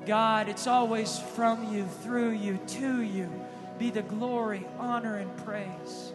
God, 0.05 0.49
it's 0.49 0.67
always 0.67 1.21
from 1.37 1.73
you, 1.73 1.87
through 1.87 2.31
you, 2.31 2.59
to 2.67 3.01
you. 3.03 3.31
Be 3.79 3.91
the 3.91 4.03
glory, 4.03 4.67
honor, 4.77 5.19
and 5.19 5.37
praise. 5.45 6.14